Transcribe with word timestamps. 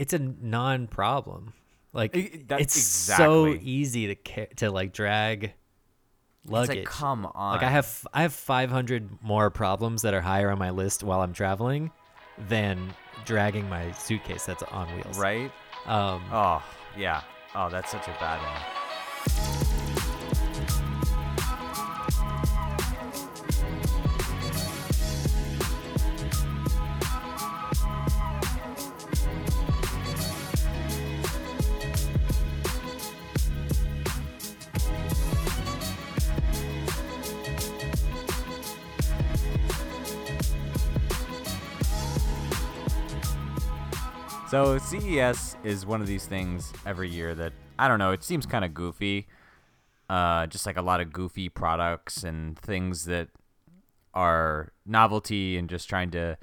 it's 0.00 0.12
a 0.14 0.18
non-problem. 0.18 1.52
Like 1.92 2.46
that's 2.48 2.62
it's 2.62 2.80
so 2.80 3.46
easy 3.60 4.06
to 4.08 4.14
ca- 4.14 4.46
to 4.56 4.70
like 4.70 4.92
drag 4.92 5.52
luggage. 6.46 6.76
It's 6.78 6.86
like, 6.86 6.98
come 7.00 7.26
on. 7.26 7.54
Like 7.56 7.62
I 7.64 7.68
have 7.70 8.06
I 8.14 8.22
have 8.22 8.32
500 8.32 9.22
more 9.22 9.50
problems 9.50 10.02
that 10.02 10.14
are 10.14 10.20
higher 10.20 10.50
on 10.50 10.58
my 10.58 10.70
list 10.70 11.02
while 11.02 11.20
I'm 11.20 11.32
traveling 11.34 11.90
than 12.48 12.94
dragging 13.26 13.68
my 13.68 13.92
suitcase 13.92 14.46
that's 14.46 14.62
on 14.62 14.86
wheels. 14.96 15.18
right. 15.18 15.52
Um, 15.86 16.22
Oh 16.32 16.62
yeah. 16.96 17.22
Oh, 17.54 17.68
that's 17.68 17.90
such 17.90 18.06
a 18.08 18.12
bad 18.20 18.40
one. 18.40 19.66
So 44.50 44.78
CES 44.78 45.54
is 45.62 45.86
one 45.86 46.00
of 46.00 46.08
these 46.08 46.26
things 46.26 46.72
every 46.84 47.08
year 47.08 47.36
that 47.36 47.52
I 47.78 47.86
don't 47.86 48.00
know. 48.00 48.10
It 48.10 48.24
seems 48.24 48.46
kind 48.46 48.64
of 48.64 48.74
goofy, 48.74 49.28
uh, 50.08 50.48
just 50.48 50.66
like 50.66 50.76
a 50.76 50.82
lot 50.82 51.00
of 51.00 51.12
goofy 51.12 51.48
products 51.48 52.24
and 52.24 52.58
things 52.58 53.04
that 53.04 53.28
are 54.12 54.72
novelty 54.84 55.56
and 55.56 55.70
just 55.70 55.88
trying 55.88 56.10
to 56.10 56.36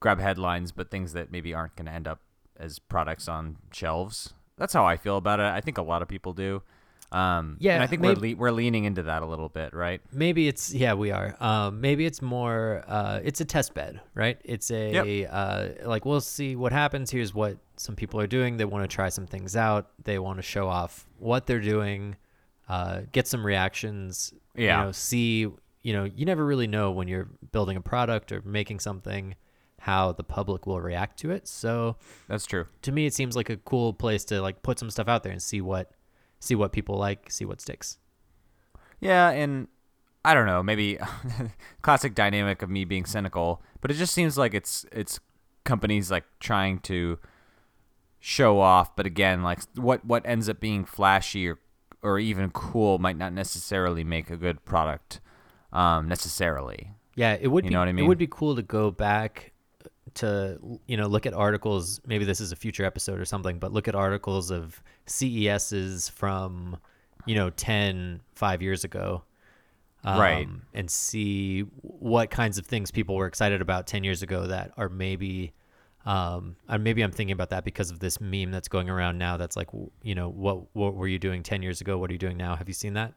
grab 0.00 0.20
headlines, 0.20 0.70
but 0.70 0.90
things 0.90 1.14
that 1.14 1.32
maybe 1.32 1.54
aren't 1.54 1.76
going 1.76 1.86
to 1.86 1.92
end 1.92 2.06
up 2.06 2.20
as 2.58 2.78
products 2.78 3.26
on 3.26 3.56
shelves. 3.72 4.34
That's 4.58 4.74
how 4.74 4.84
I 4.84 4.98
feel 4.98 5.16
about 5.16 5.40
it. 5.40 5.46
I 5.46 5.62
think 5.62 5.78
a 5.78 5.82
lot 5.82 6.02
of 6.02 6.08
people 6.08 6.34
do. 6.34 6.62
Um, 7.12 7.56
Yeah, 7.58 7.74
and 7.74 7.82
I 7.82 7.86
think 7.88 8.02
maybe- 8.02 8.34
we're 8.34 8.48
le- 8.48 8.52
we're 8.52 8.56
leaning 8.56 8.84
into 8.84 9.02
that 9.04 9.22
a 9.22 9.26
little 9.26 9.48
bit, 9.48 9.74
right? 9.74 10.00
maybe 10.12 10.46
it's 10.46 10.72
yeah 10.72 10.94
we 10.94 11.10
are. 11.10 11.34
Um 11.40 11.80
maybe 11.80 12.06
it's 12.06 12.22
more 12.22 12.84
uh 12.86 13.20
it's 13.24 13.40
a 13.40 13.44
test 13.44 13.74
bed 13.74 14.00
right? 14.14 14.40
It's 14.44 14.70
a 14.70 15.26
uh 15.26 15.88
like 15.88 16.04
we'll 16.04 16.20
see 16.20 16.54
what 16.56 16.72
happens. 16.72 17.10
Here's 17.10 17.34
what 17.34 17.56
some 17.76 17.96
people 17.96 18.20
are 18.20 18.26
doing. 18.28 18.56
They 18.58 18.64
want 18.64 18.88
to 18.88 18.94
try 18.94 19.08
some 19.08 19.26
things 19.26 19.56
out. 19.56 19.90
They 20.04 20.18
want 20.20 20.38
to 20.38 20.42
show 20.42 20.68
off 20.68 21.06
what 21.18 21.46
they're 21.46 21.60
doing 21.60 22.16
uh 22.68 23.00
get 23.10 23.26
some 23.26 23.44
reactions 23.44 24.32
Yeah. 24.54 24.78
you 24.80 24.84
know 24.86 24.92
see 24.92 25.48
you 25.82 25.92
know 25.92 26.04
you 26.04 26.24
never 26.26 26.44
really 26.46 26.66
know 26.68 26.92
when 26.92 27.08
you're 27.08 27.28
building 27.50 27.76
a 27.76 27.80
product 27.80 28.30
or 28.30 28.42
making 28.42 28.78
something 28.80 29.34
how 29.80 30.12
the 30.12 30.22
public 30.22 30.66
will 30.66 30.80
react 30.80 31.18
to 31.20 31.30
it. 31.30 31.48
So 31.48 31.96
That's 32.28 32.46
true. 32.46 32.66
to 32.82 32.92
me 32.92 33.06
it 33.06 33.14
seems 33.14 33.34
like 33.34 33.50
a 33.50 33.56
cool 33.56 33.94
place 33.94 34.24
to 34.26 34.40
like 34.42 34.62
put 34.62 34.78
some 34.78 34.90
stuff 34.90 35.08
out 35.08 35.22
there 35.24 35.32
and 35.32 35.42
see 35.42 35.60
what 35.62 35.90
see 36.40 36.54
what 36.56 36.72
people 36.72 36.96
like 36.96 37.30
see 37.30 37.44
what 37.44 37.60
sticks 37.60 37.98
Yeah, 39.00 39.30
and 39.30 39.68
I 40.24 40.34
don't 40.34 40.46
know, 40.46 40.62
maybe 40.62 40.98
classic 41.82 42.14
dynamic 42.14 42.60
of 42.62 42.68
me 42.68 42.84
being 42.84 43.06
cynical, 43.06 43.62
but 43.80 43.90
it 43.90 43.94
just 43.94 44.12
seems 44.12 44.36
like 44.36 44.52
it's 44.52 44.84
it's 44.92 45.20
companies 45.64 46.10
like 46.10 46.24
trying 46.40 46.80
to 46.80 47.18
show 48.18 48.60
off, 48.60 48.94
but 48.96 49.06
again, 49.06 49.42
like 49.42 49.60
what 49.76 50.04
what 50.04 50.22
ends 50.26 50.48
up 50.48 50.60
being 50.60 50.84
flashy 50.84 51.48
or 51.48 51.58
or 52.02 52.18
even 52.18 52.50
cool 52.50 52.98
might 52.98 53.16
not 53.16 53.32
necessarily 53.32 54.04
make 54.04 54.30
a 54.30 54.36
good 54.36 54.64
product 54.64 55.20
um 55.72 56.08
necessarily. 56.08 56.90
Yeah, 57.16 57.36
it 57.40 57.48
would 57.48 57.64
You 57.64 57.70
be. 57.70 57.74
know 57.74 57.80
what 57.80 57.88
I 57.88 57.92
mean? 57.92 58.04
It 58.04 58.08
would 58.08 58.18
be 58.18 58.26
cool 58.26 58.56
to 58.56 58.62
go 58.62 58.90
back 58.90 59.49
to 60.14 60.58
you 60.86 60.96
know 60.96 61.06
look 61.06 61.26
at 61.26 61.34
articles. 61.34 62.00
Maybe 62.06 62.24
this 62.24 62.40
is 62.40 62.52
a 62.52 62.56
future 62.56 62.84
episode 62.84 63.18
or 63.20 63.24
something, 63.24 63.58
but 63.58 63.72
look 63.72 63.88
at 63.88 63.94
articles 63.94 64.50
of 64.50 64.82
CESs 65.06 66.08
from 66.08 66.76
you 67.26 67.34
know 67.34 67.50
10, 67.50 68.20
5 68.34 68.62
years 68.62 68.84
ago, 68.84 69.22
Right. 70.04 70.46
um, 70.46 70.62
And 70.74 70.90
see 70.90 71.60
what 71.82 72.30
kinds 72.30 72.56
of 72.58 72.66
things 72.66 72.90
people 72.90 73.14
were 73.16 73.26
excited 73.26 73.60
about 73.60 73.86
ten 73.86 74.02
years 74.04 74.22
ago 74.22 74.46
that 74.46 74.72
are 74.76 74.88
maybe. 74.88 75.52
Um, 76.06 76.56
and 76.66 76.82
maybe 76.82 77.02
I'm 77.02 77.12
thinking 77.12 77.32
about 77.34 77.50
that 77.50 77.62
because 77.62 77.90
of 77.90 77.98
this 77.98 78.22
meme 78.22 78.50
that's 78.50 78.68
going 78.68 78.88
around 78.88 79.18
now. 79.18 79.36
That's 79.36 79.54
like, 79.54 79.68
you 80.02 80.14
know, 80.14 80.30
what 80.30 80.74
what 80.74 80.94
were 80.94 81.06
you 81.08 81.18
doing 81.18 81.42
ten 81.42 81.60
years 81.62 81.82
ago? 81.82 81.98
What 81.98 82.08
are 82.08 82.14
you 82.14 82.18
doing 82.18 82.38
now? 82.38 82.56
Have 82.56 82.68
you 82.68 82.74
seen 82.74 82.94
that? 82.94 83.12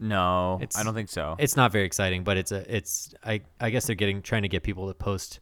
No, 0.00 0.58
It's- 0.62 0.78
I 0.78 0.84
don't 0.84 0.94
think 0.94 1.08
so. 1.08 1.34
it's 1.40 1.56
not 1.56 1.72
very 1.72 1.84
exciting, 1.84 2.22
but 2.22 2.36
it's 2.36 2.52
a 2.52 2.76
it's 2.76 3.12
I 3.24 3.40
I 3.60 3.70
guess 3.70 3.86
they're 3.86 3.96
getting 3.96 4.22
trying 4.22 4.42
to 4.42 4.48
get 4.48 4.62
people 4.62 4.86
to 4.86 4.94
post 4.94 5.40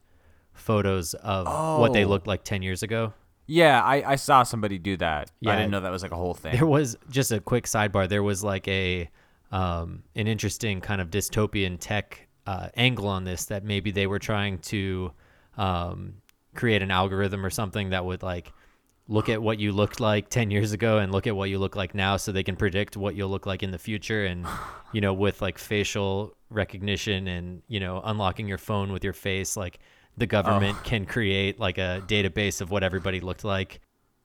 photos 0.57 1.15
of 1.15 1.47
what 1.81 1.93
they 1.93 2.05
Oh. 2.05 2.09
looked 2.09 2.27
like 2.27 2.43
10 2.45 2.63
years 2.63 2.83
ago. 2.83 3.13
yeah, 3.47 3.81
I, 3.83 4.13
I 4.13 4.17
saw 4.17 4.43
somebody 4.43 4.79
do 4.79 4.97
that. 4.97 5.31
Yeah, 5.41 5.53
I 5.53 5.57
didn't 5.57 5.71
know 5.71 5.81
that 5.81 5.93
was 5.93 6.03
like 6.03 6.11
a 6.13 6.17
whole 6.17 6.35
thing. 6.35 6.57
There 6.57 6.67
was 6.67 6.97
just 7.09 7.31
a 7.31 7.39
quick 7.41 7.65
sidebar. 7.67 8.09
There 8.09 8.23
was 8.25 8.43
like 8.43 8.67
a 8.69 9.09
um 9.53 10.03
an 10.17 10.27
interesting 10.27 10.81
kind 10.81 11.01
of 11.01 11.09
dystopian 11.11 11.77
tech 11.79 12.27
uh, 12.49 12.69
angle 12.77 13.07
on 13.07 13.23
this 13.25 13.45
that 13.47 13.63
maybe 13.63 13.93
they 13.93 14.07
were 14.09 14.19
trying 14.19 14.59
to 14.59 15.13
um 15.57 16.15
create 16.55 16.83
an 16.83 16.91
algorithm 16.91 17.45
or 17.47 17.51
something 17.51 17.91
that 17.91 18.05
would 18.05 18.23
like 18.25 18.53
look 19.09 19.29
at 19.29 19.41
what 19.41 19.61
you 19.61 19.71
looked 19.71 20.01
like 20.01 20.29
10 20.31 20.51
years 20.51 20.73
ago 20.73 20.99
and 20.99 21.13
look 21.13 21.29
at 21.29 21.37
what 21.37 21.49
you 21.49 21.59
look 21.61 21.77
like 21.77 21.95
now 21.95 22.17
so 22.17 22.33
they 22.33 22.43
can 22.43 22.57
predict 22.57 22.97
what 22.97 23.15
you'll 23.15 23.29
look 23.29 23.47
like 23.47 23.63
in 23.63 23.71
the 23.71 23.79
future 23.79 24.25
and 24.27 24.45
you 24.93 25.01
know 25.01 25.13
with 25.13 25.41
like 25.41 25.59
facial 25.59 26.35
recognition 26.51 27.29
and 27.29 27.63
you 27.69 27.79
know 27.79 28.01
unlocking 28.05 28.49
your 28.49 28.59
phone 28.59 28.93
with 28.93 29.05
your 29.05 29.13
face 29.13 29.57
like 29.57 29.79
the 30.17 30.27
government 30.27 30.83
can 30.85 31.05
create 31.07 31.59
like 31.61 31.79
a 31.79 32.03
database 32.07 32.61
of 32.61 32.71
what 32.71 32.83
everybody 32.83 33.21
looked 33.21 33.45
like 33.45 33.81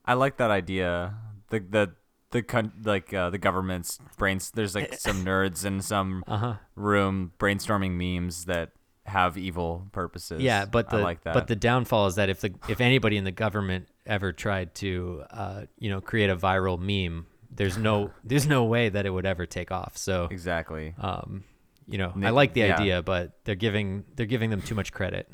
I 0.05 0.15
like 0.15 0.37
that 0.37 0.51
idea. 0.51 1.15
The 1.49 1.59
the 1.59 1.91
the 2.31 2.41
con- 2.41 2.73
like 2.83 3.13
uh, 3.13 3.29
the 3.29 3.37
government's 3.37 3.99
brains. 4.17 4.51
There's 4.51 4.73
like 4.73 4.93
some 4.95 5.23
nerds 5.25 5.65
in 5.65 5.81
some 5.81 6.23
uh-huh 6.27 6.55
room 6.75 7.33
brainstorming 7.37 7.91
memes 7.91 8.45
that 8.45 8.71
have 9.05 9.37
evil 9.37 9.87
purposes. 9.91 10.41
yeah 10.41 10.63
but 10.63 10.89
the 10.89 10.97
I 10.97 11.01
like 11.01 11.23
that. 11.23 11.33
but 11.33 11.47
the 11.47 11.55
downfall 11.55 12.05
is 12.07 12.15
that 12.15 12.29
if 12.29 12.41
the 12.41 12.53
if 12.69 12.79
anybody 12.79 13.17
in 13.17 13.23
the 13.23 13.31
government 13.31 13.87
ever 14.05 14.31
tried 14.31 14.75
to 14.75 15.23
uh 15.31 15.63
you 15.79 15.89
know 15.89 15.99
create 16.01 16.29
a 16.29 16.35
viral 16.37 16.79
meme 16.79 17.25
there's 17.49 17.77
no 17.79 18.11
there's 18.23 18.45
no 18.45 18.63
way 18.65 18.89
that 18.89 19.05
it 19.07 19.09
would 19.09 19.25
ever 19.25 19.47
take 19.47 19.71
off 19.71 19.97
so 19.97 20.27
exactly. 20.29 20.93
um 20.99 21.43
you 21.87 21.97
know 21.97 22.13
i 22.21 22.29
like 22.29 22.53
the 22.53 22.61
yeah. 22.61 22.75
idea 22.75 23.01
but 23.01 23.31
they're 23.43 23.55
giving 23.55 24.05
they're 24.15 24.27
giving 24.27 24.51
them 24.51 24.61
too 24.61 24.75
much 24.75 24.93
credit 24.93 25.27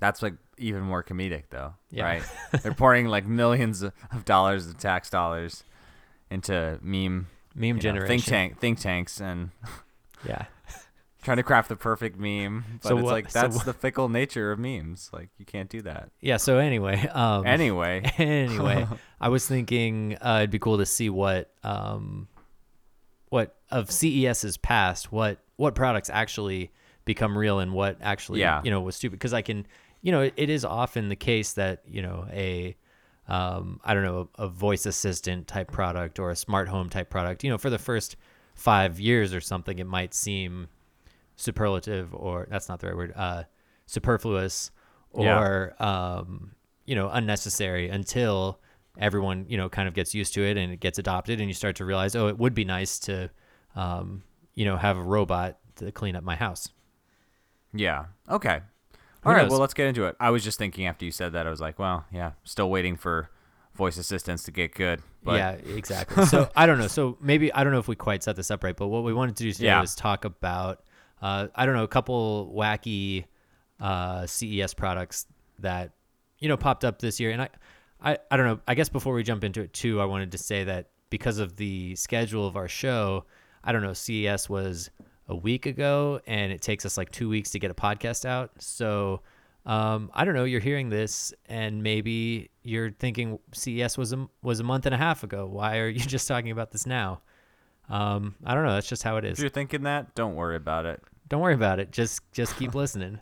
That's 0.00 0.22
like 0.22 0.34
even 0.58 0.82
more 0.82 1.02
comedic 1.02 1.44
though, 1.50 1.74
Yeah. 1.90 2.04
right? 2.04 2.22
They're 2.62 2.74
pouring 2.74 3.06
like 3.06 3.26
millions 3.26 3.82
of 3.82 3.92
dollars 4.24 4.66
of 4.66 4.78
tax 4.78 5.10
dollars 5.10 5.64
into 6.30 6.78
meme 6.82 7.26
meme 7.54 7.64
you 7.64 7.72
know, 7.74 7.80
generation 7.80 8.08
think 8.08 8.24
tank 8.24 8.58
think 8.60 8.78
tanks 8.80 9.20
and 9.20 9.50
yeah 10.26 10.44
trying 11.22 11.36
to 11.38 11.42
craft 11.42 11.68
the 11.68 11.76
perfect 11.76 12.18
meme. 12.18 12.64
But 12.82 12.88
So 12.88 12.96
it's 12.98 13.04
what- 13.04 13.12
like 13.12 13.30
that's 13.32 13.56
what- 13.56 13.64
the 13.66 13.72
fickle 13.74 14.08
nature 14.08 14.52
of 14.52 14.58
memes. 14.58 15.10
Like 15.12 15.30
you 15.38 15.44
can't 15.44 15.68
do 15.70 15.82
that. 15.82 16.10
yeah 16.20 16.36
so 16.36 16.58
anyway 16.58 17.06
um 17.08 17.46
Anyway, 17.46 18.02
anyway, 18.18 18.86
I 19.20 19.28
was 19.28 19.46
thinking 19.46 20.16
uh, 20.20 20.38
it'd 20.38 20.50
be 20.50 20.58
cool 20.58 20.78
to 20.78 20.86
see 20.86 21.10
what 21.10 21.50
um, 21.64 22.28
what 23.30 23.56
of 23.70 23.90
CES's 23.90 24.56
past, 24.56 25.12
what 25.12 25.38
what 25.56 25.74
products 25.74 26.08
actually 26.10 26.70
become 27.04 27.36
real 27.36 27.58
and 27.58 27.72
what 27.72 27.96
actually 28.00 28.40
Yeah. 28.40 28.60
you 28.64 28.70
know 28.70 28.80
was 28.80 28.96
stupid. 28.96 29.18
Because 29.18 29.32
I 29.34 29.42
can, 29.42 29.66
you 30.02 30.12
know, 30.12 30.22
it, 30.22 30.34
it 30.36 30.50
is 30.50 30.64
often 30.64 31.08
the 31.08 31.16
case 31.16 31.52
that 31.54 31.82
you 31.86 32.02
know 32.02 32.26
a 32.30 32.76
um, 33.28 33.80
I 33.84 33.94
don't 33.94 34.04
know 34.04 34.28
a, 34.38 34.44
a 34.44 34.48
voice 34.48 34.86
assistant 34.86 35.46
type 35.48 35.70
product 35.70 36.18
or 36.18 36.30
a 36.30 36.36
smart 36.36 36.68
home 36.68 36.88
type 36.88 37.10
product. 37.10 37.44
You 37.44 37.50
know, 37.50 37.58
for 37.58 37.70
the 37.70 37.78
first 37.78 38.16
five 38.54 38.98
years 39.00 39.34
or 39.34 39.40
something, 39.40 39.78
it 39.78 39.86
might 39.86 40.14
seem 40.14 40.68
superlative 41.36 42.14
or 42.14 42.46
that's 42.50 42.68
not 42.68 42.80
the 42.80 42.88
right 42.88 42.96
word. 42.96 43.12
Uh, 43.14 43.44
superfluous 43.86 44.70
Yeah. 45.16 45.38
or 45.38 45.74
um, 45.82 46.52
you 46.84 46.94
know 46.94 47.08
unnecessary 47.10 47.88
until 47.88 48.60
everyone 48.98 49.46
you 49.48 49.56
know 49.56 49.68
kind 49.68 49.86
of 49.88 49.94
gets 49.94 50.14
used 50.14 50.34
to 50.34 50.42
it 50.42 50.56
and 50.56 50.72
it 50.72 50.80
gets 50.80 50.98
adopted 50.98 51.40
and 51.40 51.48
you 51.48 51.54
start 51.54 51.76
to 51.76 51.84
realize 51.84 52.16
oh 52.16 52.26
it 52.26 52.36
would 52.36 52.52
be 52.54 52.64
nice 52.64 52.98
to 52.98 53.30
um, 53.76 54.22
you 54.54 54.64
know 54.64 54.76
have 54.76 54.96
a 54.98 55.02
robot 55.02 55.58
to 55.76 55.92
clean 55.92 56.16
up 56.16 56.24
my 56.24 56.34
house 56.36 56.68
yeah. 57.74 58.06
Okay. 58.30 58.60
All 59.24 59.32
right. 59.32 59.42
knows? 59.42 59.50
Well, 59.50 59.60
let's 59.60 59.74
get 59.74 59.86
into 59.86 60.04
it. 60.04 60.16
I 60.20 60.30
was 60.30 60.44
just 60.44 60.58
thinking 60.58 60.86
after 60.86 61.04
you 61.04 61.10
said 61.10 61.32
that, 61.32 61.46
I 61.46 61.50
was 61.50 61.60
like, 61.60 61.78
well, 61.78 62.04
yeah, 62.12 62.32
still 62.44 62.70
waiting 62.70 62.96
for 62.96 63.30
voice 63.74 63.96
assistants 63.96 64.42
to 64.44 64.50
get 64.50 64.74
good. 64.74 65.00
But 65.22 65.36
yeah 65.36 65.50
exactly 65.76 66.24
so 66.26 66.48
i 66.56 66.64
don't 66.64 66.78
know 66.78 66.86
so 66.86 67.18
maybe 67.20 67.52
i 67.52 67.62
don't 67.62 67.72
know 67.72 67.78
if 67.80 67.86
we 67.88 67.96
quite 67.96 68.22
set 68.22 68.34
this 68.34 68.50
up 68.50 68.64
right 68.64 68.74
but 68.74 68.86
what 68.88 69.02
we 69.04 69.12
wanted 69.12 69.36
to 69.36 69.42
do 69.42 69.52
today 69.52 69.66
Yeah. 69.66 69.80
was 69.80 69.94
talk 69.94 70.24
about 70.24 70.84
uh, 71.20 71.48
i 71.54 71.66
don't 71.66 71.74
know 71.74 71.82
a 71.82 71.88
couple 71.88 72.52
wacky 72.56 73.24
uh, 73.80 74.26
ces 74.26 74.72
products 74.74 75.26
that 75.58 75.92
you 76.38 76.48
know 76.48 76.56
popped 76.56 76.84
up 76.84 76.98
this 77.00 77.20
year 77.20 77.30
and 77.32 77.42
I, 77.42 77.48
I 78.00 78.18
i 78.30 78.36
don't 78.36 78.46
know 78.46 78.60
i 78.66 78.74
guess 78.74 78.88
before 78.88 79.12
we 79.12 79.22
jump 79.22 79.44
into 79.44 79.60
it 79.60 79.72
too 79.72 80.00
i 80.00 80.04
wanted 80.04 80.32
to 80.32 80.38
say 80.38 80.64
that 80.64 80.90
because 81.10 81.38
of 81.38 81.56
the 81.56 81.94
schedule 81.96 82.46
of 82.46 82.56
our 82.56 82.68
show 82.68 83.26
i 83.64 83.72
don't 83.72 83.82
know 83.82 83.92
ces 83.92 84.48
was 84.48 84.88
a 85.28 85.36
week 85.36 85.66
ago 85.66 86.20
and 86.26 86.52
it 86.52 86.62
takes 86.62 86.86
us 86.86 86.96
like 86.96 87.10
two 87.10 87.28
weeks 87.28 87.50
to 87.50 87.58
get 87.58 87.70
a 87.70 87.74
podcast 87.74 88.24
out 88.24 88.50
so 88.58 89.20
um, 89.68 90.10
I 90.14 90.24
don't 90.24 90.34
know. 90.34 90.44
You're 90.44 90.60
hearing 90.60 90.88
this, 90.88 91.34
and 91.46 91.82
maybe 91.82 92.50
you're 92.62 92.90
thinking 92.90 93.38
CES 93.52 93.98
was 93.98 94.14
a 94.14 94.26
was 94.42 94.60
a 94.60 94.64
month 94.64 94.86
and 94.86 94.94
a 94.94 94.98
half 94.98 95.22
ago. 95.24 95.46
Why 95.46 95.78
are 95.78 95.88
you 95.88 96.00
just 96.16 96.26
talking 96.26 96.50
about 96.50 96.72
this 96.72 96.86
now? 96.86 97.20
Um, 97.90 98.34
I 98.44 98.54
don't 98.54 98.64
know. 98.64 98.72
That's 98.72 98.88
just 98.88 99.02
how 99.02 99.18
it 99.18 99.26
is. 99.26 99.32
If 99.32 99.40
you're 99.40 99.50
thinking 99.50 99.82
that, 99.82 100.14
don't 100.14 100.34
worry 100.36 100.56
about 100.56 100.86
it. 100.86 101.02
Don't 101.28 101.42
worry 101.42 101.54
about 101.54 101.80
it. 101.80 101.92
Just 101.92 102.22
just 102.32 102.56
keep 102.56 102.74
listening. 102.74 103.20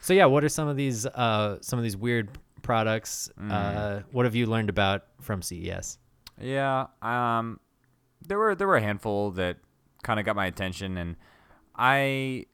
So 0.00 0.14
yeah, 0.14 0.24
what 0.24 0.44
are 0.44 0.48
some 0.48 0.66
of 0.66 0.76
these 0.76 1.04
uh, 1.04 1.58
some 1.60 1.78
of 1.78 1.82
these 1.82 1.96
weird 1.96 2.30
products? 2.62 3.30
Uh, 3.38 4.00
what 4.12 4.24
have 4.24 4.34
you 4.34 4.46
learned 4.46 4.70
about 4.70 5.04
from 5.20 5.42
CES? 5.42 5.98
Yeah, 6.40 6.86
um, 7.02 7.60
there 8.26 8.38
were 8.38 8.54
there 8.54 8.66
were 8.66 8.76
a 8.76 8.82
handful 8.82 9.32
that 9.32 9.58
kind 10.02 10.18
of 10.18 10.24
got 10.24 10.36
my 10.36 10.46
attention, 10.46 10.96
and 10.96 11.16
I, 11.76 12.46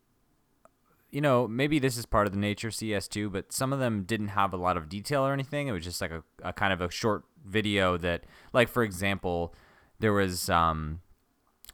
you 1.11 1.21
know, 1.21 1.49
maybe 1.49 1.79
this 1.79 1.97
is 1.97 2.07
part 2.07 2.27
of 2.27 2.33
the 2.33 2.39
nature 2.39 2.69
of 2.69 2.75
CES 2.75 3.09
too, 3.09 3.31
but 3.31 3.53
some 3.53 3.73
of 3.73 3.79
them 3.79 4.03
didn't 4.05 4.29
have 4.29 4.53
a 4.53 4.57
lot 4.57 4.77
of 4.77 4.89
detail 4.89 5.23
or 5.27 5.33
anything. 5.33 5.69
It 5.69 5.73
was 5.73 5.85
just 5.85 6.01
like 6.01 6.11
a, 6.11 6.23
a 6.43 6.53
kind 6.53 6.73
of 6.73 6.81
a 6.81 6.91
short 6.91 7.25
video 7.47 7.97
that, 7.99 8.25
like 8.53 8.69
for 8.69 8.83
example, 8.83 9.55
there 10.01 10.13
was 10.13 10.49
um, 10.51 11.01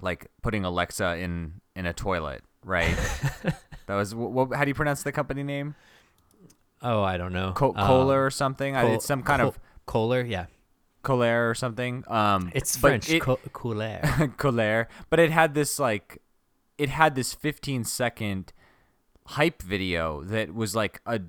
like 0.01 0.27
putting 0.43 0.65
Alexa 0.65 1.17
in 1.17 1.61
in 1.77 1.87
a 1.87 1.93
toilet, 1.93 2.43
right? 2.65 2.97
that 3.87 3.95
was 3.97 4.15
what, 4.15 4.55
how 4.55 4.65
do 4.65 4.69
you 4.71 4.75
pronounce 4.75 5.03
the 5.03 5.13
company 5.13 5.43
name? 5.43 5.75
Oh, 6.83 7.03
I 7.03 7.17
don't 7.17 7.33
know. 7.33 7.53
Co- 7.53 7.75
Um, 7.75 7.87
Kohler 7.87 8.25
or 8.27 8.31
something? 8.31 8.77
I, 8.77 8.83
Col- 8.83 8.95
it's 8.95 9.07
some 9.07 9.23
kind 9.23 9.41
Col- 9.41 9.49
of 9.49 9.59
Kohler. 9.87 10.23
Yeah, 10.23 10.47
Kohler 11.03 11.49
or 11.51 11.55
something. 11.55 12.05
Um, 12.09 12.53
it's 12.55 12.77
French. 12.77 13.11
it- 13.11 13.21
Co- 13.23 13.41
Kohler. 13.53 14.01
Colère, 14.39 14.87
but 15.11 15.19
it 15.19 15.31
had 15.31 15.55
this 15.55 15.79
like 15.79 16.21
it 16.79 16.89
had 16.89 17.15
this 17.15 17.35
15 17.35 17.85
second 17.85 18.53
hype 19.27 19.63
video 19.63 20.23
that 20.23 20.55
was 20.55 20.75
like 20.75 21.01
a 21.07 21.21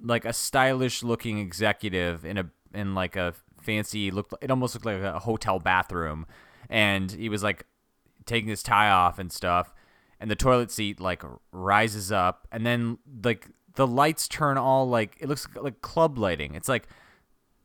like 0.00 0.24
a 0.24 0.32
stylish 0.32 1.02
looking 1.02 1.38
executive 1.38 2.24
in 2.24 2.38
a 2.38 2.50
in 2.74 2.94
like 2.94 3.16
a 3.16 3.34
fancy 3.60 4.10
looked 4.10 4.34
it 4.40 4.50
almost 4.50 4.74
looked 4.74 4.86
like 4.86 5.00
a 5.00 5.20
hotel 5.20 5.58
bathroom. 5.58 6.26
And 6.68 7.10
he 7.10 7.28
was 7.28 7.42
like 7.42 7.66
taking 8.26 8.48
his 8.48 8.62
tie 8.62 8.90
off 8.90 9.18
and 9.18 9.32
stuff. 9.32 9.74
And 10.20 10.30
the 10.30 10.36
toilet 10.36 10.70
seat 10.70 11.00
like 11.00 11.22
rises 11.50 12.12
up. 12.12 12.46
And 12.52 12.64
then 12.64 12.98
like 13.24 13.48
the 13.74 13.86
lights 13.86 14.28
turn 14.28 14.58
all 14.58 14.88
like 14.88 15.16
it 15.20 15.28
looks 15.28 15.46
like 15.54 15.80
club 15.80 16.18
lighting. 16.18 16.54
It's 16.54 16.68
like 16.68 16.88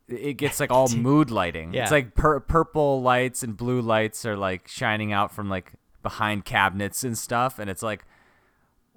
it 0.08 0.34
gets 0.34 0.60
like 0.60 0.72
all 0.72 0.88
mood 0.96 1.32
lighting. 1.32 1.74
Yeah. 1.74 1.84
it's 1.84 1.92
like 1.92 2.16
pur- 2.16 2.40
purple 2.40 3.02
lights 3.02 3.44
and 3.44 3.56
blue 3.58 3.82
lights 3.82 4.26
are 4.26 4.38
like 4.38 4.68
shining 4.68 5.12
out 5.12 5.32
from 5.34 5.50
like 5.50 5.74
behind 6.04 6.46
cabinets 6.46 7.04
and 7.04 7.18
stuff 7.18 7.60
and 7.60 7.70
it's 7.70 7.84
like 7.84 8.06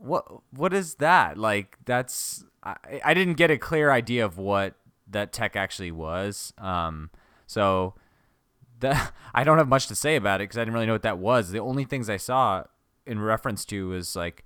what 0.01 0.25
what 0.51 0.73
is 0.73 0.97
that? 0.97 1.37
Like 1.37 1.77
that's 1.85 2.45
I, 2.63 3.01
I 3.05 3.15
didn't 3.15 3.35
get 3.35 3.51
a 3.51 3.59
clear 3.59 3.91
idea 3.91 4.25
of 4.25 4.39
what 4.39 4.75
that 5.09 5.33
tech 5.33 5.57
actually 5.57 5.91
was 5.91 6.53
um 6.59 7.11
so 7.47 7.95
that 8.81 9.13
I 9.35 9.45
don't 9.45 9.59
have 9.59 9.69
much 9.69 9.89
to 9.89 9.95
say 9.95 10.17
about 10.17 10.41
it 10.41 10.45
because 10.45 10.57
I 10.57 10.63
didn't 10.63 10.73
really 10.73 10.87
know 10.87 10.95
what 10.95 11.03
that 11.03 11.19
was. 11.19 11.51
The 11.51 11.59
only 11.59 11.85
things 11.85 12.09
I 12.09 12.17
saw 12.17 12.65
in 13.07 13.21
reference 13.21 13.65
to 13.67 13.89
was 13.89 14.17
like 14.17 14.45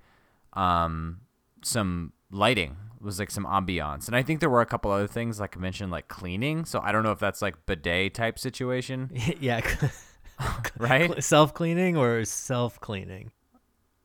um 0.53 1.21
some 1.63 2.13
lighting. 2.31 2.77
Was 3.01 3.19
like 3.19 3.29
some 3.29 3.45
ambiance 3.45 4.07
and 4.07 4.15
I 4.15 4.23
think 4.23 4.39
there 4.39 4.49
were 4.49 4.61
a 4.61 4.65
couple 4.65 4.89
other 4.89 5.05
things 5.05 5.39
like 5.39 5.55
I 5.55 5.59
mentioned 5.59 5.91
like 5.91 6.07
cleaning 6.07 6.65
so 6.65 6.81
I 6.81 6.91
don't 6.91 7.03
know 7.03 7.11
if 7.11 7.19
that's 7.19 7.39
like 7.39 7.67
bidet 7.67 8.15
type 8.15 8.39
situation. 8.39 9.11
Yeah, 9.39 9.61
right 10.77 11.23
self 11.23 11.53
cleaning 11.53 11.95
or 11.97 12.25
self 12.25 12.79
cleaning. 12.79 13.31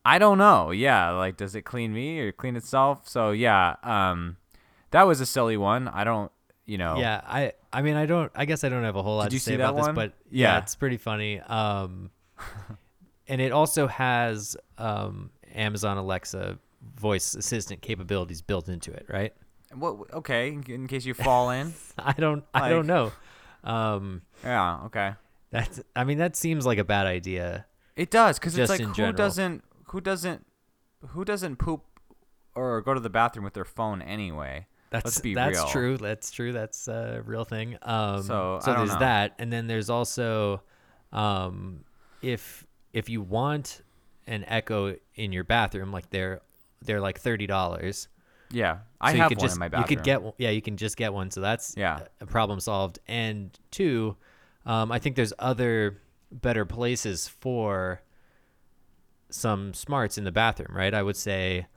I 0.03 0.17
don't 0.17 0.37
know 0.39 0.71
yeah 0.71 1.11
like 1.11 1.37
does 1.37 1.53
it 1.53 1.61
clean 1.61 1.93
me 1.93 2.19
or 2.19 2.31
clean 2.31 2.55
itself 2.55 3.07
so 3.07 3.31
yeah 3.31 3.75
um 3.83 4.37
that 4.89 5.03
was 5.03 5.21
a 5.21 5.25
silly 5.27 5.57
one 5.57 5.87
I 5.87 6.03
don't 6.03 6.31
you 6.65 6.77
know 6.79 6.97
Yeah, 6.97 7.21
I 7.25 7.53
I 7.71 7.81
mean 7.83 7.95
I 7.95 8.05
don't 8.07 8.31
I 8.33 8.45
guess 8.45 8.63
I 8.63 8.69
don't 8.69 8.83
have 8.83 8.95
a 8.95 9.03
whole 9.03 9.17
lot 9.17 9.23
Did 9.25 9.29
to 9.31 9.35
you 9.35 9.39
say 9.39 9.51
see 9.51 9.55
that 9.57 9.63
about 9.69 9.75
this, 9.75 9.85
one? 9.87 9.95
but 9.95 10.13
yeah, 10.31 10.53
Yeah. 10.55 10.57
it's 10.59 10.75
pretty 10.75 10.97
funny. 10.97 11.39
Um 11.41 12.09
and 13.27 13.41
it 13.41 13.51
also 13.51 13.87
has 13.87 14.57
um 14.77 15.29
Amazon 15.53 15.97
Alexa 15.97 16.57
voice 16.95 17.35
assistant 17.35 17.81
capabilities 17.81 18.41
built 18.41 18.69
into 18.69 18.91
it, 18.91 19.05
right? 19.09 19.33
what 19.73 20.11
okay 20.13 20.49
in, 20.49 20.63
in 20.67 20.87
case 20.87 21.05
you 21.05 21.13
fall 21.13 21.49
in 21.51 21.73
I 21.99 22.13
don't 22.13 22.43
I 22.53 22.69
don't 22.69 22.87
know. 22.87 23.11
Um 23.63 24.23
yeah 24.43 24.79
okay 24.85 25.13
that's 25.51 25.81
I 25.95 26.03
mean 26.03 26.17
that 26.17 26.35
seems 26.35 26.65
like 26.65 26.77
a 26.77 26.83
bad 26.83 27.05
idea. 27.07 27.65
It 27.95 28.09
does 28.09 28.39
because 28.39 28.53
it's 28.57 28.69
Just 28.69 28.69
like 28.71 28.79
in 28.79 28.87
who 28.89 28.93
general. 28.93 29.13
doesn't 29.13 29.63
who 29.87 30.01
doesn't 30.01 30.45
who 31.09 31.25
doesn't 31.25 31.57
poop 31.57 31.83
or 32.55 32.81
go 32.81 32.93
to 32.93 32.99
the 32.99 33.09
bathroom 33.09 33.43
with 33.45 33.53
their 33.53 33.65
phone 33.65 34.01
anyway. 34.01 34.67
That's 34.89 35.05
Let's 35.05 35.19
be 35.21 35.33
that's 35.35 35.57
real. 35.57 35.67
true. 35.67 35.97
That's 35.97 36.31
true. 36.31 36.51
That's 36.51 36.87
a 36.89 37.21
real 37.25 37.45
thing. 37.45 37.77
Um, 37.81 38.23
So, 38.23 38.59
so 38.61 38.73
there's 38.73 38.89
know. 38.91 38.99
that, 38.99 39.35
and 39.39 39.51
then 39.51 39.67
there's 39.67 39.89
also, 39.89 40.63
um, 41.13 41.85
if 42.21 42.65
if 42.93 43.07
you 43.09 43.21
want 43.21 43.81
an 44.27 44.43
Echo 44.47 44.95
in 45.15 45.31
your 45.31 45.43
bathroom, 45.45 45.91
like 45.93 46.09
they're 46.09 46.41
they're 46.81 46.99
like 46.99 47.19
thirty 47.19 47.47
dollars. 47.47 48.09
Yeah, 48.51 48.79
I 48.99 49.11
so 49.11 49.15
you 49.15 49.21
have 49.21 49.29
could 49.29 49.37
one 49.37 49.45
just, 49.45 49.55
in 49.55 49.59
my 49.61 49.67
bathroom. 49.69 49.83
You 49.89 49.95
could 49.95 50.03
get 50.03 50.21
one- 50.21 50.33
yeah, 50.37 50.49
you 50.49 50.61
can 50.61 50.75
just 50.75 50.97
get 50.97 51.13
one. 51.13 51.31
So 51.31 51.39
that's 51.39 51.73
Yeah. 51.77 52.01
a 52.19 52.25
problem 52.25 52.59
solved. 52.59 52.99
And 53.07 53.57
two, 53.71 54.17
um, 54.65 54.91
I 54.91 54.99
think 54.99 55.15
there's 55.15 55.33
other 55.39 56.01
better 56.31 56.65
places 56.65 57.27
for 57.27 58.01
some 59.29 59.73
smarts 59.73 60.17
in 60.17 60.23
the 60.23 60.31
bathroom, 60.31 60.75
right? 60.75 60.93
I 60.93 61.03
would 61.03 61.15
say 61.15 61.67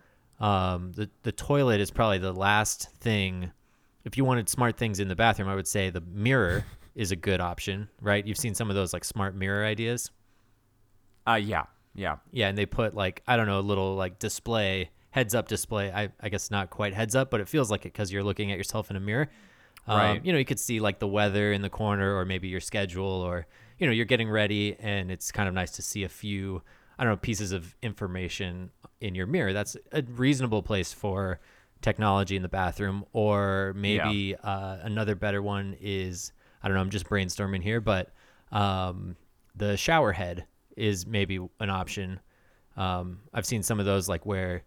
um, 0.41 0.93
the 0.93 1.09
the 1.23 1.33
toilet 1.33 1.81
is 1.81 1.91
probably 1.91 2.19
the 2.19 2.33
last 2.33 2.91
thing. 3.01 3.53
If 4.05 4.17
you 4.17 4.25
wanted 4.25 4.49
smart 4.49 4.77
things 4.77 5.01
in 5.01 5.09
the 5.09 5.17
bathroom, 5.17 5.49
I 5.49 5.55
would 5.55 5.69
say 5.69 5.91
the 5.91 6.03
mirror 6.03 6.65
is 6.95 7.11
a 7.11 7.17
good 7.17 7.41
option, 7.41 7.89
right? 8.01 8.27
You've 8.27 8.39
seen 8.39 8.55
some 8.55 8.71
of 8.71 8.77
those 8.77 8.93
like 8.93 9.05
smart 9.05 9.35
mirror 9.35 9.65
ideas. 9.65 10.11
Uh, 11.27 11.35
yeah, 11.35 11.65
yeah, 11.95 12.17
Yeah, 12.33 12.49
and 12.49 12.59
they 12.59 12.67
put 12.67 12.95
like 12.95 13.23
I 13.27 13.37
don't 13.37 13.47
know 13.47 13.61
a 13.61 13.63
little 13.63 13.95
like 13.95 14.19
display 14.19 14.91
heads 15.11 15.35
up 15.35 15.49
display. 15.49 15.93
I 15.93 16.11
I 16.21 16.29
guess 16.29 16.51
not 16.51 16.71
quite 16.71 16.93
heads 16.93 17.15
up, 17.15 17.31
but 17.31 17.41
it 17.41 17.49
feels 17.49 17.71
like 17.71 17.87
it 17.87 17.93
because 17.93 18.13
you're 18.13 18.25
looking 18.25 18.51
at 18.53 18.59
yourself 18.59 18.91
in 18.91 18.97
a 18.97 19.01
mirror. 19.01 19.31
Um, 19.87 19.97
Right. 19.99 20.25
You 20.25 20.33
know, 20.33 20.39
you 20.39 20.45
could 20.45 20.61
see 20.61 20.81
like 20.81 20.99
the 20.99 21.07
weather 21.09 21.53
in 21.53 21.63
the 21.63 21.71
corner, 21.71 22.17
or 22.17 22.25
maybe 22.25 22.49
your 22.49 22.61
schedule, 22.61 23.05
or 23.23 23.47
you 23.79 23.87
know, 23.87 23.93
you're 23.93 24.07
getting 24.07 24.31
ready, 24.31 24.77
and 24.79 25.11
it's 25.11 25.31
kind 25.33 25.49
of 25.49 25.55
nice 25.55 25.73
to 25.73 25.83
see 25.83 26.05
a 26.05 26.09
few 26.09 26.63
I 26.99 27.03
don't 27.05 27.13
know 27.13 27.17
pieces 27.17 27.51
of 27.53 27.75
information 27.83 28.71
in 29.01 29.15
your 29.17 29.27
mirror. 29.27 29.53
That's 29.53 29.77
a 29.93 30.03
reasonable 30.03 30.63
place 30.63 30.93
for 30.93 31.41
technology 31.83 32.37
in 32.37 32.43
the 32.43 32.49
bathroom, 32.49 33.05
or 33.13 33.73
maybe 33.77 34.37
uh, 34.43 34.79
another 34.83 35.15
better 35.17 35.43
one 35.43 35.77
is 35.81 36.33
I 36.63 36.69
don't 36.69 36.77
know. 36.77 36.81
I'm 36.81 36.91
just 36.91 37.07
brainstorming 37.07 37.63
here, 37.63 37.81
but 37.81 38.13
um, 38.53 39.17
the 39.57 39.77
shower 39.77 40.13
head 40.13 40.47
is 40.77 41.07
maybe 41.07 41.39
an 41.61 41.69
option. 41.71 42.21
Um, 42.77 43.21
I've 43.33 43.47
seen 43.47 43.63
some 43.63 43.79
of 43.81 43.87
those 43.87 44.09
like 44.09 44.25
where 44.25 44.63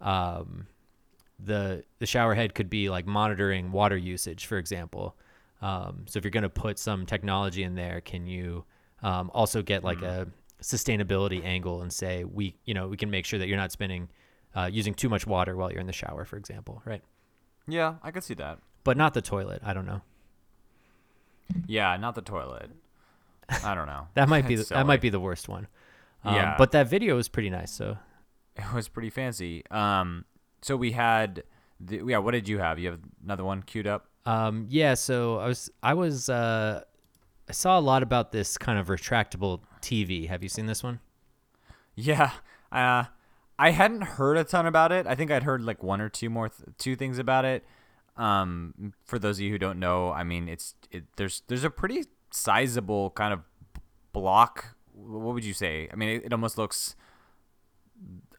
um, 0.00 0.66
the 1.38 1.84
the 1.98 2.06
shower 2.06 2.34
head 2.34 2.54
could 2.54 2.70
be 2.70 2.88
like 2.88 3.06
monitoring 3.06 3.72
water 3.72 3.96
usage, 3.96 4.46
for 4.46 4.58
example. 4.58 5.16
Um, 5.62 6.04
so 6.06 6.18
if 6.18 6.24
you're 6.24 6.30
going 6.30 6.42
to 6.42 6.48
put 6.48 6.78
some 6.78 7.06
technology 7.06 7.62
in 7.62 7.74
there, 7.74 8.00
can 8.00 8.26
you 8.26 8.64
um, 9.02 9.30
also 9.34 9.62
get 9.62 9.84
like 9.84 10.02
a 10.02 10.28
sustainability 10.62 11.44
angle 11.44 11.82
and 11.82 11.92
say 11.92 12.24
we 12.24 12.56
you 12.64 12.72
know 12.74 12.88
we 12.88 12.96
can 12.96 13.10
make 13.10 13.26
sure 13.26 13.38
that 13.38 13.46
you're 13.46 13.56
not 13.58 13.72
spending 13.72 14.08
uh, 14.54 14.68
using 14.72 14.94
too 14.94 15.08
much 15.08 15.26
water 15.26 15.54
while 15.56 15.70
you're 15.70 15.80
in 15.80 15.86
the 15.86 15.92
shower, 15.92 16.24
for 16.24 16.36
example, 16.36 16.82
right? 16.84 17.02
yeah. 17.68 17.94
I 18.02 18.10
could 18.10 18.24
see 18.24 18.34
that. 18.34 18.58
But 18.84 18.96
not 18.96 19.14
the 19.14 19.20
toilet. 19.20 19.60
I 19.64 19.74
don't 19.74 19.86
know. 19.86 20.00
Yeah, 21.66 21.96
not 21.96 22.14
the 22.14 22.22
toilet. 22.22 22.70
I 23.48 23.74
don't 23.74 23.86
know. 23.86 24.08
That 24.14 24.28
might 24.28 24.46
be 24.48 24.56
the, 24.56 24.64
that 24.64 24.86
might 24.86 25.00
be 25.00 25.10
the 25.10 25.20
worst 25.20 25.48
one. 25.48 25.68
Um, 26.24 26.34
Yeah. 26.34 26.54
But 26.56 26.72
that 26.72 26.88
video 26.88 27.16
was 27.16 27.28
pretty 27.28 27.50
nice. 27.50 27.70
So 27.70 27.98
It 28.56 28.72
was 28.72 28.88
pretty 28.88 29.10
fancy. 29.10 29.64
Um, 29.70 30.24
so 30.62 30.76
we 30.76 30.92
had, 30.92 31.42
the, 31.80 32.02
yeah. 32.06 32.18
What 32.18 32.32
did 32.32 32.48
you 32.48 32.58
have? 32.58 32.78
You 32.78 32.90
have 32.90 33.00
another 33.24 33.44
one 33.44 33.62
queued 33.62 33.86
up. 33.86 34.08
Um, 34.24 34.66
yeah, 34.68 34.94
so 34.94 35.38
I 35.38 35.46
was 35.46 35.70
I 35.82 35.94
was 35.94 36.28
uh, 36.28 36.82
I 37.48 37.52
saw 37.52 37.78
a 37.78 37.80
lot 37.80 38.02
about 38.02 38.32
this 38.32 38.58
kind 38.58 38.78
of 38.78 38.88
retractable 38.88 39.60
TV. 39.80 40.28
Have 40.28 40.42
you 40.42 40.48
seen 40.48 40.66
this 40.66 40.82
one? 40.82 41.00
Yeah. 41.94 42.32
Uh, 42.72 43.04
I 43.58 43.70
hadn't 43.70 44.02
heard 44.02 44.36
a 44.36 44.44
ton 44.44 44.66
about 44.66 44.92
it. 44.92 45.06
I 45.06 45.14
think 45.14 45.30
I'd 45.30 45.44
heard 45.44 45.62
like 45.62 45.82
one 45.82 46.00
or 46.00 46.08
two 46.08 46.28
more 46.28 46.48
th- 46.48 46.76
two 46.76 46.96
things 46.96 47.18
about 47.18 47.44
it. 47.44 47.64
Um, 48.16 48.92
for 49.04 49.18
those 49.18 49.38
of 49.38 49.42
you 49.42 49.50
who 49.50 49.58
don't 49.58 49.78
know, 49.78 50.10
I 50.10 50.24
mean, 50.24 50.48
it's 50.48 50.74
it, 50.90 51.04
there's 51.16 51.42
there's 51.46 51.64
a 51.64 51.70
pretty 51.70 52.04
sizable 52.32 53.10
kind 53.10 53.32
of 53.32 53.40
block. 54.12 54.76
What 54.92 55.34
would 55.34 55.44
you 55.44 55.54
say? 55.54 55.88
I 55.92 55.96
mean, 55.96 56.08
it, 56.08 56.24
it 56.26 56.32
almost 56.32 56.58
looks. 56.58 56.96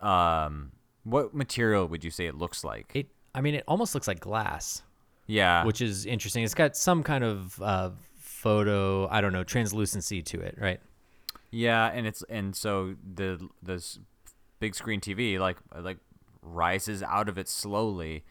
Um, 0.02 0.74
what 1.08 1.34
material 1.34 1.88
would 1.88 2.04
you 2.04 2.12
say 2.12 2.26
it 2.26 2.36
looks 2.36 2.64
like? 2.64 2.92
It 2.94 3.08
I 3.34 3.42
mean 3.42 3.56
it 3.56 3.64
almost 3.68 3.94
looks 3.94 4.08
like 4.08 4.20
glass, 4.20 4.84
yeah. 5.26 5.64
which 5.64 5.82
is 5.82 6.06
interesting. 6.06 6.44
It's 6.44 6.54
got 6.54 6.76
some 6.76 7.04
kind 7.04 7.24
of 7.24 7.62
uh, 7.62 7.92
photo, 8.18 9.08
I 9.10 9.22
don't 9.22 9.34
know, 9.34 9.44
translucency 9.44 10.22
to 10.24 10.42
it, 10.42 10.58
right? 10.60 10.80
Yeah, 11.52 11.88
and 11.88 12.06
it's 12.06 12.24
and 12.30 12.56
so 12.56 12.96
the 13.16 13.48
this 13.64 14.00
big 14.60 14.76
screen 14.76 15.00
TV 15.00 15.40
like 15.40 15.58
like 15.80 15.98
rises 16.42 17.02
out 17.04 17.30
of 17.30 17.38
it 17.38 17.48
slowly. 17.48 18.24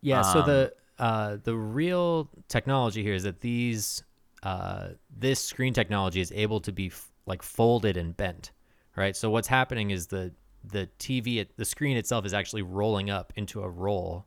Yeah. 0.00 0.22
so 0.22 0.40
Um, 0.40 0.46
the 0.46 0.72
uh, 0.98 1.36
the 1.42 1.56
real 1.56 2.28
technology 2.48 3.02
here 3.02 3.14
is 3.14 3.24
that 3.24 3.40
these 3.40 4.04
uh, 4.42 4.88
this 5.16 5.40
screen 5.40 5.72
technology 5.72 6.20
is 6.20 6.32
able 6.32 6.60
to 6.60 6.72
be 6.72 6.86
f- 6.86 7.10
like 7.26 7.42
folded 7.42 7.96
and 7.96 8.16
bent, 8.16 8.52
right? 8.96 9.16
So 9.16 9.30
what's 9.30 9.48
happening 9.48 9.90
is 9.90 10.08
the 10.08 10.32
the 10.64 10.88
TV 10.98 11.46
the 11.56 11.64
screen 11.64 11.96
itself 11.96 12.24
is 12.26 12.34
actually 12.34 12.62
rolling 12.62 13.10
up 13.10 13.32
into 13.36 13.62
a 13.62 13.68
roll 13.68 14.26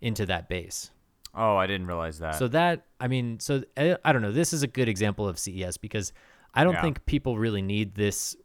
into 0.00 0.26
that 0.26 0.48
base. 0.48 0.90
Oh, 1.34 1.56
I 1.56 1.66
didn't 1.66 1.86
realize 1.86 2.18
that. 2.20 2.36
So 2.36 2.48
that 2.48 2.86
I 3.00 3.08
mean, 3.08 3.40
so 3.40 3.62
I, 3.76 3.96
I 4.04 4.12
don't 4.12 4.22
know. 4.22 4.32
This 4.32 4.52
is 4.52 4.62
a 4.62 4.66
good 4.66 4.88
example 4.88 5.28
of 5.28 5.38
CES 5.38 5.76
because 5.76 6.12
I 6.54 6.64
don't 6.64 6.74
Yeah. 6.74 6.80
think 6.82 7.04
people 7.06 7.38
really 7.38 7.62
need 7.62 7.94
this. 7.94 8.36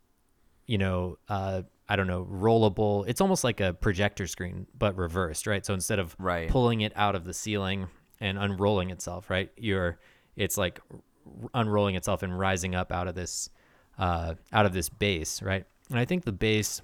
You 0.68 0.78
know, 0.78 1.18
uh, 1.28 1.64
I 1.90 1.96
don't 1.98 2.08
know, 2.08 2.26
rollable. 2.32 3.04
It's 3.08 3.20
almost 3.20 3.44
like 3.44 3.60
a 3.60 3.74
projector 3.74 4.26
screen, 4.28 4.68
but 4.78 4.96
reversed, 4.96 5.46
right? 5.48 5.66
So 5.66 5.74
instead 5.74 6.00
of 6.00 6.16
Right. 6.18 6.50
pulling 6.50 6.82
it 6.82 6.94
out 6.96 7.16
of 7.16 7.26
the 7.26 7.34
ceiling 7.34 7.88
and 8.22 8.38
unrolling 8.38 8.90
itself, 8.92 9.30
right? 9.30 9.52
You're, 9.58 10.00
it's 10.38 10.58
like 10.58 10.80
unrolling 11.54 11.96
itself 11.96 12.24
and 12.24 12.38
rising 12.38 12.76
up 12.76 12.94
out 12.94 13.10
of 13.10 13.16
this, 13.16 13.50
uh, 13.98 14.36
out 14.54 14.66
of 14.66 14.72
this 14.72 14.88
base, 14.88 15.42
right? 15.42 15.66
And 15.90 16.00
I 16.00 16.06
think 16.06 16.24
the 16.24 16.32
base 16.32 16.82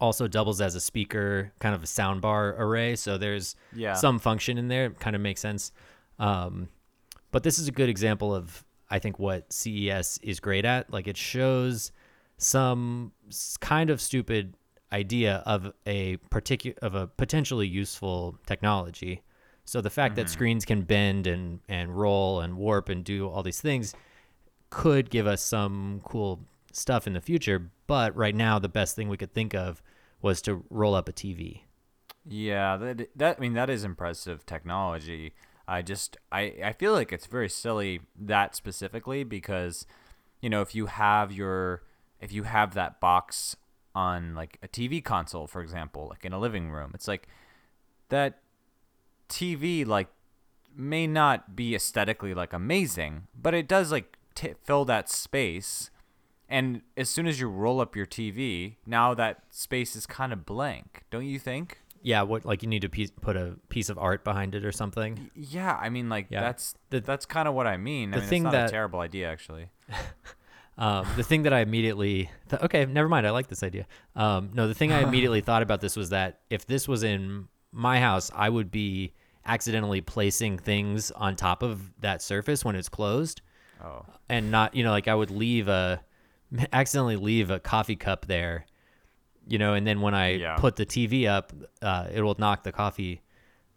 also 0.00 0.26
doubles 0.28 0.60
as 0.60 0.74
a 0.74 0.80
speaker, 0.80 1.52
kind 1.60 1.74
of 1.74 1.82
a 1.82 1.86
soundbar 1.86 2.58
array. 2.58 2.96
So 2.96 3.16
there's 3.18 3.56
Yeah. 3.74 3.94
some 3.94 4.18
function 4.18 4.58
in 4.58 4.68
there. 4.68 4.86
It 4.86 4.98
kind 5.00 5.14
of 5.16 5.22
makes 5.22 5.40
sense. 5.40 5.72
Um, 6.18 6.68
but 7.30 7.42
this 7.42 7.58
is 7.58 7.68
a 7.68 7.72
good 7.72 7.88
example 7.88 8.34
of, 8.34 8.64
I 8.90 8.98
think, 8.98 9.18
what 9.18 9.52
CES 9.52 10.18
is 10.22 10.40
great 10.40 10.64
at. 10.64 10.92
Like 10.92 11.06
it 11.08 11.16
shows 11.16 11.92
some 12.38 13.12
kind 13.60 13.90
of 13.90 14.00
stupid 14.00 14.56
idea 14.92 15.42
of 15.46 15.72
a 15.86 16.16
particular 16.30 16.76
of 16.82 16.94
a 16.94 17.06
potentially 17.06 17.66
useful 17.66 18.38
technology. 18.46 19.22
So 19.64 19.80
the 19.80 19.90
fact 19.90 20.14
that 20.16 20.28
screens 20.28 20.64
can 20.64 20.82
bend 20.82 21.26
and 21.26 21.60
and 21.68 21.96
roll 21.96 22.40
and 22.40 22.56
warp 22.56 22.88
and 22.88 23.02
do 23.04 23.28
all 23.28 23.42
these 23.42 23.60
things 23.60 23.94
could 24.70 25.08
give 25.10 25.26
us 25.26 25.42
some 25.42 26.00
cool 26.04 26.40
stuff 26.76 27.06
in 27.06 27.12
the 27.12 27.20
future. 27.20 27.70
But 27.86 28.16
right 28.16 28.34
now, 28.34 28.58
the 28.58 28.68
best 28.68 28.96
thing 28.96 29.08
we 29.08 29.16
could 29.16 29.32
think 29.32 29.54
of 29.54 29.82
was 30.22 30.40
to 30.42 30.64
roll 30.70 30.94
up 30.94 31.08
a 31.08 31.12
TV. 31.12 31.62
Yeah, 32.26 32.76
that 32.78 33.08
that 33.16 33.36
I 33.38 33.40
mean 33.40 33.54
that 33.54 33.68
is 33.68 33.84
impressive 33.84 34.46
technology. 34.46 35.34
I 35.68 35.82
just 35.82 36.16
I 36.32 36.54
I 36.64 36.72
feel 36.72 36.92
like 36.92 37.12
it's 37.12 37.26
very 37.26 37.48
silly 37.48 38.00
that 38.18 38.56
specifically 38.56 39.24
because 39.24 39.86
you 40.40 40.50
know, 40.50 40.62
if 40.62 40.74
you 40.74 40.86
have 40.86 41.32
your 41.32 41.82
if 42.20 42.32
you 42.32 42.44
have 42.44 42.74
that 42.74 43.00
box 43.00 43.56
on 43.94 44.34
like 44.34 44.58
a 44.62 44.68
TV 44.68 45.04
console 45.04 45.46
for 45.46 45.60
example, 45.60 46.08
like 46.08 46.24
in 46.24 46.32
a 46.32 46.38
living 46.38 46.70
room, 46.70 46.92
it's 46.94 47.08
like 47.08 47.28
that 48.08 48.40
TV 49.28 49.86
like 49.86 50.08
may 50.76 51.06
not 51.06 51.54
be 51.54 51.74
aesthetically 51.74 52.34
like 52.34 52.52
amazing, 52.52 53.26
but 53.34 53.54
it 53.54 53.68
does 53.68 53.92
like 53.92 54.16
t- 54.34 54.54
fill 54.62 54.84
that 54.86 55.10
space. 55.10 55.90
And 56.54 56.82
as 56.96 57.08
soon 57.10 57.26
as 57.26 57.40
you 57.40 57.48
roll 57.48 57.80
up 57.80 57.96
your 57.96 58.06
TV, 58.06 58.76
now 58.86 59.12
that 59.14 59.42
space 59.50 59.96
is 59.96 60.06
kind 60.06 60.32
of 60.32 60.46
blank, 60.46 61.02
don't 61.10 61.26
you 61.26 61.38
think? 61.40 61.80
Yeah, 62.02 62.22
what 62.22 62.44
like 62.44 62.62
you 62.62 62.68
need 62.68 62.82
to 62.82 62.88
piece, 62.88 63.10
put 63.10 63.36
a 63.36 63.56
piece 63.70 63.88
of 63.88 63.98
art 63.98 64.22
behind 64.24 64.54
it 64.54 64.64
or 64.64 64.70
something. 64.72 65.30
Yeah, 65.34 65.76
I 65.80 65.88
mean, 65.88 66.08
like 66.08 66.26
Yeah. 66.30 66.40
that's 66.42 66.74
The- 66.90 67.00
that's 67.00 67.26
kind 67.26 67.48
of 67.48 67.54
what 67.54 67.66
I 67.66 67.76
mean. 67.76 68.12
I 68.12 68.16
the 68.16 68.20
mean, 68.20 68.28
thing 68.30 68.42
it's 68.42 68.44
not 68.44 68.52
that- 68.52 68.68
a 68.68 68.72
terrible 68.72 69.00
idea, 69.00 69.30
actually. 69.30 69.68
Um, 70.76 71.06
the 71.16 71.22
thing 71.22 71.44
that 71.44 71.52
I 71.52 71.60
immediately 71.60 72.30
th- 72.48 72.60
okay, 72.62 72.84
never 72.84 73.08
mind. 73.08 73.24
I 73.28 73.30
like 73.30 73.46
this 73.46 73.62
idea. 73.62 73.86
Um, 74.16 74.50
no, 74.54 74.66
the 74.66 74.74
thing 74.74 74.90
I 74.92 75.02
immediately 75.02 75.40
thought 75.48 75.62
about 75.62 75.80
this 75.80 75.94
was 75.94 76.10
that 76.10 76.40
if 76.50 76.66
this 76.66 76.88
was 76.88 77.04
in 77.04 77.46
my 77.70 78.00
house, 78.00 78.28
I 78.34 78.48
would 78.48 78.72
be 78.72 79.12
accidentally 79.46 80.00
placing 80.00 80.58
things 80.58 81.12
on 81.12 81.36
top 81.36 81.62
of 81.62 81.92
that 82.00 82.22
surface 82.22 82.64
when 82.64 82.74
it's 82.74 82.88
closed, 82.88 83.40
Oh, 83.84 84.04
and 84.28 84.50
not 84.50 84.74
you 84.74 84.82
know 84.82 84.90
like 84.90 85.06
I 85.06 85.14
would 85.14 85.30
leave 85.30 85.68
a 85.68 86.02
accidentally 86.72 87.16
leave 87.16 87.50
a 87.50 87.58
coffee 87.60 87.96
cup 87.96 88.26
there, 88.26 88.66
you 89.46 89.58
know, 89.58 89.74
and 89.74 89.86
then 89.86 90.00
when 90.00 90.14
I 90.14 90.34
Yeah. 90.34 90.56
put 90.56 90.76
the 90.76 90.86
TV 90.86 91.26
up, 91.26 91.52
uh, 91.82 92.08
it 92.12 92.22
will 92.22 92.36
knock 92.38 92.62
the 92.62 92.72
coffee 92.72 93.20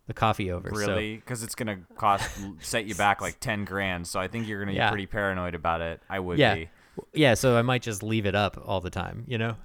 the 0.08 0.14
coffee 0.14 0.50
over. 0.52 0.70
Really? 0.70 1.18
Because 1.18 1.44
it's 1.44 1.54
gonna 1.54 1.80
cost 1.98 2.30
set 2.62 2.86
you 2.86 2.96
back 2.96 3.20
like 3.20 3.42
ten 3.42 3.66
grand. 3.66 4.08
So 4.08 4.20
I 4.22 4.30
think 4.30 4.48
you're 4.48 4.60
gonna 4.64 4.72
Yeah. 4.76 4.90
be 4.90 4.92
pretty 4.94 5.06
paranoid 5.08 5.54
about 5.54 5.82
it. 5.82 6.02
I 6.10 6.20
would 6.20 6.38
yeah, 6.40 6.56
be. 6.56 6.70
yeah. 7.14 7.34
So 7.34 7.58
I 7.58 7.62
might 7.62 7.82
just 7.82 8.04
leave 8.04 8.26
it 8.26 8.34
up 8.34 8.58
all 8.66 8.80
the 8.80 8.90
time, 8.90 9.26
you 9.28 9.38
know. 9.38 9.58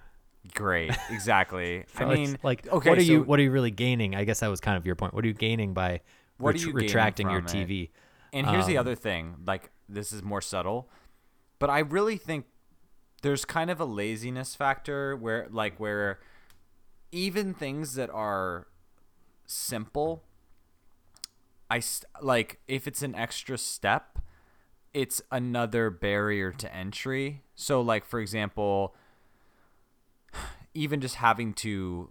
Great, 0.55 0.91
exactly. 1.11 1.85
So 1.97 2.05
I 2.07 2.15
mean, 2.17 2.37
like, 2.43 2.67
okay, 2.67 2.89
what 2.91 2.99
are 2.99 3.03
you 3.03 3.23
what 3.23 3.39
are 3.39 3.43
you 3.43 3.53
really 3.53 3.71
gaining? 3.71 4.17
I 4.17 4.25
guess 4.25 4.41
that 4.41 4.49
was 4.49 4.61
kind 4.61 4.77
of 4.77 4.85
your 4.85 4.97
point. 4.97 5.15
What 5.15 5.25
are 5.25 5.29
you 5.29 5.35
gaining 5.35 5.75
by 5.75 6.01
What 6.39 6.55
ret- 6.55 6.63
you 6.63 6.73
retracting 6.73 7.31
your 7.31 7.39
it? 7.39 7.45
TV? 7.45 7.91
And 8.33 8.45
here's 8.49 8.67
the 8.67 8.79
Um, 8.79 8.81
other 8.81 8.97
thing, 8.97 9.37
like 9.47 9.71
this 9.89 10.11
is 10.11 10.25
more 10.25 10.41
subtle, 10.41 10.91
but 11.61 11.71
I 11.71 11.79
really 11.79 12.17
think 12.17 12.47
there's 13.23 13.45
kind 13.45 13.71
of 13.71 13.81
a 13.81 13.85
laziness 13.85 14.55
factor 14.55 15.17
where 15.17 15.49
like 15.51 15.79
where 15.81 16.21
even 17.11 17.55
things 17.55 17.95
that 17.95 18.11
are 18.11 18.67
simple 19.47 20.25
I 21.73 21.81
st- 21.81 22.05
like 22.21 22.61
if 22.69 22.87
it's 22.87 23.01
an 23.01 23.15
extra 23.15 23.57
step, 23.57 24.19
it's 24.93 25.23
another 25.31 25.89
barrier 25.89 26.53
to 26.53 26.75
entry. 26.77 27.45
So 27.55 27.81
like 27.81 28.05
for 28.05 28.21
example, 28.21 28.95
even 30.75 31.01
just 31.01 31.15
having 31.15 31.55
to 31.55 32.11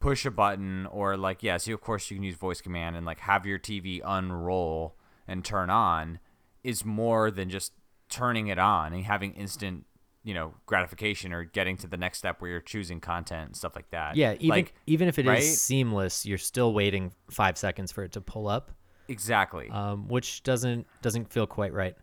push 0.00 0.24
a 0.24 0.30
button 0.30 0.86
or 0.86 1.18
like 1.18 1.42
yes, 1.42 1.68
you 1.68 1.74
of 1.74 1.82
course 1.82 2.10
you 2.10 2.16
can 2.16 2.24
use 2.24 2.36
voice 2.36 2.62
command 2.62 2.96
and 2.96 3.04
like 3.04 3.20
have 3.20 3.44
your 3.44 3.58
TV 3.58 4.00
unroll 4.02 4.96
and 5.28 5.44
turn 5.44 5.68
on 5.68 6.18
is 6.64 6.82
more 6.82 7.30
than 7.30 7.50
just 7.50 7.72
turning 8.08 8.46
it 8.46 8.58
on 8.58 8.94
and 8.94 9.04
having 9.04 9.34
instant 9.34 9.84
you 10.24 10.34
know 10.34 10.54
gratification 10.66 11.32
or 11.32 11.44
getting 11.44 11.76
to 11.76 11.86
the 11.86 11.96
next 11.96 12.18
step 12.18 12.40
where 12.40 12.50
you're 12.50 12.60
choosing 12.60 13.00
content 13.00 13.46
and 13.46 13.56
stuff 13.56 13.74
like 13.74 13.90
that 13.90 14.16
Yeah, 14.16 14.34
even 14.34 14.48
like 14.48 14.74
even 14.86 15.08
if 15.08 15.18
it 15.18 15.26
is 15.26 15.28
right? 15.28 15.42
seamless, 15.42 16.24
you're 16.26 16.38
still 16.38 16.72
waiting 16.72 17.12
five 17.30 17.58
seconds 17.58 17.90
for 17.92 18.04
it 18.04 18.12
to 18.12 18.20
pull 18.20 18.48
up, 18.48 18.70
exactly 19.08 19.68
um, 19.70 20.08
which 20.08 20.42
doesn't 20.42 20.86
doesn't 21.02 21.32
feel 21.32 21.46
quite 21.46 21.72
right. 21.72 21.96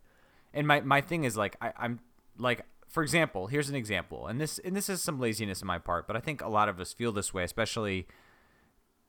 And 0.54 0.68
my, 0.68 0.82
my 0.82 1.02
thing 1.02 1.24
is 1.24 1.38
like 1.38 1.56
I, 1.62 1.72
I'm 1.78 2.00
like 2.38 2.66
for 2.88 3.04
example, 3.04 3.48
here's 3.48 3.70
an 3.70 3.76
example, 3.76 4.28
and 4.28 4.42
this 4.42 4.60
and 4.60 4.76
this 4.76 4.90
is 4.90 5.02
some 5.02 5.20
laziness 5.20 5.62
on 5.62 5.68
my 5.68 5.78
part, 5.78 6.08
but 6.08 6.16
I 6.18 6.20
think 6.20 6.42
a 6.42 6.50
lot 6.50 6.68
of 6.70 6.80
us 6.80 6.92
feel 6.92 7.12
this 7.12 7.34
way, 7.34 7.44
especially 7.44 8.08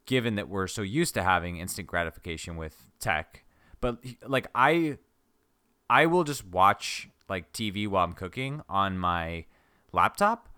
given 0.07 0.35
that 0.35 0.49
we're 0.49 0.67
so 0.67 0.83
used 0.83 1.14
to 1.14 1.23
having 1.23 1.57
instant 1.57 1.87
gratification 1.87 2.57
with 2.57 2.85
tech. 2.99 3.45
But 3.81 4.05
like 4.26 4.49
I 4.55 4.99
I 5.88 6.07
will 6.07 6.25
just 6.25 6.47
watch 6.47 7.09
like 7.31 7.53
TV 7.53 7.89
while 7.89 8.05
I'm 8.05 8.13
cooking 8.13 8.61
on 8.69 8.99
my 8.99 9.47
laptop. 9.93 10.49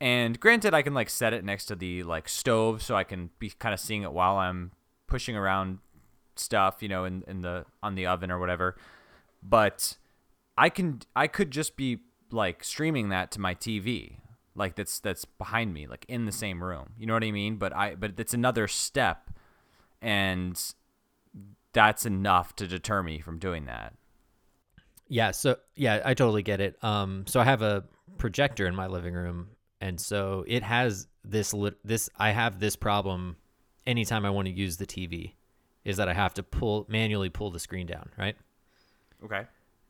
And 0.00 0.38
granted 0.38 0.74
I 0.74 0.82
can 0.82 0.94
like 0.94 1.08
set 1.08 1.32
it 1.32 1.44
next 1.44 1.66
to 1.66 1.76
the 1.76 2.02
like 2.02 2.28
stove 2.28 2.82
so 2.82 2.94
I 2.96 3.04
can 3.04 3.30
be 3.38 3.50
kind 3.50 3.72
of 3.72 3.80
seeing 3.80 4.02
it 4.02 4.12
while 4.12 4.36
I'm 4.36 4.72
pushing 5.06 5.36
around 5.36 5.78
stuff, 6.36 6.82
you 6.82 6.88
know, 6.88 7.04
in, 7.04 7.24
in 7.26 7.40
the 7.40 7.64
on 7.82 7.94
the 7.94 8.06
oven 8.06 8.30
or 8.30 8.38
whatever. 8.38 8.76
But 9.42 9.96
I 10.56 10.68
can 10.68 11.00
I 11.16 11.26
could 11.26 11.50
just 11.50 11.76
be 11.76 12.00
like 12.30 12.62
streaming 12.62 13.08
that 13.08 13.30
to 13.32 13.40
my 13.40 13.54
TV. 13.54 14.18
Like 14.54 14.76
that's 14.76 15.00
that's 15.00 15.24
behind 15.24 15.72
me, 15.72 15.86
like 15.86 16.04
in 16.08 16.26
the 16.26 16.32
same 16.32 16.62
room. 16.62 16.90
You 16.98 17.06
know 17.06 17.14
what 17.14 17.24
I 17.24 17.30
mean? 17.30 17.56
But 17.56 17.74
I 17.74 17.94
but 17.94 18.18
it's 18.18 18.34
another 18.34 18.68
step 18.68 19.30
and 20.00 20.60
that's 21.72 22.06
enough 22.06 22.56
to 22.56 22.66
deter 22.66 23.02
me 23.02 23.20
from 23.20 23.38
doing 23.38 23.66
that. 23.66 23.94
Yeah, 25.08 25.30
so 25.30 25.56
yeah, 25.74 26.02
I 26.04 26.14
totally 26.14 26.42
get 26.42 26.60
it. 26.60 26.82
Um, 26.84 27.24
so 27.26 27.40
I 27.40 27.44
have 27.44 27.62
a 27.62 27.84
projector 28.18 28.66
in 28.66 28.74
my 28.74 28.86
living 28.86 29.14
room, 29.14 29.48
and 29.80 30.00
so 30.00 30.44
it 30.46 30.62
has 30.62 31.08
this 31.24 31.54
lit- 31.54 31.78
this 31.84 32.10
I 32.16 32.30
have 32.30 32.60
this 32.60 32.76
problem 32.76 33.36
anytime 33.86 34.24
I 34.24 34.30
want 34.30 34.46
to 34.48 34.52
use 34.52 34.76
the 34.76 34.86
TV, 34.86 35.34
is 35.84 35.96
that 35.96 36.08
I 36.08 36.14
have 36.14 36.34
to 36.34 36.42
pull 36.42 36.86
manually 36.88 37.30
pull 37.30 37.50
the 37.50 37.58
screen 37.58 37.86
down, 37.86 38.10
right? 38.18 38.36
Okay. 39.24 39.44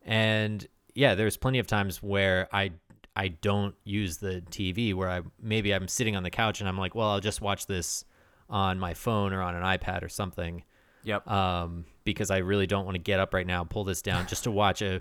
And 0.04 0.66
yeah, 0.94 1.14
there's 1.14 1.36
plenty 1.36 1.58
of 1.58 1.66
times 1.66 2.02
where 2.02 2.48
I 2.52 2.72
I 3.16 3.28
don't 3.28 3.74
use 3.82 4.18
the 4.18 4.42
TV 4.42 4.94
where 4.94 5.10
I 5.10 5.22
maybe 5.42 5.72
I'm 5.74 5.88
sitting 5.88 6.14
on 6.14 6.22
the 6.22 6.30
couch 6.30 6.60
and 6.60 6.68
I'm 6.68 6.78
like, 6.78 6.94
well, 6.94 7.08
I'll 7.08 7.20
just 7.20 7.40
watch 7.40 7.66
this 7.66 8.04
on 8.48 8.78
my 8.78 8.94
phone 8.94 9.32
or 9.32 9.42
on 9.42 9.56
an 9.56 9.62
iPad 9.62 10.02
or 10.02 10.08
something 10.08 10.62
Yep. 11.08 11.26
um, 11.28 11.84
because 12.04 12.30
I 12.30 12.38
really 12.38 12.66
don't 12.66 12.84
want 12.84 12.94
to 12.94 13.00
get 13.02 13.18
up 13.20 13.34
right 13.34 13.46
now, 13.46 13.64
pull 13.64 13.84
this 13.84 14.02
down 14.02 14.26
just 14.26 14.44
to 14.44 14.50
watch 14.50 14.80
a, 14.82 15.00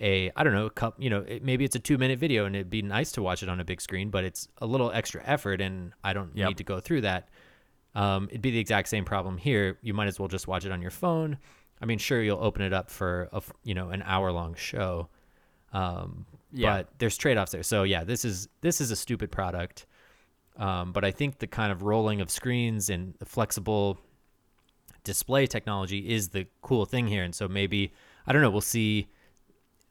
a 0.00 0.30
I 0.34 0.42
don't 0.44 0.52
know, 0.54 0.66
a 0.66 0.70
cup. 0.70 0.94
You 0.98 1.10
know, 1.10 1.20
it, 1.20 1.44
maybe 1.44 1.64
it's 1.64 1.76
a 1.76 1.80
two 1.80 1.98
minute 1.98 2.18
video, 2.18 2.46
and 2.46 2.56
it'd 2.56 2.70
be 2.70 2.82
nice 2.82 3.12
to 3.12 3.22
watch 3.22 3.42
it 3.42 3.48
on 3.48 3.60
a 3.60 3.64
big 3.64 3.80
screen, 3.80 4.10
but 4.10 4.24
it's 4.24 4.48
a 4.58 4.66
little 4.66 4.90
extra 4.92 5.22
effort, 5.24 5.60
and 5.60 5.92
I 6.02 6.12
don't 6.14 6.34
Yep. 6.36 6.48
need 6.48 6.56
to 6.58 6.64
go 6.64 6.80
through 6.80 7.02
that. 7.02 7.28
Um, 7.94 8.28
it'd 8.30 8.40
be 8.40 8.50
the 8.52 8.58
exact 8.58 8.88
same 8.88 9.04
problem 9.04 9.36
here. 9.36 9.78
You 9.82 9.92
might 9.94 10.06
as 10.08 10.18
well 10.18 10.28
just 10.28 10.48
watch 10.48 10.64
it 10.64 10.72
on 10.72 10.80
your 10.80 10.90
phone. 10.90 11.36
I 11.80 11.84
mean, 11.84 11.98
sure, 11.98 12.22
you'll 12.22 12.42
open 12.42 12.62
it 12.62 12.72
up 12.72 12.90
for 12.90 13.28
a 13.32 13.42
you 13.64 13.74
know 13.74 13.90
an 13.90 14.02
hour 14.06 14.32
long 14.32 14.54
show, 14.54 15.08
um, 15.72 16.26
Yeah. 16.52 16.76
but 16.78 16.88
there's 16.98 17.16
trade 17.16 17.36
offs 17.36 17.52
there. 17.52 17.62
So 17.62 17.82
yeah, 17.82 18.04
this 18.04 18.24
is 18.24 18.48
this 18.60 18.80
is 18.80 18.90
a 18.90 18.96
stupid 18.96 19.30
product. 19.30 19.86
Um, 20.56 20.92
but 20.92 21.02
I 21.04 21.10
think 21.10 21.38
the 21.38 21.46
kind 21.46 21.72
of 21.72 21.82
rolling 21.82 22.20
of 22.20 22.30
screens 22.30 22.90
and 22.90 23.14
the 23.18 23.24
flexible 23.24 23.98
display 25.04 25.46
technology 25.46 26.10
is 26.12 26.28
the 26.28 26.46
cool 26.60 26.84
thing 26.84 27.06
here. 27.06 27.22
And 27.22 27.34
so 27.34 27.48
maybe 27.48 27.92
I 28.26 28.32
don't 28.32 28.42
know. 28.42 28.50
We'll 28.50 28.60
see. 28.60 29.08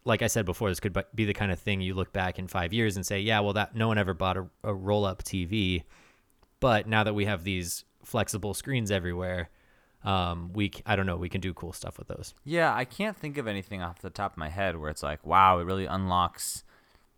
Like 0.03 0.23
I 0.23 0.27
said 0.27 0.45
before, 0.45 0.69
this 0.69 0.79
could 0.79 0.97
be 1.13 1.25
the 1.25 1.33
kind 1.33 1.51
of 1.51 1.59
thing 1.59 1.79
you 1.79 1.93
look 1.93 2.11
back 2.11 2.39
in 2.39 2.47
five 2.47 2.73
years 2.73 2.95
and 2.95 3.05
say, 3.05 3.19
yeah, 3.19 3.39
well, 3.39 3.53
that 3.53 3.75
no 3.75 3.87
one 3.87 3.99
ever 3.99 4.15
bought 4.15 4.35
a, 4.35 4.47
a 4.63 4.73
roll 4.73 5.05
up 5.05 5.23
TV, 5.23 5.83
but 6.59 6.87
now 6.87 7.03
that 7.03 7.13
we 7.13 7.25
have 7.25 7.43
these 7.43 7.85
flexible 8.03 8.55
screens 8.55 8.89
everywhere, 8.89 9.49
um, 10.03 10.51
we 10.53 10.71
I 10.87 10.95
don't 10.95 11.05
know, 11.05 11.17
we 11.17 11.29
can 11.29 11.39
do 11.39 11.53
cool 11.53 11.73
stuff 11.73 11.99
with 11.99 12.07
those. 12.07 12.33
Yeah, 12.43 12.73
I 12.73 12.85
can't 12.85 13.15
think 13.15 13.37
of 13.37 13.47
anything 13.47 13.83
off 13.83 13.99
the 13.99 14.09
top 14.09 14.31
of 14.33 14.37
my 14.37 14.49
head 14.49 14.75
where 14.77 14.89
it's 14.89 15.03
like, 15.03 15.23
wow, 15.25 15.59
it 15.59 15.65
really 15.65 15.85
unlocks, 15.85 16.63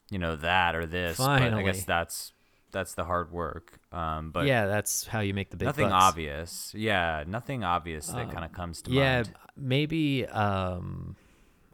you 0.10 0.20
know, 0.20 0.36
that 0.36 0.76
or 0.76 0.86
this. 0.86 1.18
But 1.18 1.42
I 1.42 1.62
guess 1.64 1.86
that's 1.86 2.34
that's 2.74 2.96
the 2.96 3.06
hard 3.06 3.32
work. 3.32 3.80
Um, 3.94 4.32
but 4.32 4.46
yeah, 4.46 4.66
that's 4.66 5.08
how 5.08 5.22
you 5.22 5.34
make 5.34 5.50
the 5.52 5.56
big 5.58 5.68
nothing 5.68 5.90
bucks. 5.90 6.04
obvious. 6.04 6.74
Yeah, 6.76 7.24
nothing 7.26 7.64
obvious 7.64 8.08
that 8.08 8.26
Um, 8.28 8.32
kind 8.32 8.44
of 8.44 8.52
comes 8.52 8.82
to 8.84 8.92
yeah, 8.92 9.16
mind. 9.16 9.28
Yeah, 9.32 9.38
maybe 9.56 10.26
um, 10.28 11.16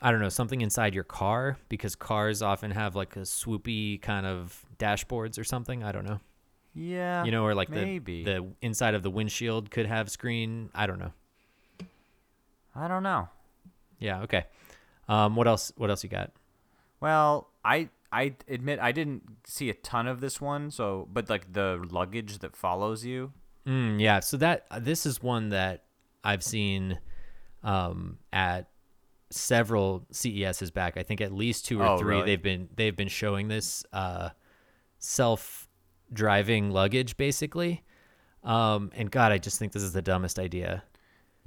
I 0.02 0.12
don't 0.12 0.20
know 0.22 0.30
something 0.30 0.62
inside 0.62 0.94
your 0.94 1.04
car 1.06 1.58
because 1.70 1.96
cars 1.96 2.42
often 2.44 2.72
have 2.72 2.96
like 2.96 3.16
a 3.16 3.22
swoopy 3.22 4.00
kind 4.02 4.26
of 4.28 4.64
dashboards 4.78 5.40
or 5.40 5.44
something. 5.44 5.84
I 5.84 5.92
don't 5.92 6.06
know. 6.06 6.20
Yeah, 6.76 7.24
you 7.26 7.32
know, 7.32 7.44
or 7.46 7.56
like 7.56 7.70
maybe. 7.70 8.24
the 8.24 8.34
the 8.34 8.48
inside 8.62 8.94
of 8.94 9.02
the 9.02 9.10
windshield 9.10 9.72
could 9.72 9.88
have 9.88 10.12
screen. 10.12 10.70
I 10.76 10.86
don't 10.86 11.00
know. 11.00 11.14
I 12.76 12.88
don't 12.88 13.04
know. 13.04 13.28
Yeah. 14.00 14.22
Okay. 14.22 14.46
Um, 15.08 15.36
what 15.36 15.48
else? 15.48 15.74
What 15.76 15.90
else 15.90 16.04
you 16.04 16.10
got? 16.10 16.32
Well, 17.02 17.50
I 17.66 17.90
I 18.12 18.36
admit 18.48 18.80
I 18.80 18.92
didn't 18.92 19.24
see 19.46 19.70
a 19.70 19.74
ton 19.74 20.08
of 20.08 20.20
this 20.22 20.42
one. 20.42 20.72
So, 20.72 21.08
but 21.12 21.30
like 21.30 21.54
the 21.54 21.86
luggage 21.92 22.40
that 22.40 22.56
follows 22.56 23.06
you. 23.06 23.34
Mm, 23.68 24.00
yeah. 24.02 24.20
So 24.22 24.38
that 24.38 24.66
this 24.80 25.06
is 25.06 25.22
one 25.22 25.50
that 25.50 25.84
I've 26.24 26.44
seen 26.44 27.00
um, 27.64 28.18
at 28.34 28.70
several 29.30 30.08
CESs 30.12 30.72
back. 30.72 30.98
I 30.98 31.04
think 31.04 31.22
at 31.22 31.32
least 31.32 31.66
two 31.66 31.82
or 31.82 31.86
Oh, 31.86 31.98
three. 32.00 32.16
really? 32.16 32.26
They've 32.26 32.42
been 32.42 32.70
they've 32.76 32.96
been 32.96 33.08
showing 33.10 33.48
this 33.48 33.84
uh, 33.94 34.30
self 34.98 35.68
driving 36.12 36.72
luggage 36.72 37.18
basically. 37.18 37.84
Um, 38.44 38.92
and 38.96 39.12
God, 39.12 39.32
I 39.32 39.38
just 39.38 39.60
think 39.60 39.74
this 39.74 39.84
is 39.84 39.94
the 39.94 40.02
dumbest 40.02 40.40
idea 40.40 40.84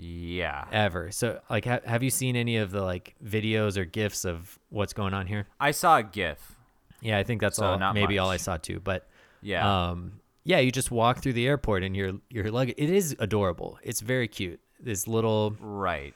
Yeah, 0.03 0.65
ever. 0.73 1.13
So, 1.13 1.41
like, 1.49 1.65
ha- 1.65 1.81
have 1.85 2.03
you 2.03 2.11
seen 2.11 2.35
any 2.35 2.57
of 2.57 2.73
the 2.73 2.83
like 2.83 3.15
videos 3.25 3.77
or 3.77 3.85
gifs 3.85 4.25
of 4.25 4.59
what's 4.69 4.93
going 4.93 5.15
on 5.15 5.29
here? 5.29 5.47
I 5.61 5.71
saw 5.71 5.99
a 5.99 6.03
GIF. 6.03 6.57
Yeah, 7.01 7.19
I 7.19 7.23
think 7.23 7.41
that's 7.41 7.57
So 7.57 7.65
all. 7.65 7.93
Maybe 7.93 8.19
all 8.19 8.29
I 8.29 8.37
saw 8.37 8.57
too. 8.57 8.81
But 8.81 9.07
Yeah, 9.43 9.91
um, 9.91 10.21
yeah, 10.43 10.59
you 10.59 10.73
just 10.73 10.91
walk 10.91 11.23
through 11.23 11.35
the 11.35 11.47
airport 11.47 11.85
and 11.85 11.97
your 11.97 12.15
your 12.31 12.51
luggage. 12.51 12.75
It 12.79 12.91
is 12.91 13.15
adorable. 13.21 13.79
It's 13.83 14.01
very 14.01 14.27
cute. 14.27 14.61
This 14.81 15.07
little, 15.07 15.57
right. 15.61 16.13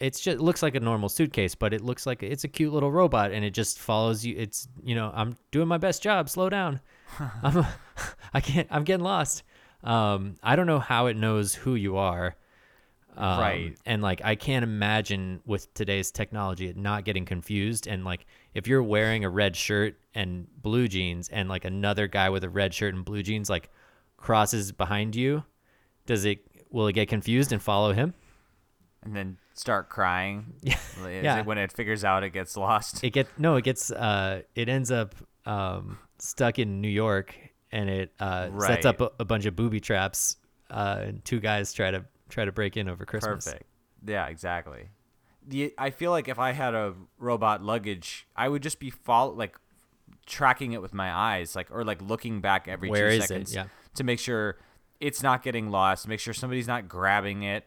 it's 0.00 0.20
just 0.20 0.38
it 0.38 0.42
looks 0.42 0.62
like 0.62 0.74
a 0.74 0.80
normal 0.80 1.10
suitcase, 1.10 1.54
but 1.54 1.74
it 1.74 1.82
looks 1.82 2.06
like 2.06 2.22
it's 2.22 2.44
a 2.44 2.48
cute 2.48 2.72
little 2.72 2.90
robot, 2.90 3.32
and 3.32 3.44
it 3.44 3.50
just 3.50 3.78
follows 3.78 4.24
you. 4.24 4.34
It's 4.38 4.68
you 4.82 4.94
know, 4.94 5.12
I'm 5.14 5.36
doing 5.50 5.68
my 5.68 5.76
best 5.76 6.02
job. 6.02 6.30
Slow 6.30 6.48
down. 6.48 6.80
I'm, 7.42 7.66
I 8.32 8.40
can't. 8.40 8.68
I'm 8.70 8.84
getting 8.84 9.04
lost. 9.04 9.42
Um, 9.84 10.36
I 10.42 10.56
don't 10.56 10.66
know 10.66 10.80
how 10.80 11.06
it 11.06 11.16
knows 11.16 11.54
who 11.54 11.74
you 11.74 11.98
are. 11.98 12.36
Um, 13.16 13.40
Right. 13.40 13.76
And 13.84 14.02
like, 14.02 14.20
I 14.24 14.34
can't 14.36 14.62
imagine 14.62 15.40
with 15.44 15.72
today's 15.74 16.10
technology 16.10 16.68
it 16.68 16.76
not 16.76 17.04
getting 17.04 17.24
confused. 17.24 17.86
And 17.86 18.04
like, 18.04 18.26
if 18.54 18.66
you're 18.68 18.82
wearing 18.82 19.24
a 19.24 19.30
red 19.30 19.56
shirt 19.56 19.96
and 20.14 20.46
blue 20.62 20.88
jeans, 20.88 21.28
and 21.28 21.48
like 21.48 21.64
another 21.64 22.06
guy 22.06 22.30
with 22.30 22.44
a 22.44 22.48
red 22.48 22.72
shirt 22.74 22.94
and 22.94 23.04
blue 23.04 23.22
jeans 23.22 23.50
like 23.50 23.70
crosses 24.16 24.72
behind 24.72 25.16
you, 25.16 25.44
does 26.06 26.24
it? 26.24 26.38
Will 26.70 26.86
it 26.86 26.92
get 26.92 27.08
confused 27.08 27.52
and 27.52 27.62
follow 27.62 27.92
him? 27.92 28.14
And 29.02 29.14
then 29.16 29.38
start 29.54 29.88
crying. 29.88 30.54
Yeah. 30.62 30.78
Yeah. 31.06 31.38
it 31.40 31.46
when 31.46 31.58
it 31.58 31.72
figures 31.72 32.04
out 32.04 32.24
it 32.24 32.30
gets 32.30 32.56
lost? 32.56 33.02
It 33.04 33.10
get 33.10 33.26
no, 33.38 33.56
it 33.56 33.64
gets 33.64 33.90
uh, 33.90 34.42
it 34.54 34.68
ends 34.68 34.90
up 34.90 35.14
um, 35.46 35.98
stuck 36.18 36.58
in 36.58 36.80
New 36.80 36.88
York, 36.88 37.34
and 37.72 37.88
it 37.88 38.12
uh, 38.20 38.50
sets 38.60 38.84
up 38.84 39.00
a, 39.00 39.10
a 39.20 39.24
bunch 39.24 39.46
of 39.46 39.56
booby 39.56 39.80
traps. 39.80 40.36
Uh, 40.70 41.00
and 41.04 41.24
two 41.24 41.40
guys 41.40 41.72
try 41.72 41.90
to 41.90 42.04
try 42.28 42.44
to 42.44 42.52
break 42.52 42.76
in 42.76 42.88
over 42.88 43.04
Christmas. 43.04 43.44
Perfect. 43.44 43.64
Yeah, 44.06 44.26
exactly. 44.26 44.88
The, 45.46 45.72
I 45.78 45.90
feel 45.90 46.10
like 46.10 46.28
if 46.28 46.38
I 46.38 46.52
had 46.52 46.74
a 46.74 46.94
robot 47.18 47.62
luggage, 47.62 48.26
I 48.36 48.48
would 48.48 48.62
just 48.62 48.78
be 48.78 48.90
follow 48.90 49.32
like 49.32 49.56
tracking 50.26 50.72
it 50.72 50.82
with 50.82 50.92
my 50.92 51.10
eyes, 51.12 51.56
like 51.56 51.70
or 51.70 51.84
like 51.84 52.02
looking 52.02 52.40
back 52.40 52.68
every 52.68 52.90
Where 52.90 53.10
two 53.10 53.16
is 53.16 53.24
it? 53.24 53.28
seconds 53.28 53.54
Yeah. 53.54 53.64
to 53.94 54.04
make 54.04 54.18
sure 54.18 54.58
it's 55.00 55.22
not 55.22 55.42
getting 55.42 55.70
lost, 55.70 56.06
make 56.06 56.20
sure 56.20 56.34
somebody's 56.34 56.66
not 56.68 56.88
grabbing 56.88 57.42
it. 57.44 57.64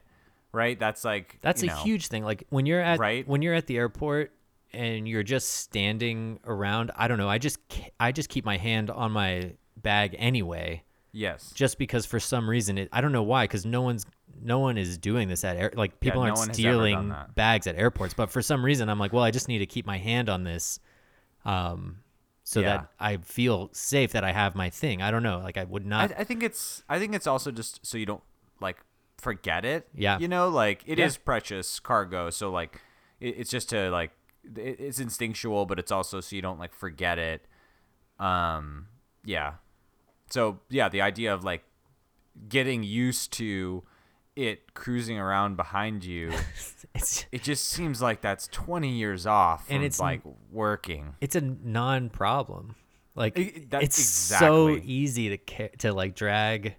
Right? 0.54 0.78
That's 0.78 1.04
like 1.06 1.38
That's 1.42 1.64
a 1.64 1.68
know, 1.68 1.76
huge 1.78 2.08
thing. 2.08 2.24
Like 2.26 2.44
when 2.50 2.66
you're 2.66 2.82
at 2.82 3.00
Right? 3.00 3.26
when 3.28 3.42
you're 3.42 3.54
at 3.54 3.68
the 3.68 3.78
airport 3.78 4.32
and 4.74 5.08
you're 5.08 5.24
just 5.24 5.50
standing 5.50 6.40
around. 6.46 6.92
I 6.96 7.08
don't 7.08 7.18
know. 7.18 7.30
I 7.30 7.38
just 7.38 7.58
I 8.00 8.12
just 8.12 8.30
keep 8.30 8.46
my 8.46 8.58
hand 8.58 8.90
on 8.90 9.12
my 9.12 9.54
bag 9.78 10.16
anyway, 10.20 10.84
Yes. 11.14 11.52
just 11.54 11.78
because 11.78 12.06
for 12.06 12.20
some 12.20 12.50
reason 12.50 12.78
it. 12.78 12.90
I 12.92 13.02
don't 13.02 13.12
know 13.12 13.24
why, 13.24 13.44
because 13.46 13.66
no 13.66 13.82
one's 13.82 14.06
no 14.42 14.60
one 14.60 14.78
is 14.78 14.98
doing 14.98 15.28
this 15.28 15.44
at 15.44 15.58
air. 15.58 15.72
Like 15.76 16.00
people 16.00 16.22
no 16.22 16.28
aren't 16.28 16.38
one 16.38 16.48
has 16.50 16.60
ever 16.60 16.72
done 16.72 16.78
stealing 16.78 17.16
bags 17.36 17.68
at 17.68 17.76
airports, 17.76 18.14
but 18.14 18.30
for 18.32 18.42
some 18.42 18.64
reason 18.64 18.90
I'm 18.90 18.98
like, 19.00 19.12
well, 19.14 19.24
I 19.24 19.32
just 19.32 19.48
need 19.48 19.60
to 19.60 19.66
keep 19.66 19.86
my 19.86 19.98
hand 19.98 20.30
on 20.30 20.44
this, 20.44 20.80
um, 21.46 21.98
so 22.44 22.60
Yeah. 22.62 22.68
that 22.78 22.92
I 23.00 23.18
feel 23.18 23.70
safe 23.74 24.14
that 24.14 24.24
I 24.24 24.32
have 24.32 24.56
my 24.56 24.70
thing. 24.70 25.02
I 25.02 25.12
don't 25.12 25.24
know. 25.24 25.40
Like 25.40 25.58
I 25.58 25.64
would 25.66 25.86
not. 25.86 26.12
I 26.18 26.24
think 26.24 26.44
it's 26.44 26.84
I 26.90 26.98
think 27.00 27.14
it's 27.14 27.28
also 27.28 27.52
just 27.52 27.86
so 27.86 27.98
you 27.98 28.06
don't 28.06 28.24
like 28.60 28.78
forget 29.18 29.66
it. 29.66 29.88
Yeah. 29.94 30.18
You 30.18 30.28
know, 30.28 30.50
like 30.50 30.84
it 30.88 30.98
is 30.98 31.16
Yeah. 31.16 31.22
precious 31.26 31.80
cargo, 31.80 32.30
so 32.30 32.50
like 32.52 32.82
it, 33.20 33.36
it's 33.40 33.52
just 33.52 33.70
to 33.70 33.90
like 33.92 34.12
it, 34.56 34.80
it's 34.80 35.00
instinctual, 35.00 35.66
but 35.66 35.78
it's 35.78 35.92
also 35.92 36.22
so 36.22 36.36
you 36.36 36.42
don't 36.42 36.58
like 36.60 36.74
forget 36.74 37.20
it. 37.20 37.46
Um, 38.20 38.88
yeah. 39.26 39.54
So 40.32 40.60
yeah, 40.70 40.90
the 40.90 41.02
idea 41.02 41.34
of 41.34 41.44
like 41.44 41.64
getting 42.50 42.84
used 42.84 43.34
to 43.34 43.84
it 44.36 44.74
cruising 44.74 45.20
around 45.20 45.58
behind 45.58 46.04
you, 46.06 46.32
it 47.32 47.44
just 47.44 47.68
seems 47.68 48.02
like 48.02 48.22
that's 48.22 48.48
twenty 48.48 48.92
years 48.98 49.26
off 49.28 49.66
And 49.70 49.84
it's- 49.84 50.00
like 50.00 50.22
working. 50.50 51.16
it's 51.22 51.36
a 51.36 51.42
non-problem. 51.42 52.76
Like 53.16 53.38
I- 53.38 53.66
that's 53.70 53.84
it's 54.00 54.06
so 54.08 54.70
easy 54.70 55.38
to 55.38 55.68
to 55.80 55.94
like 55.94 56.16
drag 56.16 56.76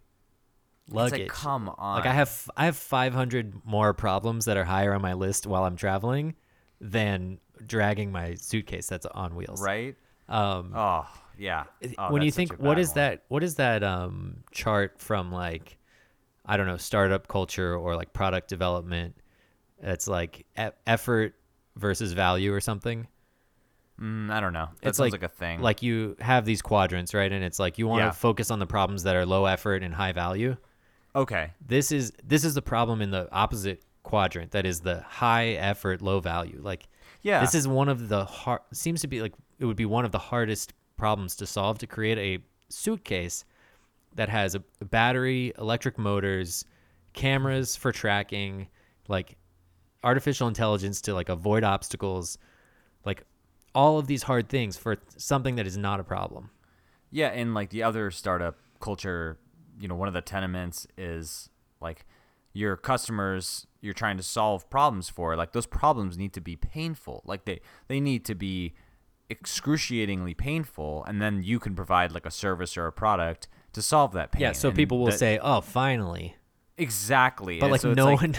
luggage. 0.88 1.20
It's 1.20 1.30
like 1.30 1.42
come 1.42 1.68
on. 1.76 1.96
Like 1.98 2.06
I 2.06 2.12
have 2.14 2.50
I 2.56 2.64
have 2.64 2.76
500 2.76 3.64
more 3.66 3.92
problems 3.92 4.46
that 4.46 4.56
are 4.56 4.64
higher 4.64 4.94
on 4.94 5.02
my 5.02 5.12
list 5.12 5.46
while 5.46 5.64
I'm 5.64 5.76
traveling 5.76 6.34
than 6.80 7.38
dragging 7.66 8.10
my 8.10 8.34
suitcase 8.34 8.86
that's 8.88 9.06
on 9.06 9.34
wheels. 9.36 9.62
right. 9.62 9.94
Um, 10.28 10.72
Oh 10.74 11.06
yeah. 11.38 11.64
Oh, 11.99 12.12
when 12.12 12.23
you 12.23 12.31
think 12.31 12.53
what 12.55 12.79
is 12.79 12.88
one. 12.90 12.95
that 12.97 13.23
what 13.29 13.42
is 13.42 13.57
that 13.57 13.83
um 13.83 14.45
chart 14.53 15.01
from 15.01 15.33
like 15.33 15.79
I 16.45 16.57
don't 16.57 16.66
know 16.66 16.77
startup 16.77 17.29
culture 17.29 17.75
or 17.77 17.97
like 17.97 18.12
product 18.12 18.49
development 18.49 19.16
it's 19.83 20.07
like 20.09 20.47
e- 20.59 20.68
effort 20.87 21.35
versus 21.77 22.12
value 22.12 22.53
or 22.53 22.61
something 22.61 23.07
Mm, 24.01 24.31
I 24.33 24.40
don't 24.40 24.53
know. 24.55 24.68
That 24.81 24.88
it's 24.88 24.99
sounds 24.99 25.12
like, 25.12 25.23
like, 25.23 25.31
a 25.31 25.35
thing. 25.35 25.61
like 25.61 25.83
you 25.83 26.16
have 26.21 26.45
these 26.45 26.62
quadrants 26.62 27.14
right 27.14 27.31
and 27.31 27.45
it's 27.45 27.59
like 27.59 27.79
you 27.79 27.87
want 27.87 28.01
to 28.01 28.07
Yeah. 28.07 28.11
focus 28.12 28.51
on 28.51 28.59
the 28.59 28.66
problems 28.66 29.03
that 29.05 29.14
are 29.16 29.27
low 29.27 29.45
effort 29.45 29.83
and 29.83 29.95
high 29.95 30.12
value 30.12 30.57
okay, 31.14 31.51
this 31.64 31.92
is 31.92 32.11
this 32.25 32.42
is 32.42 32.55
the 32.55 32.62
problem 32.62 33.03
in 33.03 33.11
the 33.11 33.29
opposite 33.31 33.83
quadrant 34.03 34.51
that 34.53 34.64
is 34.66 34.81
the 34.81 35.03
high 35.03 35.49
effort 35.51 36.01
low 36.01 36.21
value 36.21 36.59
like 36.62 36.88
yeah, 37.21 37.40
this 37.40 37.55
is 37.55 37.68
one 37.68 37.88
of 37.88 38.09
the 38.09 38.25
hard 38.25 38.61
seems 38.73 39.03
to 39.03 39.07
be 39.07 39.21
like 39.21 39.35
it 39.61 39.66
would 39.66 39.77
be 39.77 39.85
one 39.87 40.05
of 40.05 40.11
the 40.11 40.18
hardest 40.18 40.73
problems 40.96 41.37
to 41.37 41.46
solve 41.46 41.78
to 41.78 41.87
create 41.87 42.18
a 42.18 42.42
suitcase 42.68 43.44
that 44.14 44.28
has 44.28 44.55
a, 44.55 44.62
battery 44.85 45.52
electric 45.59 45.98
motors 45.98 46.64
cameras 47.12 47.76
for 47.76 47.92
tracking 47.92 48.68
like 49.09 49.37
artificial 50.05 50.48
intelligence 50.48 51.00
to 51.00 51.14
like 51.14 51.28
avoid 51.28 51.64
obstacles 51.64 52.38
like 53.05 53.24
all 53.74 53.98
of 53.98 54.07
these 54.07 54.22
hard 54.22 54.48
things 54.48 54.76
for 54.76 54.96
something 55.16 55.57
that 55.57 55.66
is 55.66 55.76
not 55.76 56.00
a 56.00 56.05
problem 56.05 56.50
yeah, 57.12 57.28
and 57.28 57.55
like 57.55 57.68
the 57.68 57.83
other 57.83 58.11
startup 58.11 58.57
culture, 58.81 59.38
you 59.78 59.87
know, 59.87 59.94
one 59.94 60.09
of 60.09 60.14
the 60.14 60.22
tenements 60.22 60.87
is 60.96 61.50
like 61.81 62.07
your 62.55 62.76
customers 62.76 63.66
you're 63.83 63.92
trying 63.92 64.16
to 64.16 64.22
solve 64.22 64.68
problems 64.70 65.11
for. 65.11 65.37
Like 65.37 65.52
those 65.52 65.66
problems 65.66 66.16
need 66.16 66.33
to 66.33 66.40
be 66.40 66.57
painful. 66.57 67.22
Like 67.26 67.44
they 67.44 67.61
they 67.87 68.00
need 68.00 68.24
to 68.24 68.35
be 68.35 68.72
excruciatingly 69.33 70.35
painful, 70.35 71.05
and 71.09 71.21
then 71.21 71.42
you 71.42 71.59
can 71.59 71.75
provide 71.75 72.12
like 72.12 72.27
a 72.27 72.31
service 72.31 72.77
or 72.77 72.87
a 72.87 72.92
product 72.92 73.49
to 73.73 73.83
solve 73.83 74.12
that 74.12 74.31
pain. 74.33 74.42
yeah 74.42 74.53
so 74.53 74.68
And 74.68 74.77
people 74.77 74.99
will 74.99 75.07
that- 75.07 75.18
say 75.18 75.38
oh 75.42 75.61
finally 75.61 76.37
exactly, 76.77 77.59
but 77.59 77.66
And 77.66 77.73
like 77.73 77.81
so 77.81 77.92
no 78.05 78.12
one 78.14 78.35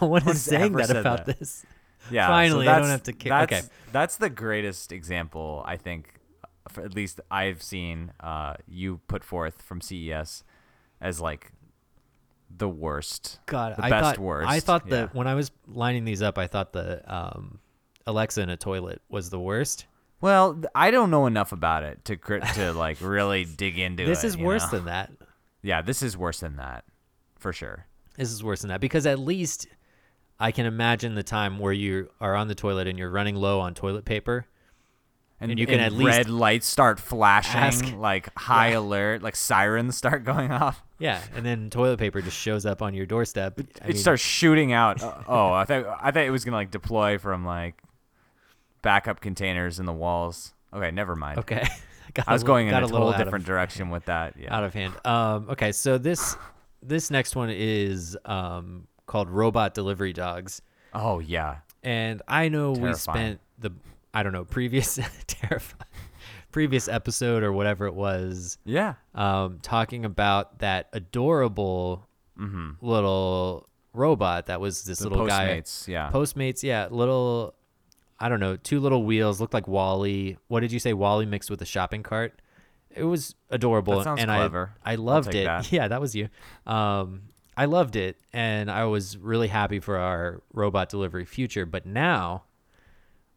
no 0.00 0.06
one 0.08 0.28
is 0.28 0.42
saying 0.42 0.72
that 0.74 0.90
about 0.90 1.26
that. 1.26 1.38
this 1.38 1.64
Yeah, 2.10 2.26
so 2.26 2.30
Finally, 2.32 2.68
I 2.68 2.78
don't 2.78 2.88
have 2.88 3.02
to 3.04 3.12
kick- 3.12 3.30
That's, 3.30 3.52
okay. 3.52 3.62
that's 3.92 4.16
the 4.16 4.30
greatest 4.30 4.92
example 4.92 5.62
I 5.66 5.76
think, 5.76 6.14
for 6.68 6.82
at 6.84 6.94
least 6.94 7.20
I've 7.30 7.62
seen 7.62 8.12
uh, 8.20 8.54
you 8.66 9.00
put 9.08 9.22
forth 9.24 9.62
from 9.62 9.80
CES 9.80 10.44
as 11.00 11.20
like 11.20 11.52
the 12.54 12.68
worst. 12.68 13.38
God, 13.46 13.76
the 13.76 13.84
I 13.84 13.90
best 13.90 14.04
thought 14.04 14.18
worst. 14.18 14.48
I 14.50 14.60
thought 14.60 14.82
yeah. 14.86 14.90
that 14.96 15.14
when 15.14 15.26
I 15.26 15.34
was 15.34 15.50
lining 15.68 16.04
these 16.04 16.20
up, 16.22 16.36
I 16.36 16.46
thought 16.48 16.72
the 16.72 17.00
um, 17.12 17.60
Alexa 18.06 18.40
in 18.42 18.50
a 18.50 18.56
toilet 18.56 19.00
was 19.08 19.30
the 19.30 19.38
worst. 19.40 19.86
Well, 20.20 20.60
I 20.74 20.90
don't 20.90 21.10
know 21.10 21.26
enough 21.26 21.52
about 21.52 21.82
it 21.82 22.04
to 22.06 22.16
cr- 22.16 22.38
to 22.54 22.72
like 22.74 22.98
really 23.00 23.44
dig 23.44 23.78
into 23.78 24.02
it. 24.02 24.06
this 24.06 24.24
is 24.24 24.36
worse 24.36 24.64
know? 24.70 24.78
than 24.78 24.84
that. 24.86 25.10
Yeah, 25.62 25.82
this 25.82 26.02
is 26.02 26.16
worse 26.16 26.40
than 26.40 26.56
that, 26.56 26.84
for 27.38 27.52
sure. 27.52 27.86
This 28.16 28.30
is 28.30 28.42
worse 28.44 28.60
than 28.62 28.68
that 28.68 28.80
because 28.80 29.06
at 29.06 29.18
least 29.18 29.66
I 30.38 30.52
can 30.52 30.66
imagine 30.66 31.14
the 31.14 31.22
time 31.22 31.58
where 31.58 31.72
you 31.72 32.10
are 32.20 32.34
on 32.34 32.48
the 32.48 32.54
toilet 32.54 32.86
and 32.86 32.98
you're 32.98 33.10
running 33.10 33.34
low 33.36 33.60
on 33.60 33.74
toilet 33.74 34.04
paper. 34.04 34.46
And, 35.42 35.50
And 35.52 35.58
you 35.58 35.64
can 35.66 35.76
and 35.76 35.84
at 35.84 35.92
least 35.92 36.06
red 36.18 36.28
lights 36.28 36.66
start 36.66 37.00
flashing, 37.00 37.60
ask- 37.60 37.96
like 37.96 38.28
high 38.38 38.72
Yeah. 38.72 38.80
alert, 38.80 39.22
like 39.22 39.36
sirens 39.36 39.96
start 39.96 40.22
going 40.24 40.50
off. 40.52 40.82
Yeah, 40.98 41.18
and 41.34 41.46
then 41.46 41.70
toilet 41.70 41.98
paper 41.98 42.20
just 42.20 42.36
shows 42.36 42.66
up 42.66 42.82
on 42.82 42.92
your 42.92 43.06
doorstep. 43.06 43.54
I 43.58 43.62
it 43.62 43.86
mean, 43.88 43.96
starts 43.96 44.20
shooting 44.22 44.74
out. 44.74 45.02
Uh, 45.02 45.14
oh, 45.26 45.50
I 45.50 45.64
thought 45.64 45.86
I 46.02 46.10
thought 46.10 46.24
it 46.24 46.30
was 46.30 46.44
gonna 46.44 46.58
like 46.58 46.70
deploy 46.70 47.16
from 47.16 47.46
like 47.46 47.74
backup 48.82 49.20
containers 49.20 49.78
in 49.80 49.86
the 49.86 49.92
walls. 49.92 50.52
Okay, 50.72 50.90
never 50.90 51.16
mind. 51.16 51.38
Okay, 51.40 51.66
I 52.26 52.32
was 52.32 52.44
going 52.44 52.68
in 52.68 52.74
a 52.74 52.80
little 52.80 52.90
total 52.98 53.08
out 53.08 53.20
of- 53.20 53.26
different 53.26 53.46
direction 53.46 53.90
with 53.90 54.04
that. 54.06 54.34
Yeah. 54.38 54.54
out 54.56 54.64
of 54.64 54.74
hand. 54.74 54.94
Um, 55.04 55.48
okay, 55.50 55.72
so 55.72 55.98
this 55.98 56.36
this 56.82 57.10
next 57.10 57.36
one 57.36 57.50
is 57.50 58.16
um, 58.24 58.86
called 59.06 59.28
Robot 59.28 59.74
Delivery 59.74 60.12
Dogs, 60.12 60.62
oh 60.94 61.18
yeah. 61.18 61.58
and 61.82 62.22
I 62.28 62.48
know 62.48 62.72
we 62.72 62.92
spent 62.94 63.40
the 63.58 63.70
I 64.14 64.22
don't 64.22 64.32
know 64.32 64.44
previous 64.44 64.98
terrifying 65.26 65.84
previous 66.52 66.88
episode 66.88 67.44
or 67.44 67.52
whatever 67.52 67.86
it 67.86 67.94
was 67.94 68.58
Yeah. 68.64 68.94
um, 69.14 69.60
talking 69.62 70.04
about 70.04 70.58
that 70.60 70.88
adorable 70.92 72.06
Mm-hmm. 72.38 72.70
little 72.84 73.68
robot 73.92 74.46
that 74.46 74.60
was 74.62 74.82
this 74.84 75.00
The 75.00 75.10
little 75.10 75.26
guy. 75.26 75.48
Postmates. 75.60 75.86
yeah. 75.88 76.10
Postmates, 76.10 76.62
yeah, 76.62 76.88
little. 76.90 77.54
I 78.20 78.28
don't 78.28 78.40
know, 78.40 78.56
two 78.56 78.80
little 78.80 79.04
wheels 79.04 79.40
looked 79.40 79.54
like 79.54 79.66
WALL-E. 79.66 80.36
What 80.48 80.60
did 80.60 80.72
you 80.72 80.78
say? 80.78 80.92
WALL-E 80.92 81.26
mixed 81.26 81.50
with 81.50 81.62
a 81.62 81.66
shopping 81.66 82.02
cart. 82.02 82.40
It 82.94 83.04
was 83.04 83.34
adorable, 83.50 83.96
That 83.98 84.04
sounds 84.04 84.20
and 84.20 84.28
clever. 84.30 84.72
I 84.84 84.92
I 84.92 84.94
loved 84.96 85.34
it. 85.34 85.44
that. 85.44 85.70
Yeah, 85.72 85.88
that 85.88 86.00
was 86.00 86.14
you. 86.14 86.28
Um, 86.66 87.22
I 87.56 87.64
loved 87.66 87.96
it, 87.96 88.16
and 88.32 88.70
I 88.70 88.84
was 88.84 89.16
really 89.16 89.48
happy 89.48 89.80
for 89.80 89.96
our 89.96 90.42
robot 90.52 90.88
delivery 90.88 91.24
future. 91.24 91.66
But 91.66 91.86
now, 91.86 92.44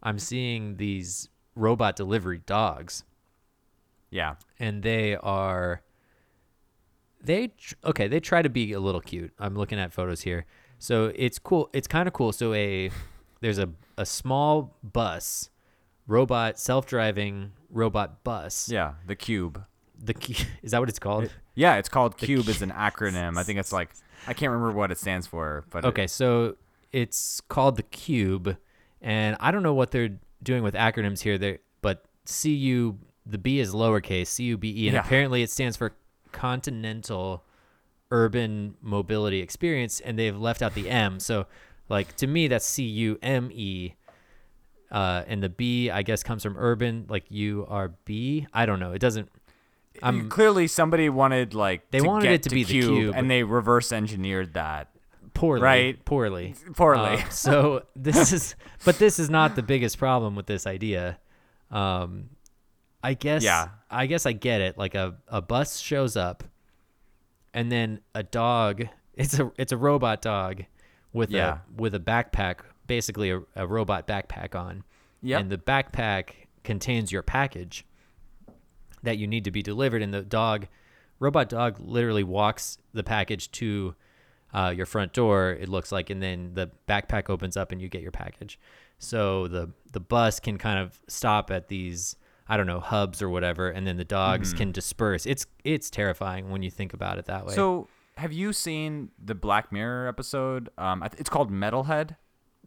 I'm 0.01 0.19
seeing 0.19 0.77
these 0.77 1.29
robot 1.55 1.95
delivery 1.95 2.41
dogs, 2.45 3.03
yeah. 4.09 4.35
and 4.59 4.81
they 4.83 5.15
are 5.15 5.81
they 7.23 7.47
tr- 7.57 7.75
okay 7.85 8.07
they 8.07 8.19
try 8.19 8.41
to 8.41 8.49
be 8.49 8.73
a 8.73 8.79
little 8.81 8.99
cute 8.99 9.31
i'm 9.39 9.55
looking 9.55 9.79
at 9.79 9.93
photos 9.93 10.21
here 10.21 10.45
so 10.77 11.09
it's 11.15 11.39
cool 11.39 11.69
it's 11.71 11.87
kind 11.87 12.05
of 12.05 12.13
cool 12.13 12.33
so 12.33 12.53
a 12.53 12.91
there's 13.43 13.59
a, 13.59 13.69
a 13.97 14.05
small 14.05 14.77
bus 14.81 15.49
robot 16.07 16.57
self-driving 16.59 17.51
robot 17.69 18.23
bus 18.23 18.69
Yeah. 18.69 18.93
The 19.05 19.15
cube. 19.15 19.63
the 20.01 20.13
cu- 20.13 20.43
is 20.63 20.71
that 20.71 20.79
what 20.79 20.89
it's 20.89 20.99
called 20.99 21.29
Yeah, 21.55 21.75
it's 21.75 21.89
called 21.89 22.17
Cube 22.17 22.47
as 22.49 22.61
an 22.61 22.71
acronym. 22.71 23.37
I 23.37 23.43
think 23.43 23.59
it's 23.59 23.71
like 23.71 23.89
I 24.27 24.33
can't 24.33 24.51
remember 24.51 24.75
what 24.77 24.91
it 24.91 24.97
stands 24.97 25.27
for, 25.27 25.63
but 25.69 25.83
it- 25.85 25.87
okay 25.89 26.07
so 26.07 26.55
it's 26.91 27.41
called 27.41 27.75
the 27.75 27.83
cube 27.83 28.55
and 29.01 29.35
i 29.39 29.49
don't 29.51 29.63
know 29.63 29.73
what 29.73 29.89
they're 29.91 30.15
doing 30.43 30.61
with 30.63 30.75
acronyms 30.75 31.21
here 31.21 31.37
they 31.39 31.57
but 31.81 32.05
cu 32.25 32.97
the 33.25 33.37
b 33.39 33.59
is 33.59 33.73
lowercase 33.73 34.27
C 34.27 34.43
U 34.45 34.57
B 34.57 34.69
E, 34.69 34.87
and 34.87 34.93
Yeah. 34.95 34.99
apparently 35.05 35.41
it 35.43 35.49
stands 35.49 35.75
for 35.77 35.95
continental 36.31 37.43
urban 38.11 38.75
mobility 38.81 39.39
experience 39.39 39.99
and 40.01 40.19
they've 40.19 40.37
left 40.37 40.61
out 40.61 40.75
the 40.75 40.87
m 40.89 41.19
so 41.19 41.47
like 41.93 42.15
to 42.17 42.27
me 42.27 42.47
that's 42.47 42.65
c-u-m-e 42.65 43.93
uh, 44.91 45.23
and 45.27 45.41
the 45.41 45.49
b 45.49 45.89
i 45.89 46.01
guess 46.03 46.23
comes 46.23 46.43
from 46.43 46.55
urban 46.57 47.05
like 47.09 47.23
u-r-b 47.29 48.47
i 48.53 48.65
don't 48.65 48.79
know 48.79 48.91
it 48.91 48.99
doesn't 48.99 49.29
I'm 50.01 50.27
clearly 50.27 50.65
somebody 50.67 51.07
wanted 51.07 51.53
like 51.53 51.91
They 51.91 51.99
to 51.99 52.07
wanted 52.07 52.31
it 52.31 52.43
to 52.43 52.49
be 52.49 52.63
the 52.63 52.73
cube. 52.81 53.13
and 53.15 53.29
they 53.29 53.43
reverse 53.43 53.91
engineered 53.91 54.55
that 54.55 54.89
poorly 55.35 55.61
Right. 55.61 56.03
poorly 56.03 56.55
poorly. 56.75 57.17
Um, 57.21 57.29
so 57.29 57.83
this 57.95 58.33
is, 58.33 58.55
but 58.85 58.97
this 58.97 59.19
is 59.19 59.29
not 59.29 59.55
the 59.55 59.61
biggest 59.61 59.99
problem 59.99 60.35
with 60.35 60.47
this 60.47 60.65
idea. 60.65 61.19
Um, 61.69 62.29
I 63.03 63.13
guess. 63.13 63.43
Yeah. 63.43 63.67
I 63.91 64.07
guess 64.07 64.25
I 64.25 64.31
get 64.33 64.61
it. 64.61 64.79
Like 64.79 64.95
a, 64.95 65.15
a 65.27 65.41
bus 65.43 65.79
shows 65.79 66.17
up, 66.17 66.43
and 67.53 67.71
then 67.71 67.99
a 68.15 68.23
dog. 68.23 68.87
It's 69.13 69.37
a 69.37 69.51
it's 69.59 69.71
a 69.71 69.77
robot 69.77 70.23
dog, 70.23 70.63
with 71.13 71.29
Yeah. 71.31 71.59
a 71.77 71.81
with 71.81 71.93
a 71.95 71.99
backpack, 71.99 72.59
basically 72.87 73.29
a, 73.31 73.41
a 73.55 73.65
robot 73.67 74.07
backpack 74.07 74.55
on. 74.55 74.83
Yep. 75.21 75.39
And 75.41 75.49
the 75.51 75.57
backpack 75.57 76.31
contains 76.63 77.11
your 77.11 77.21
package 77.21 77.85
that 79.03 79.17
you 79.17 79.27
need 79.27 79.43
to 79.45 79.51
be 79.51 79.61
delivered, 79.61 80.01
and 80.01 80.13
the 80.13 80.21
dog, 80.21 80.67
robot 81.19 81.49
dog, 81.49 81.79
literally 81.79 82.23
walks 82.23 82.77
the 82.93 83.03
package 83.03 83.51
to 83.51 83.95
uh, 84.53 84.73
your 84.75 84.85
front 84.85 85.13
door. 85.13 85.51
It 85.51 85.67
looks 85.69 85.91
like, 85.91 86.09
and 86.09 86.21
then 86.21 86.51
the 86.53 86.69
backpack 86.87 87.29
opens 87.29 87.57
up, 87.57 87.71
and 87.71 87.81
you 87.81 87.89
get 87.89 88.01
your 88.01 88.11
package. 88.11 88.59
So 88.99 89.47
the 89.47 89.71
the 89.91 89.99
bus 89.99 90.39
can 90.39 90.57
kind 90.57 90.79
of 90.79 90.99
stop 91.07 91.51
at 91.51 91.67
these 91.67 92.15
I 92.47 92.57
don't 92.57 92.67
know 92.67 92.79
hubs 92.79 93.21
or 93.21 93.29
whatever, 93.29 93.69
and 93.69 93.85
then 93.87 93.97
the 93.97 94.03
dogs 94.05 94.49
Mm-hmm. 94.49 94.57
can 94.57 94.71
disperse. 94.71 95.25
It's 95.25 95.45
it's 95.63 95.89
terrifying 95.89 96.49
when 96.49 96.61
you 96.63 96.71
think 96.71 96.93
about 96.93 97.17
it 97.17 97.25
that 97.25 97.45
way. 97.45 97.53
So, 97.55 97.87
have 98.17 98.31
you 98.33 98.53
seen 98.53 99.09
the 99.23 99.35
Black 99.35 99.71
Mirror 99.71 100.07
episode? 100.07 100.69
Um, 100.77 101.03
it's 101.17 101.29
called 101.29 101.51
Metalhead. 101.51 102.15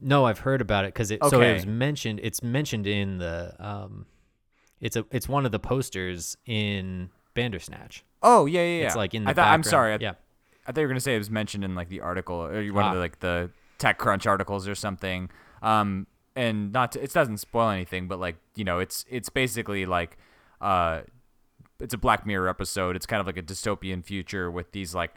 no, 0.01 0.27
I've 0.27 0.41
heard 0.41 0.61
about 0.61 0.85
it 0.85 0.89
because 0.95 1.11
it. 1.11 1.21
Okay. 1.23 1.31
So 1.31 1.41
it 1.41 1.53
was 1.55 1.67
mentioned. 1.67 2.21
It's 2.23 2.43
mentioned 2.43 2.87
in 2.87 3.19
the. 3.19 3.55
Um, 3.59 4.07
it's 4.81 4.97
a 4.97 5.07
it's 5.11 5.29
one 5.29 5.47
of 5.47 5.53
the 5.53 5.59
posters 5.59 6.37
in 6.47 7.11
Bandersnatch. 7.35 8.05
Oh 8.23 8.47
yeah, 8.47 8.61
yeah, 8.61 8.81
yeah. 8.81 8.87
It's 8.87 8.97
like 8.97 9.15
in 9.15 9.25
the 9.25 9.31
I 9.31 9.35
thought, 9.35 9.49
I'm 9.49 9.63
sorry. 9.63 9.95
I, 9.95 9.99
yeah. 10.01 10.13
I 10.67 10.73
thought 10.73 10.81
you 10.81 10.87
were 10.87 10.93
gonna 10.93 11.01
say 11.01 11.15
it 11.15 11.19
was 11.19 11.31
mentioned 11.31 11.65
in 11.65 11.75
like 11.75 11.89
the 11.89 12.01
article 12.01 12.37
or 12.37 12.63
one 12.73 12.85
Ah. 12.85 12.89
of 12.89 12.95
the 12.95 13.01
like 13.01 13.21
the 13.21 13.51
TechCrunch 13.79 14.27
articles 14.27 14.67
or 14.69 14.75
something. 14.75 15.31
Um, 15.63 16.07
and 16.35 16.73
not 16.73 16.93
to, 16.93 17.03
it 17.03 17.13
doesn't 17.13 17.39
spoil 17.39 17.71
anything, 17.71 18.09
but 18.09 18.19
like 18.21 18.37
you 18.55 18.65
know, 18.65 18.81
it's 18.81 19.05
it's 19.09 19.31
basically 19.31 19.87
like, 19.87 20.19
uh, 20.61 21.01
it's 21.81 21.95
a 21.95 21.99
Black 21.99 22.27
Mirror 22.27 22.49
episode. 22.49 22.97
It's 22.97 23.07
kind 23.07 23.21
of 23.21 23.27
like 23.27 23.39
a 23.39 23.43
dystopian 23.43 24.05
future 24.05 24.51
with 24.51 24.73
these 24.73 24.95
like, 24.95 25.15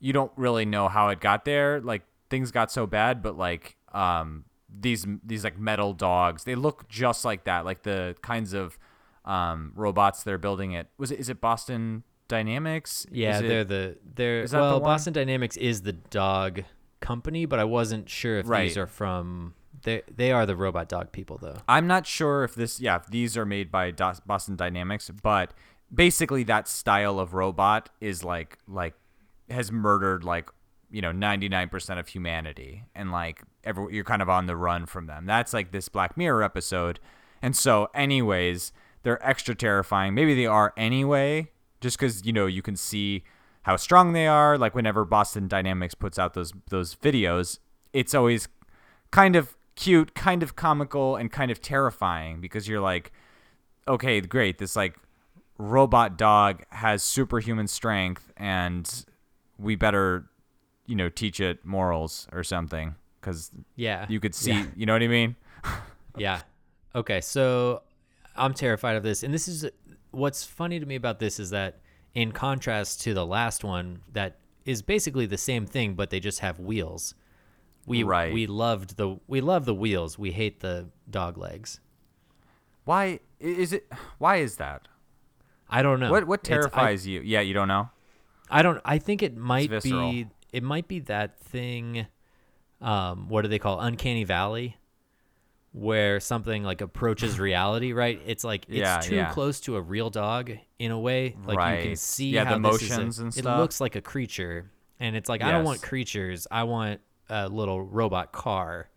you 0.00 0.12
don't 0.12 0.32
really 0.36 0.64
know 0.64 0.88
how 0.88 1.08
it 1.08 1.20
got 1.20 1.44
there. 1.44 1.80
Like 1.80 2.02
things 2.30 2.50
got 2.50 2.70
so 2.70 2.86
bad, 2.86 3.22
but 3.22 3.36
like 3.36 3.76
um 3.92 4.44
these 4.68 5.06
these 5.24 5.44
like 5.44 5.58
metal 5.58 5.92
dogs, 5.92 6.44
they 6.44 6.54
look 6.54 6.88
just 6.88 7.24
like 7.24 7.44
that, 7.44 7.64
like 7.64 7.82
the 7.82 8.16
kinds 8.22 8.52
of 8.52 8.78
um 9.24 9.72
robots 9.74 10.22
they're 10.22 10.38
building 10.38 10.72
it. 10.72 10.88
Was 10.98 11.10
it 11.10 11.18
is 11.18 11.28
it 11.28 11.40
Boston 11.40 12.02
Dynamics? 12.28 13.06
Yeah, 13.10 13.38
it- 13.38 13.42
they're 13.48 13.64
the 13.64 13.96
they're 14.14 14.46
the 14.46 14.56
well, 14.56 14.72
one? 14.74 14.82
Boston 14.82 15.12
Dynamics 15.12 15.56
is 15.56 15.82
the 15.82 15.92
dog 15.92 16.64
company, 17.00 17.46
but 17.46 17.58
I 17.58 17.64
wasn't 17.64 18.08
sure 18.08 18.38
if 18.38 18.46
these 18.48 18.76
are 18.76 18.86
from 18.86 19.54
they 19.82 20.02
they 20.14 20.32
are 20.32 20.46
the 20.46 20.56
robot 20.56 20.88
dog 20.88 21.12
people 21.12 21.38
though. 21.40 21.56
I'm 21.68 21.86
not 21.86 22.06
sure 22.06 22.44
if 22.44 22.54
this, 22.54 22.80
yeah, 22.80 22.96
if 22.96 23.06
these 23.06 23.36
are 23.36 23.46
made 23.46 23.70
by 23.70 23.92
Boston 23.92 24.56
Dynamics, 24.56 25.10
but 25.22 25.52
basically 25.92 26.42
that 26.44 26.68
style 26.68 27.18
of 27.20 27.34
robot 27.34 27.90
is 28.00 28.24
like 28.24 28.58
like 28.66 28.94
has 29.50 29.70
murdered 29.70 30.24
like 30.24 30.48
you 30.90 31.02
know 31.02 31.12
99% 31.12 31.98
of 31.98 32.08
humanity 32.08 32.84
and 32.94 33.10
like 33.10 33.42
every 33.64 33.94
you're 33.94 34.04
kind 34.04 34.22
of 34.22 34.28
on 34.28 34.46
the 34.46 34.56
run 34.56 34.86
from 34.86 35.06
them. 35.06 35.26
That's 35.26 35.52
like 35.52 35.72
this 35.72 35.88
Black 35.88 36.16
Mirror 36.16 36.42
episode. 36.42 37.00
And 37.42 37.56
so 37.56 37.88
anyways, 37.94 38.72
they're 39.02 39.24
extra 39.26 39.54
terrifying. 39.54 40.14
Maybe 40.14 40.34
they 40.34 40.46
are 40.46 40.72
anyway 40.76 41.50
just 41.80 41.98
cuz 41.98 42.24
you 42.24 42.32
know 42.32 42.46
you 42.46 42.62
can 42.62 42.76
see 42.76 43.22
how 43.62 43.76
strong 43.76 44.12
they 44.12 44.26
are 44.26 44.56
like 44.56 44.74
whenever 44.74 45.04
Boston 45.04 45.48
Dynamics 45.48 45.94
puts 45.94 46.18
out 46.18 46.34
those 46.34 46.52
those 46.70 46.94
videos, 46.94 47.58
it's 47.92 48.14
always 48.14 48.48
kind 49.10 49.36
of 49.36 49.56
cute, 49.76 50.14
kind 50.14 50.42
of 50.42 50.56
comical, 50.56 51.16
and 51.16 51.30
kind 51.30 51.50
of 51.50 51.60
terrifying 51.60 52.40
because 52.40 52.66
you're 52.66 52.80
like, 52.80 53.12
okay, 53.86 54.20
great, 54.20 54.58
this 54.58 54.74
like 54.74 54.96
robot 55.58 56.18
dog 56.18 56.64
has 56.70 57.02
superhuman 57.02 57.68
strength, 57.68 58.32
and 58.36 59.04
we 59.58 59.74
better, 59.76 60.28
you 60.86 60.94
know, 60.96 61.08
teach 61.08 61.40
it 61.40 61.64
morals 61.64 62.28
or 62.32 62.42
something 62.44 62.94
because 63.20 63.50
Yeah. 63.74 64.06
you 64.08 64.20
could 64.20 64.34
see, 64.34 64.52
Yeah. 64.52 64.66
you 64.76 64.86
know 64.86 64.92
what 64.92 65.02
I 65.02 65.08
mean? 65.08 65.36
Yeah. 66.18 66.40
Okay, 66.94 67.20
so 67.20 67.82
I'm 68.36 68.54
terrified 68.54 68.96
of 68.96 69.02
this, 69.02 69.22
and 69.22 69.34
this 69.34 69.48
is 69.48 69.66
what's 70.12 70.44
funny 70.44 70.80
to 70.80 70.86
me 70.86 70.94
about 70.94 71.18
this 71.18 71.38
is 71.38 71.50
that 71.50 71.80
in 72.14 72.32
contrast 72.32 73.02
to 73.02 73.12
the 73.12 73.26
last 73.26 73.62
one, 73.64 74.00
that 74.14 74.38
is 74.64 74.80
basically 74.80 75.26
the 75.26 75.36
same 75.36 75.66
thing, 75.66 75.94
but 75.94 76.08
they 76.08 76.18
just 76.20 76.40
have 76.40 76.58
wheels. 76.58 77.14
We 77.86 78.02
Right. 78.02 78.32
we 78.32 78.46
loved 78.46 78.96
the 78.96 79.18
we 79.26 79.42
love 79.42 79.66
the 79.66 79.74
wheels. 79.74 80.18
We 80.18 80.32
hate 80.32 80.60
the 80.60 80.88
dog 81.10 81.36
legs. 81.36 81.80
Why 82.84 83.20
is 83.40 83.72
it? 83.74 83.92
Why 84.18 84.36
is 84.36 84.56
that? 84.56 84.88
I 85.68 85.82
don't 85.82 86.00
know. 86.00 86.10
What 86.10 86.26
what 86.26 86.40
It's- 86.40 86.50
I- 86.50 86.68
terrifies 86.70 87.06
you? 87.06 87.20
Yeah, 87.20 87.40
you 87.40 87.52
don't 87.52 87.68
know. 87.68 87.90
I 88.50 88.62
don't. 88.62 88.80
I 88.84 88.98
think 88.98 89.22
it 89.22 89.36
might 89.36 89.70
be. 89.82 90.26
it 90.52 90.62
might 90.62 90.88
be 90.88 91.00
that 91.00 91.38
thing. 91.38 92.06
Um, 92.80 93.28
what 93.28 93.42
do 93.42 93.48
they 93.48 93.58
call 93.58 93.80
uncanny 93.80 94.24
valley? 94.24 94.76
Where 95.72 96.20
something 96.20 96.62
like 96.62 96.80
approaches 96.80 97.38
reality, 97.40 97.92
right? 97.92 98.20
It's 98.24 98.44
like 98.44 98.64
it's 98.68 98.78
Yeah, 98.78 98.98
too 99.00 99.16
yeah. 99.16 99.32
close 99.32 99.60
to 99.60 99.76
a 99.76 99.80
real 99.80 100.08
dog 100.10 100.50
in 100.78 100.90
a 100.90 100.98
way. 100.98 101.36
Like 101.44 101.78
you 101.78 101.88
can 101.88 101.96
see 101.96 102.30
Yeah, 102.30 102.44
the 102.44 102.50
how 102.50 102.58
this 102.70 102.82
is 102.82 102.90
a- 102.90 102.94
motions 102.98 103.18
and 103.18 103.36
It 103.36 103.44
looks 103.44 103.80
like 103.80 103.94
a 103.96 104.00
creature, 104.00 104.70
and 105.00 105.14
it's 105.16 105.28
like 105.28 105.42
I 105.42 105.52
don't 105.52 105.64
want 105.64 105.82
creatures. 105.82 106.46
I 106.50 106.62
want 106.64 107.00
a 107.28 107.48
little 107.48 107.82
robot 107.82 108.32
car. 108.32 108.88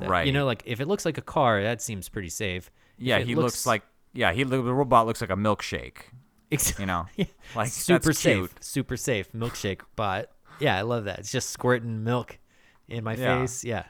that- 0.00 0.08
right. 0.10 0.26
You 0.26 0.32
know, 0.32 0.44
like 0.46 0.62
if 0.66 0.80
it 0.80 0.88
looks 0.88 1.04
like 1.04 1.16
a 1.18 1.22
car, 1.22 1.62
that 1.62 1.80
seems 1.80 2.08
pretty 2.08 2.30
safe. 2.30 2.70
Yeah, 2.98 3.18
he 3.20 3.34
looks, 3.34 3.64
like 3.66 3.82
yeah, 4.12 4.32
he 4.32 4.42
the 4.44 4.62
robot 4.62 5.06
looks 5.06 5.20
like 5.20 5.30
a 5.30 5.36
milkshake. 5.36 5.96
You 6.78 6.86
know, 6.86 7.06
Yeah. 7.16 7.24
like 7.56 7.68
super 7.68 8.12
safe, 8.12 8.54
super 8.60 8.96
safe 8.96 9.32
milkshake 9.32 9.80
bot. 9.96 10.26
Yeah, 10.60 10.76
I 10.78 10.82
love 10.82 11.04
that. 11.04 11.18
It's 11.20 11.32
just 11.32 11.50
squirting 11.50 12.04
milk 12.04 12.38
in 12.88 13.04
my 13.04 13.14
Yeah. 13.14 13.40
face. 13.40 13.64
Yeah. 13.64 13.84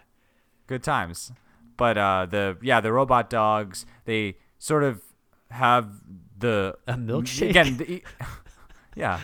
good 0.66 0.82
times. 0.82 1.32
But 1.76 1.98
uh, 1.98 2.26
the 2.30 2.56
yeah, 2.62 2.80
the 2.80 2.92
robot 2.92 3.28
dogs 3.30 3.84
they 4.04 4.36
sort 4.58 4.84
of 4.84 5.02
have 5.50 5.88
the 6.38 6.76
A 6.86 6.94
milkshake? 6.94 7.50
again. 7.50 7.76
The, 7.78 8.02
yeah, 8.96 9.20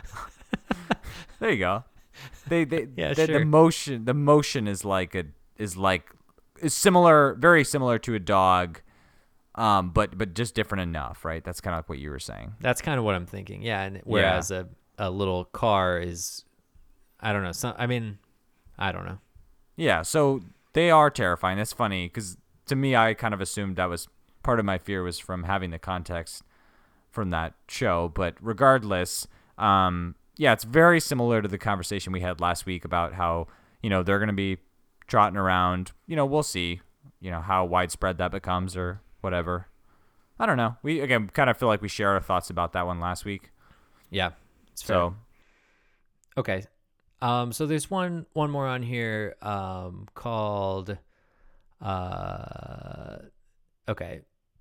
there 1.40 1.50
you 1.50 1.58
go. 1.58 1.84
They 2.48 2.64
they 2.64 2.88
Yeah, 2.96 3.14
the, 3.14 3.26
sure. 3.26 3.38
the 3.38 3.44
motion 3.44 4.04
the 4.04 4.14
motion 4.14 4.66
is 4.66 4.84
like 4.84 5.14
a 5.14 5.24
is 5.56 5.76
like 5.76 6.10
is 6.60 6.74
similar, 6.74 7.34
very 7.38 7.62
similar 7.64 7.98
to 8.00 8.14
a 8.14 8.18
dog, 8.18 8.80
um, 9.54 9.90
but 9.90 10.16
but 10.16 10.34
just 10.34 10.54
different 10.54 10.82
enough, 10.82 11.24
right? 11.24 11.42
That's 11.42 11.60
kind 11.60 11.74
of 11.74 11.78
like 11.78 11.88
what 11.88 11.98
you 11.98 12.10
were 12.10 12.18
saying. 12.18 12.54
That's 12.60 12.80
kind 12.80 12.98
of 12.98 13.04
what 13.04 13.14
I'm 13.14 13.26
thinking. 13.26 13.62
Yeah, 13.62 13.82
and 13.82 14.00
whereas 14.04 14.50
a 14.50 14.68
a 14.98 15.10
little 15.10 15.44
car 15.44 15.98
is, 15.98 16.44
I 17.20 17.32
don't 17.32 17.42
know. 17.42 17.52
Some, 17.52 17.74
I 17.78 17.86
mean, 17.86 18.18
I 18.78 18.92
don't 18.92 19.06
know. 19.06 19.18
Yeah, 19.76 20.02
so 20.02 20.40
they 20.72 20.90
are 20.90 21.10
terrifying. 21.10 21.58
That's 21.58 21.72
funny 21.72 22.06
because 22.06 22.36
to 22.66 22.76
me, 22.76 22.96
I 22.96 23.14
kind 23.14 23.32
of 23.32 23.40
assumed 23.40 23.76
that 23.76 23.88
was 23.88 24.08
part 24.42 24.58
of 24.58 24.64
my 24.64 24.78
fear 24.78 25.02
was 25.02 25.18
from 25.18 25.44
having 25.44 25.70
the 25.70 25.78
context 25.78 26.42
from 27.10 27.30
that 27.30 27.54
show. 27.68 28.10
But 28.14 28.34
regardless, 28.40 29.26
um, 29.56 30.14
yeah, 30.36 30.52
it's 30.52 30.64
very 30.64 31.00
similar 31.00 31.42
to 31.42 31.48
the 31.48 31.58
conversation 31.58 32.12
we 32.12 32.20
had 32.20 32.40
last 32.40 32.66
week 32.66 32.84
about 32.84 33.14
how 33.14 33.46
you 33.82 33.90
know 33.90 34.02
they're 34.02 34.18
going 34.18 34.28
to 34.28 34.32
be 34.32 34.58
trotting 35.06 35.36
around. 35.36 35.92
You 36.06 36.16
know, 36.16 36.26
we'll 36.26 36.42
see. 36.42 36.80
You 37.20 37.30
know 37.30 37.40
how 37.40 37.64
widespread 37.64 38.18
that 38.18 38.30
becomes 38.30 38.76
or 38.76 39.00
whatever. 39.20 39.66
I 40.38 40.46
don't 40.46 40.56
know. 40.56 40.76
We 40.82 41.00
again 41.00 41.28
kind 41.28 41.50
of 41.50 41.56
feel 41.56 41.68
like 41.68 41.82
we 41.82 41.88
shared 41.88 42.14
our 42.14 42.20
thoughts 42.20 42.50
about 42.50 42.72
that 42.72 42.86
one 42.86 43.00
last 43.00 43.24
week. 43.24 43.50
Yeah. 44.10 44.30
So 44.74 45.14
Okay. 46.36 46.64
Um, 47.20 47.52
so 47.52 47.66
there's 47.66 47.90
one 47.90 48.26
one 48.32 48.50
more 48.50 48.66
on 48.66 48.82
here 48.82 49.34
um, 49.42 50.06
called 50.14 50.96
uh, 51.80 53.16
okay. 53.88 54.20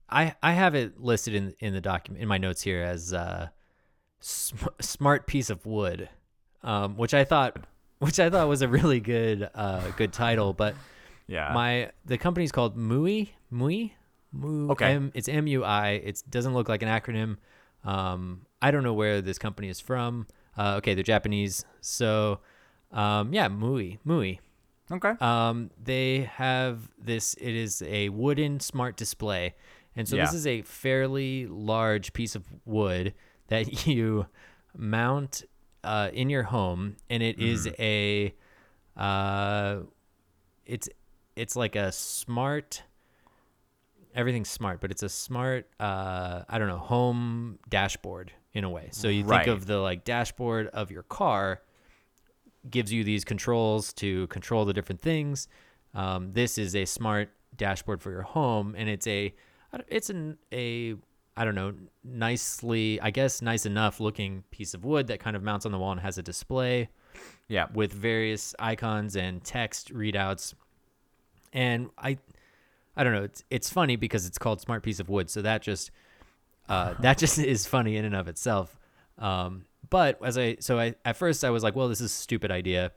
I 0.10 0.36
I 0.42 0.54
have 0.54 0.74
it 0.74 1.00
listed 1.00 1.36
in 1.36 1.54
in 1.60 1.74
the 1.74 1.82
document 1.82 2.24
in 2.24 2.28
my 2.28 2.40
notes 2.40 2.62
here 2.64 2.82
as 2.82 3.14
uh, 3.14 3.50
sm- 4.20 4.68
smart 4.82 5.28
piece 5.28 5.52
of 5.52 5.66
wood, 5.68 6.10
um, 6.64 6.98
which 6.98 7.14
I 7.14 7.24
thought 7.24 7.58
which 8.00 8.20
I 8.20 8.30
thought 8.32 8.48
was 8.48 8.64
a 8.64 8.68
really 8.68 9.00
good 9.00 9.48
uh, 9.54 9.92
good 9.92 10.12
title, 10.12 10.54
but 10.54 10.74
yeah, 11.28 11.52
my 11.54 11.92
the 12.06 12.18
company's 12.18 12.52
called 12.52 12.76
Mui 12.76 13.30
Mui 13.54 13.92
Mu. 14.32 14.70
Okay. 14.72 14.92
M, 14.94 15.12
it's 15.14 15.28
M 15.30 15.48
U 15.48 15.64
I. 15.64 15.90
It 15.92 16.24
doesn't 16.30 16.54
look 16.54 16.70
like 16.70 16.82
an 16.84 16.90
acronym. 16.90 17.38
Um, 17.84 18.46
I 18.62 18.72
don't 18.72 18.84
know 18.84 18.94
where 18.94 19.22
this 19.22 19.38
company 19.38 19.70
is 19.70 19.80
from. 19.80 20.28
Uh, 20.58 20.76
okay, 20.78 20.94
they're 20.94 21.04
Japanese. 21.04 21.64
So, 21.82 22.40
um, 22.92 23.34
yeah, 23.34 23.48
Mui 23.48 24.00
Mui. 24.06 24.40
okay. 24.92 25.14
Um, 25.22 25.70
they 25.82 26.22
have 26.34 26.90
this. 26.98 27.36
It 27.36 27.56
is 27.56 27.82
a 27.84 28.10
wooden 28.10 28.60
smart 28.60 28.98
display, 28.98 29.54
and 29.96 30.08
so 30.08 30.16
this 30.18 30.34
is 30.34 30.48
a 30.48 30.62
fairly 30.64 31.46
large 31.48 32.12
piece 32.14 32.36
of 32.36 32.44
wood 32.66 33.14
that 33.48 33.86
you 33.88 34.26
mount 34.76 35.44
uh, 35.84 36.10
in 36.12 36.30
your 36.30 36.44
home, 36.44 36.98
and 37.10 37.22
it 37.24 37.40
is 37.40 37.68
Mm-hmm. 37.68 37.82
a, 37.82 38.34
uh, 39.02 39.80
it's 40.66 40.90
it's 41.36 41.56
like 41.56 41.76
a 41.76 41.92
smart. 41.92 42.84
Everything's 44.18 44.50
smart, 44.50 44.82
but 44.82 44.92
it's 44.92 45.04
a 45.04 45.10
smart. 45.10 45.70
Uh, 45.80 46.42
I 46.50 46.58
don't 46.58 46.68
know, 46.68 46.80
home 46.80 47.60
dashboard 47.70 48.34
in 48.54 48.66
a 48.66 48.70
way. 48.70 48.90
So 48.92 49.08
you 49.08 49.24
Right. 49.24 49.46
think 49.46 49.56
of 49.56 49.66
the 49.68 49.78
like 49.78 50.04
dashboard 50.04 50.68
of 50.74 50.92
your 50.92 51.04
car, 51.04 51.62
gives 52.70 52.92
you 52.92 53.04
these 53.04 53.24
controls 53.24 53.94
to 53.94 54.28
control 54.28 54.66
the 54.66 54.74
different 54.74 55.02
things. 55.02 55.48
Um, 55.94 56.34
this 56.34 56.58
is 56.58 56.76
a 56.76 56.86
smart 56.86 57.30
dashboard 57.56 58.02
for 58.02 58.12
your 58.12 58.24
home, 58.24 58.76
and 58.78 58.90
it's 58.90 59.08
a 59.08 59.34
it's 59.88 60.10
an 60.10 60.38
a 60.52 60.96
I 61.38 61.46
don't 61.46 61.56
know 61.56 61.74
nicely 62.04 63.00
I 63.00 63.12
guess 63.12 63.42
nice 63.42 63.66
enough 63.68 64.00
looking 64.00 64.44
piece 64.50 64.74
of 64.74 64.84
wood 64.84 65.08
that 65.08 65.20
kind 65.20 65.36
of 65.36 65.44
mounts 65.44 65.66
on 65.66 65.72
the 65.72 65.78
wall 65.78 65.92
and 65.92 66.02
has 66.02 66.18
a 66.18 66.24
display 66.24 66.90
yeah, 67.48 67.68
with 67.74 67.94
various 67.94 68.54
icons 68.60 69.16
and 69.16 69.44
text 69.44 69.94
readouts. 69.94 70.54
And 71.54 71.90
I 71.98 72.18
I 72.98 73.04
don't 73.04 73.14
know, 73.14 73.24
it's 73.24 73.44
it's 73.50 73.70
funny 73.70 73.96
because 73.96 74.26
it's 74.26 74.38
called 74.38 74.60
smart 74.60 74.84
piece 74.84 75.00
of 75.00 75.08
wood, 75.08 75.30
so 75.30 75.42
that 75.44 75.62
just 75.62 75.92
uh, 76.68 76.96
that 77.00 77.18
just 77.18 77.38
is 77.40 77.66
funny 77.66 77.96
in 77.96 78.04
and 78.04 78.16
of 78.16 78.28
itself. 78.28 78.78
Um, 79.18 79.66
but 79.90 80.20
as 80.24 80.38
I 80.38 80.58
so 80.60 80.80
I 80.80 80.96
at 81.06 81.16
first 81.16 81.46
I 81.46 81.52
was 81.52 81.64
like, 81.64 81.76
well, 81.76 81.88
this 81.88 82.02
is 82.02 82.08
a 82.12 82.16
stupid 82.16 82.52
idea. 82.52 82.92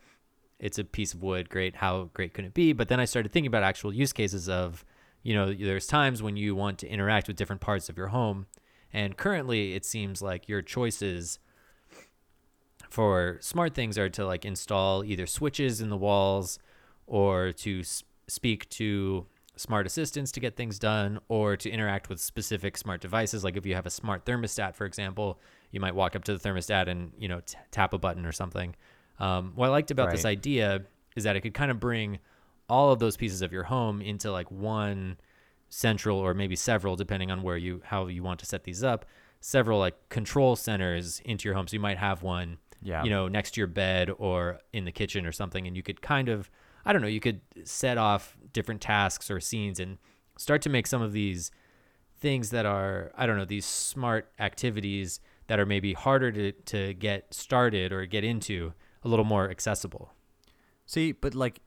It's 0.59 0.79
a 0.79 0.85
piece 0.85 1.15
of 1.15 1.23
wood, 1.23 1.49
great. 1.49 1.77
How 1.77 2.11
great 2.13 2.35
could 2.35 2.45
it 2.45 2.55
be? 2.55 2.73
But 2.73 2.89
then 2.89 3.01
I 3.01 3.05
started 3.05 3.33
thinking 3.33 3.47
about 3.47 3.63
actual 3.63 3.95
use 3.95 4.13
cases 4.13 4.47
of, 4.49 4.85
you 5.23 5.33
know, 5.35 5.55
there's 5.55 5.87
times 5.87 6.23
when 6.23 6.37
you 6.37 6.55
want 6.55 6.79
to 6.81 6.89
interact 6.89 7.29
with 7.29 7.37
different 7.37 7.63
parts 7.63 7.89
of 7.89 7.97
your 7.97 8.09
home, 8.09 8.47
and 8.93 9.17
currently 9.17 9.75
it 9.75 9.85
seems 9.85 10.21
like 10.21 10.49
your 10.49 10.61
choices 10.61 11.39
for 12.91 13.39
smart 13.41 13.75
things 13.75 13.97
are 13.97 14.09
to 14.11 14.27
like 14.27 14.45
install 14.45 15.05
either 15.05 15.27
switches 15.27 15.81
in 15.81 15.89
the 15.91 15.97
walls 15.97 16.59
or 17.07 17.53
to 17.53 17.81
s- 17.81 18.03
speak 18.27 18.69
to 18.71 19.27
smart 19.61 19.87
assistants 19.87 20.33
to 20.33 20.41
get 20.41 20.57
things 20.57 20.79
done 20.79 21.19
or 21.29 21.57
to 21.57 21.69
interact 21.71 22.09
with 22.09 22.19
specific 22.21 22.77
smart 22.79 23.01
devices. 23.01 23.45
Like 23.45 23.57
if 23.57 23.67
you 23.67 23.75
have 23.75 23.87
a 23.87 23.91
smart 23.91 24.25
thermostat 24.25 24.75
for 24.75 24.87
example 24.87 25.39
you 25.71 25.81
might 25.81 25.95
walk 25.95 26.17
up 26.17 26.25
to 26.25 26.37
the 26.37 26.49
thermostat 26.49 26.89
and 26.89 27.13
you 27.19 27.29
know 27.29 27.41
t- 27.41 27.59
tap 27.71 27.93
a 27.93 27.99
button 27.99 28.25
or 28.27 28.33
something. 28.33 28.75
Um, 29.19 29.53
what 29.55 29.67
i 29.67 29.71
liked 29.71 29.91
about 29.91 30.11
this 30.11 30.25
idea 30.25 30.83
is 31.15 31.25
that 31.25 31.37
it 31.37 31.43
could 31.43 31.55
kind 31.55 31.71
of 31.71 31.79
bring 31.79 32.19
all 32.69 32.91
of 32.93 32.99
those 33.01 33.17
pieces 33.17 33.43
of 33.43 33.53
your 33.53 33.65
home 33.65 34.01
into 34.01 34.33
like 34.33 34.51
one 34.51 35.19
central 35.69 36.19
or 36.19 36.35
maybe 36.35 36.57
several 36.57 36.97
depending 36.97 37.31
on 37.31 37.43
where 37.43 37.57
you 37.57 37.81
how 37.85 38.07
you 38.07 38.23
want 38.23 38.41
to 38.41 38.47
set 38.47 38.65
these 38.65 38.83
up 38.83 39.05
several 39.41 39.79
like 39.79 40.09
control 40.09 40.57
centers 40.57 41.21
into 41.25 41.49
your 41.49 41.55
home. 41.55 41.67
So 41.69 41.75
you 41.75 41.81
might 41.81 41.99
have 41.99 42.23
one 42.23 42.59
Yeah. 42.83 43.05
you 43.05 43.11
know 43.11 43.29
next 43.29 43.53
to 43.53 43.61
your 43.61 43.69
bed 43.69 44.11
or 44.19 44.59
in 44.73 44.85
the 44.85 44.93
kitchen 44.93 45.27
or 45.27 45.33
something 45.33 45.67
and 45.67 45.77
you 45.77 45.83
could 45.83 46.01
kind 46.03 46.29
of 46.29 46.51
i 46.85 46.93
don't 46.93 47.03
know 47.03 47.09
you 47.09 47.21
could 47.21 47.41
set 47.65 47.99
off 47.99 48.37
different 48.53 48.81
tasks 48.81 49.31
or 49.31 49.41
scenes 49.41 49.79
and 49.81 49.99
start 50.37 50.63
to 50.63 50.69
make 50.69 50.87
some 50.87 51.03
of 51.03 51.13
these 51.13 51.51
things 52.19 52.51
that 52.51 52.67
are 52.67 53.13
i 53.17 53.27
don't 53.27 53.37
know 53.37 53.45
these 53.45 53.67
smart 53.67 54.31
activities 54.39 55.21
that 55.47 55.59
are 55.59 55.67
maybe 55.67 55.93
harder 55.95 56.31
to, 56.31 56.53
to 56.53 56.95
get 56.95 57.33
started 57.35 57.93
or 57.93 58.07
get 58.07 58.25
into 58.25 58.73
a 59.03 59.09
little 59.09 59.25
more 59.25 59.51
accessible 59.51 60.13
See, 60.91 61.13
but 61.13 61.37
like, 61.37 61.61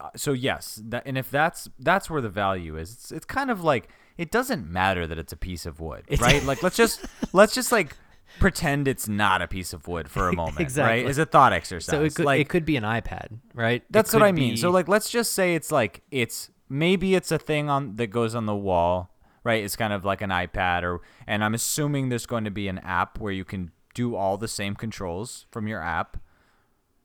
uh, 0.00 0.10
so 0.16 0.32
yes, 0.32 0.82
that, 0.86 1.04
and 1.06 1.16
if 1.16 1.30
that's 1.30 1.68
that's 1.78 2.10
where 2.10 2.20
the 2.20 2.28
value 2.28 2.76
is, 2.76 2.92
it's 2.92 3.12
it's 3.12 3.24
kind 3.24 3.48
of 3.48 3.62
like 3.62 3.88
it 4.18 4.32
doesn't 4.32 4.68
matter 4.68 5.06
that 5.06 5.18
it's 5.18 5.32
a 5.32 5.36
piece 5.36 5.66
of 5.66 5.78
wood, 5.78 6.02
right? 6.20 6.42
like 6.42 6.60
let's 6.60 6.76
just 6.76 7.06
let's 7.32 7.54
just 7.54 7.70
like 7.70 7.96
pretend 8.40 8.88
it's 8.88 9.08
not 9.08 9.42
a 9.42 9.48
piece 9.48 9.72
of 9.72 9.86
wood 9.88 10.08
for 10.10 10.28
a 10.28 10.32
moment, 10.36 10.60
Exactly. 10.60 11.02
right? 11.02 11.10
As 11.10 11.18
a 11.18 11.26
thought 11.26 11.52
exercise. 11.52 11.90
so 11.90 12.02
it 12.04 12.14
could, 12.14 12.24
like 12.24 12.40
it 12.40 12.48
could 12.48 12.64
be 12.64 12.76
an 12.76 12.82
ipad 12.84 13.38
right 13.54 13.82
that's 13.90 14.12
what 14.12 14.22
I 14.22 14.32
mean. 14.32 14.56
So 14.56 14.70
like 14.70 14.88
let's 14.88 15.10
just 15.10 15.32
say 15.32 15.54
it's 15.54 15.70
like 15.72 16.02
it's 16.10 16.50
maybe 16.68 17.14
it's 17.14 17.30
a 17.32 17.38
thing 17.38 17.68
on 17.70 17.96
that 17.96 18.08
goes 18.08 18.34
on 18.34 18.46
the 18.46 18.54
wall, 18.56 19.10
right? 19.44 19.62
It's 19.62 19.76
kind 19.76 19.92
of 19.92 20.04
like 20.04 20.20
an 20.22 20.30
iPad 20.30 20.82
or 20.82 21.00
and 21.26 21.44
I'm 21.44 21.54
assuming 21.54 22.08
there's 22.08 22.26
going 22.26 22.44
to 22.44 22.50
be 22.50 22.68
an 22.68 22.78
app 22.78 23.18
where 23.20 23.32
you 23.32 23.44
can 23.44 23.70
do 23.94 24.16
all 24.16 24.36
the 24.36 24.48
same 24.48 24.74
controls 24.74 25.46
from 25.52 25.68
your 25.68 25.80
app. 25.80 26.16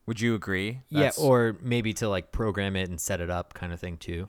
Would 0.07 0.21
you 0.21 0.33
agree? 0.33 0.81
yeah 0.89 1.11
or 1.19 1.55
maybe 1.61 1.93
to 1.93 2.09
like 2.09 2.31
program 2.31 2.75
it 2.75 2.89
and 2.89 2.99
set 2.99 3.21
it 3.21 3.29
up 3.29 3.53
kind 3.53 3.71
of 3.71 3.79
thing 3.79 3.97
too 3.97 4.27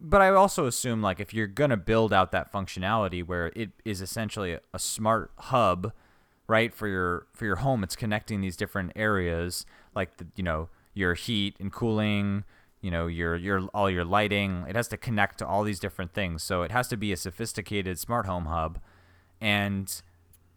but 0.00 0.20
I 0.20 0.30
also 0.30 0.66
assume 0.66 1.00
like 1.00 1.20
if 1.20 1.32
you're 1.32 1.46
gonna 1.46 1.76
build 1.76 2.12
out 2.12 2.32
that 2.32 2.52
functionality 2.52 3.24
where 3.24 3.52
it 3.54 3.70
is 3.84 4.00
essentially 4.00 4.54
a, 4.54 4.60
a 4.74 4.80
smart 4.80 5.30
hub, 5.38 5.92
right 6.50 6.74
for 6.74 6.88
your 6.88 7.26
for 7.32 7.44
your 7.44 7.56
home, 7.56 7.82
it's 7.84 7.96
connecting 7.96 8.40
these 8.40 8.56
different 8.56 8.92
areas 8.96 9.64
like 9.94 10.16
the 10.18 10.26
you 10.36 10.42
know 10.42 10.68
your 10.92 11.14
heat 11.14 11.56
and 11.60 11.72
cooling, 11.72 12.44
you 12.80 12.90
know 12.90 13.06
your 13.06 13.36
your 13.36 13.60
all 13.72 13.88
your 13.88 14.04
lighting. 14.04 14.64
It 14.68 14.74
has 14.76 14.88
to 14.88 14.96
connect 14.96 15.38
to 15.38 15.46
all 15.46 15.62
these 15.64 15.78
different 15.80 16.12
things, 16.12 16.42
so 16.42 16.62
it 16.62 16.72
has 16.72 16.88
to 16.88 16.96
be 16.96 17.12
a 17.12 17.16
sophisticated 17.16 17.98
smart 17.98 18.26
home 18.26 18.46
hub. 18.46 18.80
And 19.40 19.86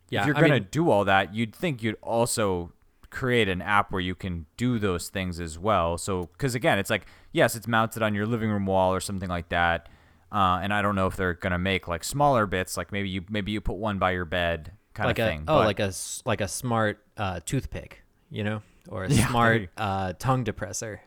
Yeah, 0.09 0.21
if 0.21 0.27
you're 0.27 0.37
I 0.37 0.41
gonna 0.41 0.53
mean- 0.55 0.67
do 0.71 0.89
all 0.89 1.05
that, 1.05 1.33
you'd 1.33 1.55
think 1.55 1.81
you'd 1.83 1.97
also 2.01 2.73
create 3.09 3.47
an 3.47 3.61
app 3.61 3.91
where 3.91 4.01
you 4.01 4.15
can 4.15 4.47
do 4.57 4.79
those 4.79 5.07
things 5.09 5.39
as 5.39 5.59
well. 5.59 5.99
So, 5.99 6.23
because 6.33 6.55
again, 6.55 6.79
it's 6.79 6.89
like 6.89 7.05
yes, 7.31 7.55
it's 7.55 7.67
mounted 7.67 8.01
on 8.01 8.13
your 8.15 8.25
living 8.25 8.49
room 8.49 8.65
wall 8.65 8.93
or 8.93 8.99
something 8.99 9.29
like 9.29 9.49
that. 9.49 9.87
Uh, 10.31 10.59
and 10.63 10.73
I 10.73 10.81
don't 10.81 10.95
know 10.95 11.05
if 11.05 11.15
they're 11.15 11.35
gonna 11.35 11.59
make 11.59 11.87
like 11.87 12.03
smaller 12.03 12.47
bits, 12.47 12.75
like 12.75 12.91
maybe 12.91 13.07
you 13.09 13.23
maybe 13.29 13.51
you 13.51 13.61
put 13.61 13.77
one 13.77 13.99
by 13.99 14.11
your 14.11 14.25
bed 14.25 14.71
kind 14.93 15.07
like 15.07 15.19
of 15.19 15.27
a 15.27 15.29
thing. 15.29 15.41
oh 15.47 15.59
but- 15.59 15.65
like 15.65 15.79
a 15.79 15.91
like 16.25 16.41
a 16.41 16.47
smart 16.47 16.99
uh, 17.17 17.39
toothpick, 17.45 18.03
you 18.29 18.43
know, 18.43 18.61
or 18.89 19.05
a 19.05 19.09
Yeah, 19.11 19.27
smart 19.27 19.69
uh, 19.77 20.13
tongue 20.19 20.43
depressor. 20.45 20.99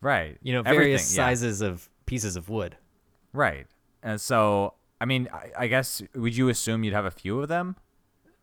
right, 0.00 0.38
You 0.42 0.52
know, 0.54 0.60
Everything, 0.60 0.78
various 0.80 1.12
yeah. 1.16 1.24
sizes 1.24 1.60
of 1.60 1.88
pieces 2.06 2.36
of 2.36 2.48
wood. 2.48 2.76
right. 3.32 3.66
And 4.04 4.20
so, 4.20 4.74
I 5.00 5.04
mean, 5.04 5.28
I, 5.32 5.50
I 5.56 5.66
guess 5.68 6.02
would 6.16 6.36
you 6.36 6.48
assume 6.48 6.82
you'd 6.82 6.92
have 6.94 7.04
a 7.04 7.10
few 7.12 7.40
of 7.40 7.48
them? 7.48 7.76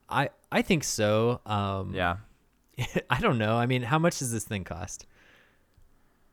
I 0.08 0.30
I 0.52 0.62
think 0.62 0.84
so. 0.86 1.42
Um, 1.46 1.94
Yeah. 1.94 2.18
I 3.10 3.20
don't 3.20 3.38
know. 3.38 3.58
I 3.58 3.66
mean, 3.66 3.84
how 3.84 4.00
much 4.00 4.20
does 4.20 4.32
this 4.32 4.46
thing 4.46 4.64
cost? 4.64 5.06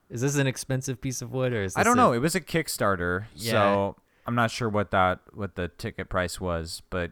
Is 0.09 0.21
this 0.21 0.37
an 0.37 0.47
expensive 0.47 1.01
piece 1.01 1.21
of 1.21 1.33
wood, 1.33 1.53
or 1.53 1.63
is 1.65 1.75
this 1.75 1.81
I 1.81 1.83
don't 1.83 1.99
a- 1.99 2.03
know. 2.03 2.13
It 2.13 2.19
was 2.21 2.37
a 2.37 2.41
Kickstarter, 2.41 3.25
Yeah. 3.35 3.51
so 3.53 3.97
I'm 4.27 4.37
not 4.37 4.51
sure 4.53 4.69
what 4.69 4.93
that 4.93 5.19
what 5.33 5.57
the 5.57 5.69
ticket 5.69 6.09
price 6.09 6.41
was. 6.41 6.83
But 6.91 7.11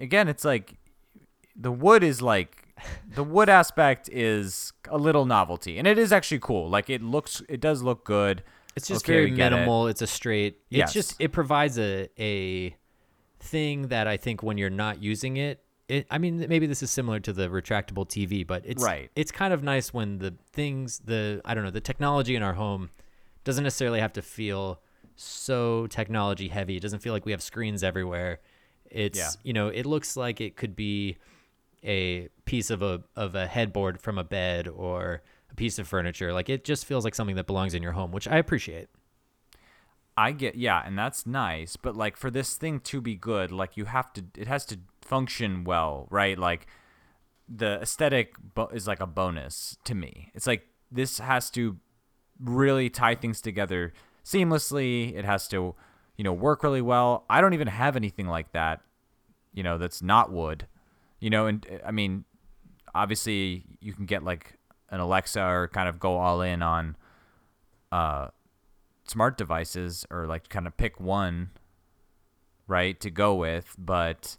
again, 0.00 0.26
it's 0.26 0.44
like 0.44 0.74
the 1.56 1.72
wood 1.72 2.02
is 2.02 2.20
like 2.22 2.68
the 3.14 3.24
wood 3.24 3.48
aspect 3.48 4.08
is 4.10 4.72
a 4.88 4.98
little 4.98 5.24
novelty, 5.26 5.78
and 5.78 5.86
it 5.86 5.98
is 5.98 6.12
actually 6.12 6.40
cool. 6.40 6.68
Like 6.68 6.90
it 6.90 7.02
looks, 7.02 7.42
it 7.48 7.60
does 7.60 7.82
look 7.82 8.04
good. 8.04 8.42
It's 8.74 8.88
just 8.88 9.04
Okay, 9.04 9.12
very 9.12 9.30
get 9.30 9.52
it. 9.52 9.56
minimal. 9.56 9.86
It's 9.88 10.02
a 10.02 10.06
straight. 10.06 10.54
It's 10.70 10.78
Yes. 10.78 10.92
just 10.92 11.16
it 11.20 11.30
provides 11.32 11.78
a 11.78 12.08
a 12.18 12.74
thing 13.40 13.88
that 13.88 14.06
I 14.06 14.16
think 14.16 14.42
when 14.42 14.56
you're 14.58 14.70
not 14.70 15.02
using 15.02 15.36
it, 15.36 15.62
it. 15.88 16.06
I 16.10 16.18
mean, 16.18 16.38
maybe 16.48 16.66
this 16.66 16.82
is 16.82 16.90
similar 16.90 17.20
to 17.20 17.32
the 17.32 17.48
retractable 17.48 18.08
TV, 18.08 18.46
but 18.46 18.62
it's 18.64 18.82
Right. 18.82 19.10
It's 19.14 19.30
kind 19.32 19.52
of 19.52 19.62
nice 19.62 19.92
when 19.92 20.18
the 20.18 20.34
things, 20.52 21.00
the 21.00 21.40
I 21.44 21.54
don't 21.54 21.64
know, 21.64 21.70
the 21.70 21.80
technology 21.80 22.34
in 22.36 22.42
our 22.42 22.54
home 22.54 22.90
doesn't 23.44 23.64
necessarily 23.64 24.00
have 24.00 24.12
to 24.14 24.22
feel 24.22 24.80
so 25.16 25.86
technology 25.88 26.48
heavy. 26.48 26.76
It 26.76 26.80
doesn't 26.80 27.00
feel 27.00 27.12
like 27.12 27.26
we 27.26 27.32
have 27.32 27.42
screens 27.42 27.82
everywhere. 27.82 28.40
It's 28.90 29.18
Yeah. 29.18 29.30
you 29.42 29.52
know, 29.52 29.68
it 29.68 29.84
looks 29.86 30.16
like 30.16 30.40
it 30.40 30.56
could 30.56 30.74
be 30.76 31.18
a 31.84 32.28
piece 32.44 32.70
of 32.70 32.82
a 32.82 33.02
of 33.16 33.34
a 33.34 33.46
headboard 33.46 34.00
from 34.00 34.18
a 34.18 34.24
bed 34.24 34.68
or 34.68 35.22
a 35.50 35.54
piece 35.54 35.78
of 35.78 35.88
furniture. 35.88 36.32
Like 36.32 36.48
it 36.48 36.64
just 36.64 36.84
feels 36.86 37.04
like 37.04 37.14
something 37.14 37.36
that 37.36 37.46
belongs 37.46 37.74
in 37.74 37.82
your 37.82 37.92
home, 37.92 38.12
which 38.12 38.28
I 38.28 38.36
appreciate. 38.36 38.88
I 40.16 40.32
get 40.32 40.56
yeah, 40.56 40.82
and 40.84 40.98
that's 40.98 41.26
nice, 41.26 41.76
but 41.76 41.96
like 41.96 42.16
for 42.16 42.30
this 42.30 42.56
thing 42.56 42.80
to 42.80 43.00
be 43.00 43.14
good, 43.14 43.50
like 43.50 43.76
you 43.76 43.86
have 43.86 44.12
to 44.14 44.24
it 44.36 44.46
has 44.46 44.64
to 44.66 44.78
function 45.00 45.64
well, 45.64 46.06
right? 46.10 46.38
Like 46.38 46.66
the 47.48 47.80
aesthetic 47.80 48.34
bo- 48.54 48.68
is 48.68 48.86
like 48.86 49.00
a 49.00 49.06
bonus 49.06 49.76
to 49.84 49.94
me. 49.94 50.30
It's 50.34 50.46
like 50.46 50.68
this 50.90 51.18
has 51.18 51.50
to 51.50 51.78
really 52.38 52.90
tie 52.90 53.14
things 53.14 53.40
together 53.40 53.92
seamlessly. 54.24 55.14
It 55.14 55.24
has 55.24 55.48
to, 55.48 55.74
you 56.16 56.24
know, 56.24 56.32
work 56.32 56.62
really 56.62 56.82
well. 56.82 57.24
I 57.30 57.40
don't 57.40 57.54
even 57.54 57.68
have 57.68 57.96
anything 57.96 58.26
like 58.26 58.52
that, 58.52 58.80
you 59.52 59.62
know, 59.62 59.78
that's 59.78 60.02
not 60.02 60.30
wood. 60.30 60.66
You 61.22 61.30
know, 61.30 61.46
and 61.46 61.66
uh, 61.70 61.86
I 61.86 61.92
mean, 61.92 62.24
obviously 62.94 63.64
you 63.80 63.92
can 63.92 64.06
get 64.06 64.22
like 64.22 64.58
an 64.90 65.00
Alexa 65.00 65.40
or 65.40 65.68
kind 65.68 65.88
of 65.88 65.98
go 65.98 66.18
all 66.18 66.42
in 66.42 66.62
on 66.62 66.96
uh 67.90 68.28
smart 69.04 69.36
devices 69.36 70.06
or 70.10 70.26
like 70.26 70.48
kind 70.48 70.66
of 70.66 70.76
pick 70.76 70.98
one 70.98 71.50
right 72.66 72.98
to 73.00 73.10
go 73.10 73.34
with 73.34 73.74
but 73.76 74.38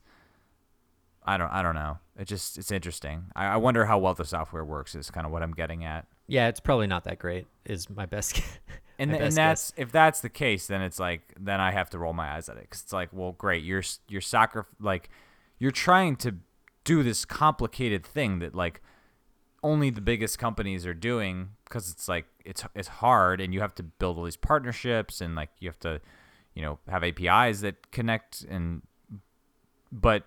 i 1.23 1.37
don't 1.37 1.51
i 1.51 1.61
don't 1.61 1.75
know 1.75 1.99
it 2.17 2.25
just 2.25 2.57
it's 2.57 2.71
interesting 2.71 3.25
i, 3.35 3.45
I 3.45 3.57
wonder 3.57 3.85
how 3.85 3.99
well 3.99 4.15
the 4.15 4.25
software 4.25 4.65
works 4.65 4.95
is 4.95 5.11
kind 5.11 5.27
of 5.27 5.31
what 5.31 5.43
i'm 5.43 5.51
getting 5.51 5.83
at 5.83 6.07
Yeah, 6.27 6.47
it's 6.47 6.59
probably 6.61 6.87
not 6.87 7.03
that 7.03 7.19
great. 7.19 7.45
Is 7.65 7.89
my 7.89 8.05
best. 8.05 8.41
and, 8.97 9.11
my 9.11 9.17
th- 9.17 9.27
and 9.27 9.37
that's 9.37 9.71
guess. 9.71 9.73
if 9.77 9.91
that's 9.91 10.21
the 10.21 10.29
case 10.29 10.67
then 10.67 10.81
it's 10.81 10.99
like 10.99 11.33
then 11.39 11.59
i 11.59 11.71
have 11.71 11.89
to 11.91 11.99
roll 11.99 12.13
my 12.13 12.35
eyes 12.35 12.49
at 12.49 12.57
it 12.57 12.63
because 12.63 12.81
it's 12.81 12.93
like 12.93 13.09
well 13.11 13.33
great 13.33 13.63
you're 13.63 13.83
you're 14.07 14.21
soccer 14.21 14.65
like 14.79 15.09
you're 15.59 15.71
trying 15.71 16.15
to 16.15 16.35
do 16.83 17.03
this 17.03 17.25
complicated 17.25 18.05
thing 18.05 18.39
that 18.39 18.53
like 18.55 18.81
only 19.61 19.89
the 19.89 20.01
biggest 20.01 20.37
companies 20.37 20.85
are 20.85 20.93
doing 20.93 21.49
because 21.65 21.89
it's 21.89 22.07
like 22.07 22.25
it's 22.43 22.63
it's 22.75 22.87
hard 22.87 23.39
and 23.39 23.53
you 23.53 23.61
have 23.61 23.73
to 23.75 23.83
build 23.83 24.17
all 24.17 24.23
these 24.25 24.35
partnerships 24.37 25.21
and 25.21 25.35
like 25.35 25.49
you 25.59 25.69
have 25.69 25.79
to 25.79 26.01
you 26.53 26.61
know 26.61 26.79
have 26.89 27.03
APIs 27.03 27.61
that 27.61 27.91
connect 27.91 28.43
and 28.49 28.81
but 29.91 30.25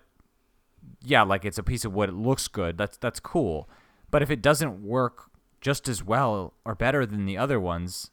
yeah 1.03 1.21
like 1.21 1.45
it's 1.45 1.57
a 1.57 1.63
piece 1.63 1.85
of 1.85 1.93
wood 1.93 2.09
it 2.09 2.15
looks 2.15 2.47
good 2.47 2.77
that's 2.77 2.97
that's 2.97 3.19
cool. 3.19 3.69
But 4.09 4.21
if 4.21 4.31
it 4.31 4.41
doesn't 4.41 4.83
work 4.83 5.29
just 5.59 5.89
as 5.89 6.03
well 6.03 6.53
or 6.63 6.75
better 6.75 7.05
than 7.05 7.25
the 7.25 7.37
other 7.37 7.59
ones 7.59 8.09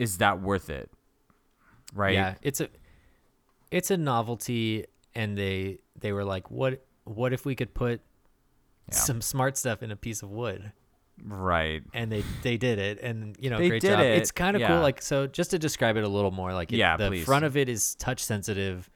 is 0.00 0.16
that 0.16 0.40
worth 0.40 0.70
it? 0.70 0.90
Right? 1.94 2.14
Yeah, 2.14 2.34
it's 2.40 2.60
a 2.60 2.68
it's 3.70 3.90
a 3.90 3.98
novelty, 3.98 4.86
and 5.14 5.36
they 5.36 5.80
they 5.98 6.12
were 6.12 6.24
like, 6.24 6.50
what 6.50 6.82
what 7.14 7.32
if 7.32 7.44
we 7.44 7.54
could 7.54 7.74
put 7.74 8.00
Yeah. 8.90 8.94
some 8.96 9.20
smart 9.20 9.56
stuff 9.56 9.82
in 9.82 9.90
a 9.90 9.96
piece 9.96 10.22
of 10.22 10.30
wood? 10.30 10.72
right 11.22 11.82
And 11.92 12.10
they 12.10 12.24
they 12.42 12.56
did 12.56 12.78
it, 12.78 12.98
and 13.02 13.36
you 13.38 13.50
know, 13.50 13.58
They 13.58 13.68
great 13.68 13.82
job. 13.82 14.00
it, 14.00 14.18
It's 14.18 14.30
kind 14.30 14.56
of 14.56 14.60
yeah. 14.62 14.68
cool. 14.68 14.80
Like 14.80 15.02
so, 15.02 15.26
just 15.26 15.50
to 15.50 15.58
describe 15.58 15.96
it 15.98 16.04
a 16.04 16.08
little 16.08 16.30
more, 16.30 16.54
like 16.54 16.72
it, 16.72 16.76
Yeah, 16.76 16.96
the 16.96 17.08
please. 17.08 17.24
front 17.26 17.44
of 17.44 17.56
it 17.58 17.68
is 17.68 17.94
touch 17.96 18.24
sensitive. 18.24 18.88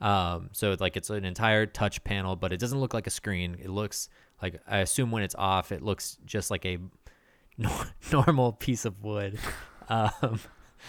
Um, 0.00 0.48
so 0.52 0.74
like 0.80 0.96
it's 0.96 1.10
an 1.10 1.24
entire 1.26 1.66
touch 1.66 2.02
panel, 2.04 2.34
but 2.36 2.52
it 2.52 2.58
doesn't 2.60 2.80
look 2.80 2.94
like 2.94 3.06
a 3.06 3.10
screen. 3.10 3.56
It 3.62 3.68
looks 3.70 4.08
like 4.42 4.58
I 4.66 4.78
assume 4.78 5.10
when 5.10 5.22
it's 5.22 5.34
off, 5.34 5.70
it 5.72 5.82
looks 5.82 6.16
just 6.24 6.50
like 6.50 6.64
a 6.64 6.78
nor- 7.58 7.88
normal 8.10 8.52
piece 8.52 8.84
of 8.86 9.02
wood. 9.02 9.38
Um, 9.88 10.40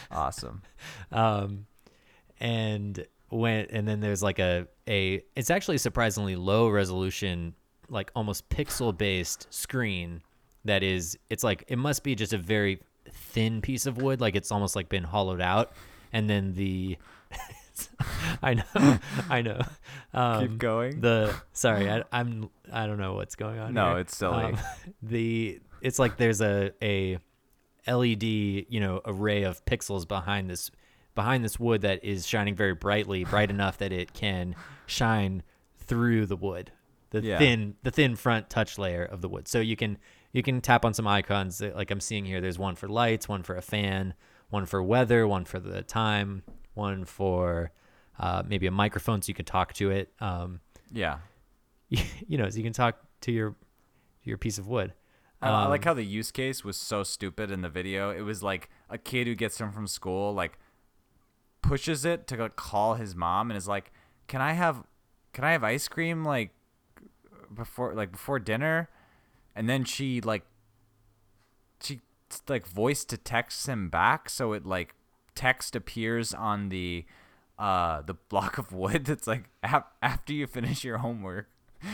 awesome 0.10 0.64
um 1.12 1.68
and 2.40 3.06
when 3.30 3.66
and 3.72 3.88
then 3.88 4.00
there's 4.00 4.24
like 4.24 4.40
a 4.40 4.68
a 4.88 5.22
it's 5.36 5.50
actually 5.50 5.78
surprisingly 5.78 6.36
low 6.36 6.70
resolution 6.70 7.54
like 7.90 8.12
almost 8.16 8.48
pixel 8.50 8.98
based 8.98 9.48
screen 9.50 10.22
that 10.66 10.84
is 10.84 11.18
it's 11.30 11.44
like 11.44 11.64
it 11.68 11.78
must 11.78 12.04
be 12.04 12.16
just 12.16 12.34
a 12.34 12.38
very 12.38 12.82
thin 13.12 13.62
piece 13.62 13.86
of 13.86 14.02
wood 14.02 14.20
like 14.22 14.36
it's 14.36 14.52
almost 14.52 14.76
like 14.76 14.90
been 14.90 15.04
hollowed 15.04 15.42
out 15.42 15.72
and 16.14 16.30
then 16.30 16.54
the 16.54 16.98
i 18.44 18.54
know 18.54 18.64
i 19.30 19.42
know 19.42 19.60
um, 20.14 20.48
keep 20.48 20.58
going 20.58 21.00
the 21.02 21.34
sorry 21.54 21.90
I, 21.90 22.04
i'm 22.12 22.50
i 22.72 22.88
don't 22.88 22.98
know 22.98 23.14
what's 23.14 23.36
going 23.36 23.60
on 23.60 23.74
No, 23.74 23.92
here. 23.92 24.00
it's 24.00 24.16
silly. 24.18 24.44
Um, 24.44 24.58
the 25.02 25.60
it's 25.82 26.00
like 26.00 26.18
there's 26.18 26.42
a 26.42 26.72
a 26.82 27.20
led 27.88 28.24
you 28.24 28.80
know 28.80 29.02
array 29.06 29.44
of 29.44 29.64
pixels 29.66 30.08
behind 30.08 30.50
this 30.50 30.72
behind 31.18 31.44
this 31.44 31.60
wood 31.60 31.82
that 31.82 32.02
is 32.06 32.26
shining 32.26 32.56
very 32.56 32.74
brightly 32.74 33.26
bright 33.26 33.50
enough 33.50 33.78
that 33.80 33.92
it 33.92 34.14
can 34.14 34.56
shine 34.86 35.44
through 35.78 36.26
the 36.26 36.38
wood 36.38 36.72
the 37.10 37.22
Yeah. 37.22 37.38
thin 37.40 37.76
the 37.84 37.92
thin 37.92 38.16
front 38.16 38.50
touch 38.50 38.78
layer 38.78 39.04
of 39.04 39.22
the 39.22 39.28
wood 39.28 39.48
so 39.50 39.60
you 39.60 39.76
can 39.76 39.98
you 40.32 40.42
can 40.44 40.62
tap 40.62 40.86
on 40.86 40.94
some 40.94 41.08
icons 41.08 41.58
that, 41.58 41.76
like 41.76 41.92
i'm 41.92 42.00
seeing 42.00 42.24
here 42.26 42.40
there's 42.40 42.60
one 42.60 42.76
for 42.76 42.88
lights 42.88 43.28
one 43.28 43.44
for 43.44 43.56
a 43.58 43.62
fan 43.62 44.14
one 44.50 44.66
for 44.66 44.82
weather 44.84 45.28
one 45.28 45.44
for 45.44 45.60
the 45.60 45.82
time 45.82 46.44
one 46.74 47.04
for 47.04 47.72
uh, 48.20 48.44
maybe 48.48 48.68
a 48.68 48.72
microphone 48.72 49.22
so 49.22 49.30
you 49.30 49.34
can 49.34 49.46
talk 49.46 49.74
to 49.74 49.90
it 49.92 50.12
um, 50.22 50.60
yeah 50.92 51.18
you 51.90 52.38
know, 52.38 52.50
so 52.50 52.58
you 52.58 52.64
can 52.64 52.74
talk 52.74 53.00
to 53.22 53.32
your 53.32 53.56
your 54.24 54.38
piece 54.38 54.58
of 54.58 54.68
wood. 54.68 54.92
I, 55.42 55.50
I 55.50 55.66
like 55.68 55.86
Um, 55.86 55.92
how 55.92 55.94
the 55.94 56.04
use 56.04 56.32
case 56.32 56.64
was 56.66 56.76
so 56.76 57.04
stupid 57.04 57.50
in 57.50 57.62
the 57.62 57.70
video. 57.70 58.12
It 58.12 58.22
was 58.22 58.44
like 58.44 58.70
a 58.90 58.98
kid 58.98 59.26
who 59.26 59.36
gets 59.36 59.58
home 59.60 59.72
from 59.72 59.88
school, 59.88 60.34
like 60.34 60.60
pushes 61.68 62.06
it 62.06 62.28
to 62.28 62.50
call 62.50 62.96
his 62.96 63.16
mom, 63.16 63.52
and 63.52 63.58
is 63.58 63.68
like, 63.68 63.92
"Can 64.28 64.42
I 64.42 64.54
have, 64.54 64.84
can 65.34 65.44
I 65.44 65.52
have 65.52 65.64
ice 65.64 65.88
cream 65.88 66.24
like 66.24 66.52
before 67.54 67.94
like 67.94 68.12
before 68.12 68.40
dinner?" 68.40 68.90
And 69.56 69.70
then 69.70 69.84
she 69.84 70.22
like 70.22 70.44
she 71.82 72.02
like 72.48 72.68
voice 72.68 73.06
to 73.06 73.18
text 73.18 73.68
him 73.68 73.90
back, 73.90 74.30
so 74.30 74.54
it 74.54 74.66
like 74.66 74.96
text 75.36 75.76
appears 75.76 76.34
on 76.34 76.70
the 76.70 77.06
uh 77.60 78.02
the 78.02 78.14
block 78.14 78.58
of 78.58 78.72
wood 78.72 79.06
that's 79.06 79.28
like 79.28 79.50
ap- 79.64 79.94
after 80.02 80.34
you 80.34 80.48
finish 80.48 80.84
your 80.84 81.00
homework. 81.00 81.50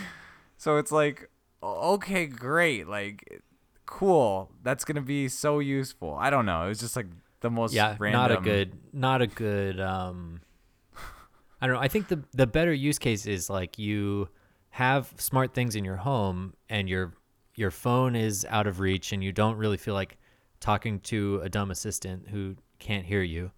So 0.55 0.77
it's 0.77 0.93
like, 0.93 1.29
okay, 1.61 2.25
great, 2.25 2.87
like, 2.87 3.41
cool. 3.85 4.49
That's 4.63 4.85
gonna 4.85 5.01
be 5.01 5.27
so 5.27 5.59
useful. 5.59 6.15
I 6.17 6.29
don't 6.29 6.45
know. 6.45 6.63
It 6.63 6.69
was 6.69 6.79
just 6.79 6.95
like 6.95 7.07
the 7.43 7.51
most 7.51 7.73
yeah, 7.73 7.95
random. 7.99 8.21
not 8.21 8.31
a 8.31 8.41
good, 8.41 8.73
not 8.93 9.21
a 9.21 9.27
good. 9.27 9.79
Um, 9.79 10.41
I 11.61 11.67
don't 11.67 11.75
know. 11.75 11.81
I 11.81 11.89
think 11.89 12.07
the 12.07 12.23
the 12.31 12.47
better 12.47 12.73
use 12.73 12.97
case 12.97 13.27
is 13.27 13.49
like 13.49 13.77
you 13.77 14.29
have 14.71 15.13
smart 15.17 15.53
things 15.53 15.75
in 15.75 15.85
your 15.85 15.97
home 15.97 16.53
and 16.69 16.89
your 16.89 17.13
your 17.55 17.69
phone 17.69 18.15
is 18.15 18.45
out 18.49 18.65
of 18.65 18.79
reach 18.79 19.11
and 19.11 19.23
you 19.23 19.31
don't 19.31 19.57
really 19.57 19.77
feel 19.77 19.93
like 19.93 20.17
talking 20.59 20.99
to 21.01 21.41
a 21.43 21.49
dumb 21.49 21.69
assistant 21.69 22.29
who 22.29 22.55
can't 22.79 23.05
hear 23.05 23.21
you. 23.21 23.51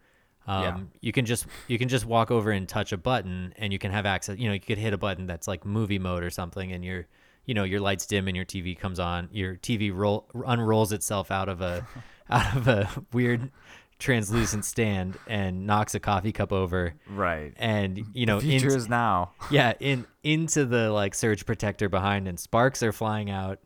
Um, 0.48 0.64
Yeah. 0.64 0.78
You 1.02 1.12
can 1.12 1.26
just 1.26 1.46
you 1.68 1.78
can 1.78 1.88
just 1.88 2.06
walk 2.06 2.32
over 2.32 2.52
and 2.52 2.68
touch 2.68 2.92
a 2.92 2.98
button 2.98 3.54
and 3.58 3.72
you 3.72 3.80
can 3.80 3.92
have 3.92 4.08
access. 4.08 4.38
You 4.40 4.48
know, 4.48 4.54
you 4.54 4.60
could 4.60 4.80
hit 4.80 4.94
a 4.94 4.98
button 4.98 5.28
that's 5.28 5.48
like 5.48 5.64
movie 5.64 6.00
mode 6.00 6.24
or 6.24 6.32
something, 6.32 6.72
and 6.72 6.84
you're 6.84 7.08
you 7.46 7.54
know 7.54 7.64
your 7.64 7.80
lights 7.80 8.08
dim 8.08 8.28
and 8.28 8.36
your 8.36 8.46
TV 8.46 8.78
comes 8.78 9.00
on. 9.00 9.30
Your 9.32 9.56
TV 9.58 9.96
roll 9.96 10.28
unrolls 10.48 10.92
itself 10.92 11.30
out 11.30 11.50
of 11.50 11.62
a 11.62 11.88
out 12.30 12.55
of 12.55 12.67
a 12.67 12.89
weird 13.13 13.51
translucent 13.97 14.65
stand 14.65 15.17
and 15.28 15.65
knocks 15.65 15.95
a 15.95 15.99
coffee 15.99 16.32
cup 16.34 16.51
over. 16.51 16.93
Right. 17.09 17.53
And 17.57 18.05
you 18.13 18.26
know, 18.26 18.39
the 18.39 18.47
future 18.49 18.69
in- 18.69 18.76
is 18.78 18.89
now. 18.89 19.32
yeah, 19.51 19.73
in 19.80 20.05
into 20.23 20.65
the 20.65 20.91
like 20.91 21.15
surge 21.15 21.45
protector 21.45 21.89
behind, 21.89 22.28
and 22.28 22.39
sparks 22.39 22.82
are 22.84 22.91
flying 22.91 23.30
out. 23.30 23.59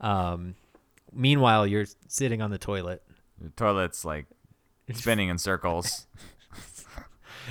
Um, 0.00 0.54
meanwhile, 1.12 1.66
you're 1.66 1.86
sitting 2.08 2.40
on 2.42 2.50
the 2.50 2.58
toilet. 2.58 3.02
The 3.40 3.50
toilet's 3.50 4.04
like 4.04 4.26
spinning 4.92 5.28
in 5.28 5.38
circles. 5.38 6.06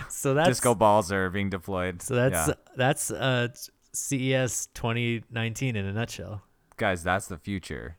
So 0.09 0.33
that's 0.33 0.49
Disco 0.49 0.73
balls 0.73 1.11
are 1.11 1.29
being 1.29 1.49
deployed. 1.49 2.01
so 2.01 2.15
that's 2.15 2.47
Yeah. 2.47 2.53
that's 2.75 3.11
uh 3.11 3.49
CES 3.93 4.67
2019 4.73 5.75
in 5.75 5.85
a 5.85 5.93
nutshell. 5.93 6.41
guys, 6.77 7.03
that's 7.03 7.27
the 7.27 7.37
future. 7.37 7.97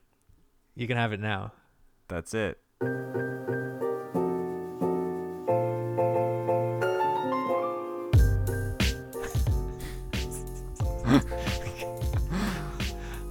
You 0.75 0.87
can 0.87 0.97
have 0.97 1.13
it 1.13 1.21
now. 1.21 1.53
That's 2.07 2.33
it. 2.33 2.59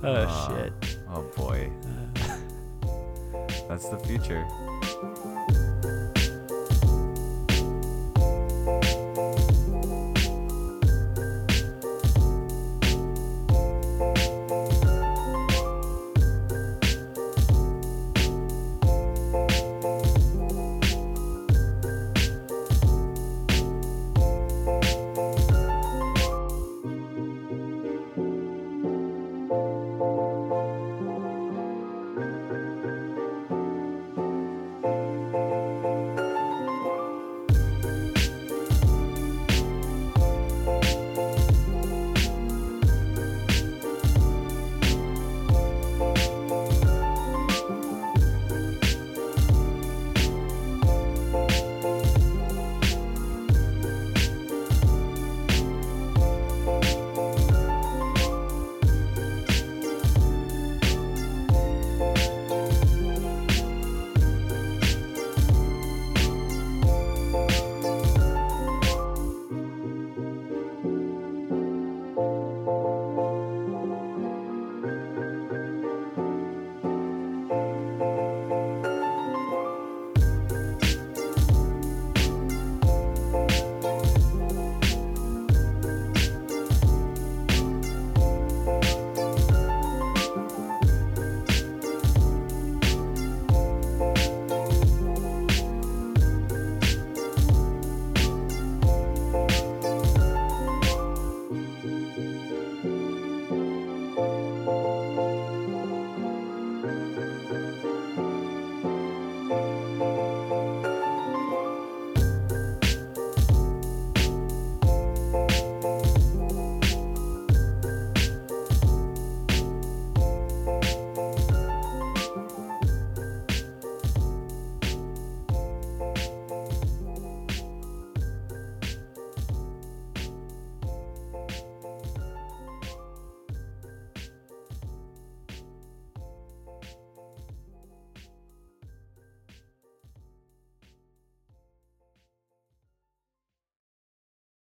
Oh 0.02 0.12
Uh, 0.12 0.48
shit. 0.48 0.72
Oh 1.08 1.22
boy. 1.34 1.70
That's 3.68 3.88
the 3.88 3.98
future. 4.00 4.46